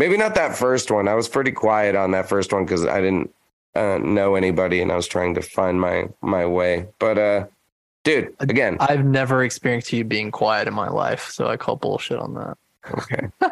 Maybe 0.00 0.16
not 0.16 0.34
that 0.36 0.56
first 0.56 0.90
one. 0.90 1.08
I 1.08 1.14
was 1.14 1.28
pretty 1.28 1.52
quiet 1.52 1.94
on 1.94 2.12
that 2.12 2.26
first 2.26 2.54
one 2.54 2.64
because 2.64 2.86
I 2.86 3.02
didn't 3.02 3.34
uh, 3.74 3.98
know 3.98 4.34
anybody 4.34 4.80
and 4.80 4.90
I 4.90 4.96
was 4.96 5.06
trying 5.06 5.34
to 5.34 5.42
find 5.42 5.78
my 5.78 6.08
my 6.22 6.46
way. 6.46 6.86
But 6.98 7.18
uh, 7.18 7.46
dude, 8.02 8.34
again, 8.40 8.78
I've 8.80 9.04
never 9.04 9.44
experienced 9.44 9.92
you 9.92 10.04
being 10.04 10.30
quiet 10.30 10.66
in 10.68 10.72
my 10.72 10.88
life, 10.88 11.28
so 11.28 11.48
I 11.48 11.58
call 11.58 11.76
bullshit 11.76 12.18
on 12.18 12.32
that. 12.32 12.56
Okay. 12.96 13.28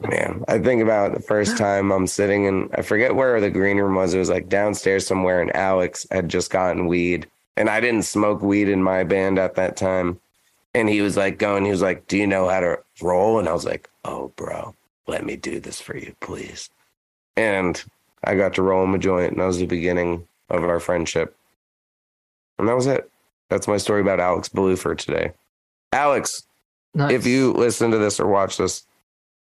Man, 0.00 0.46
I 0.48 0.58
think 0.60 0.80
about 0.80 1.12
the 1.12 1.20
first 1.20 1.58
time 1.58 1.92
I'm 1.92 2.06
sitting 2.06 2.46
in, 2.46 2.70
I 2.72 2.80
forget 2.80 3.14
where 3.14 3.38
the 3.38 3.50
green 3.50 3.76
room 3.76 3.96
was. 3.96 4.14
It 4.14 4.18
was 4.18 4.30
like 4.30 4.48
downstairs 4.48 5.06
somewhere, 5.06 5.42
and 5.42 5.54
Alex 5.54 6.06
had 6.10 6.30
just 6.30 6.50
gotten 6.50 6.86
weed. 6.86 7.26
And 7.58 7.68
I 7.68 7.80
didn't 7.80 8.04
smoke 8.04 8.40
weed 8.40 8.70
in 8.70 8.82
my 8.82 9.04
band 9.04 9.38
at 9.38 9.56
that 9.56 9.76
time. 9.76 10.20
And 10.74 10.88
he 10.88 11.00
was 11.00 11.16
like 11.16 11.38
going, 11.38 11.64
he 11.64 11.70
was 11.70 11.82
like, 11.82 12.06
Do 12.06 12.16
you 12.16 12.26
know 12.26 12.48
how 12.48 12.60
to 12.60 12.78
roll? 13.02 13.38
And 13.38 13.48
I 13.48 13.52
was 13.52 13.64
like, 13.64 13.88
Oh, 14.04 14.32
bro, 14.36 14.74
let 15.06 15.24
me 15.24 15.36
do 15.36 15.60
this 15.60 15.80
for 15.80 15.96
you, 15.96 16.14
please. 16.20 16.70
And 17.36 17.82
I 18.24 18.34
got 18.34 18.54
to 18.54 18.62
roll 18.62 18.84
him 18.84 18.94
a 18.94 18.98
joint, 18.98 19.32
and 19.32 19.40
that 19.40 19.46
was 19.46 19.58
the 19.58 19.66
beginning 19.66 20.26
of 20.48 20.64
our 20.64 20.80
friendship. 20.80 21.36
And 22.58 22.68
that 22.68 22.76
was 22.76 22.86
it. 22.86 23.10
That's 23.48 23.66
my 23.66 23.78
story 23.78 24.00
about 24.00 24.20
Alex 24.20 24.48
Ballew 24.48 24.78
for 24.78 24.94
today. 24.94 25.32
Alex, 25.92 26.44
nice. 26.94 27.12
if 27.12 27.26
you 27.26 27.52
listen 27.52 27.90
to 27.90 27.98
this 27.98 28.20
or 28.20 28.26
watch 28.26 28.58
this, 28.58 28.86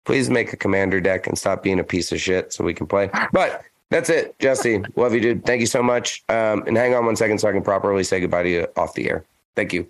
please 0.05 0.29
make 0.29 0.53
a 0.53 0.57
commander 0.57 1.01
deck 1.01 1.25
and 1.25 1.37
stop 1.37 1.63
being 1.63 1.79
a 1.79 1.83
piece 1.83 2.11
of 2.11 2.21
shit 2.21 2.53
so 2.53 2.63
we 2.63 2.73
can 2.73 2.85
play. 2.85 3.09
But 3.31 3.63
that's 3.89 4.09
it, 4.09 4.37
Jesse. 4.39 4.83
Love 4.95 5.13
you, 5.13 5.21
dude. 5.21 5.45
Thank 5.45 5.61
you 5.61 5.67
so 5.67 5.81
much. 5.81 6.23
Um, 6.29 6.63
and 6.67 6.77
hang 6.77 6.93
on 6.93 7.05
one 7.05 7.15
second 7.15 7.39
so 7.39 7.49
I 7.49 7.51
can 7.51 7.63
properly 7.63 8.03
say 8.03 8.19
goodbye 8.19 8.43
to 8.43 8.49
you 8.49 8.67
off 8.75 8.93
the 8.93 9.09
air. 9.09 9.25
Thank 9.55 9.73
you. 9.73 9.89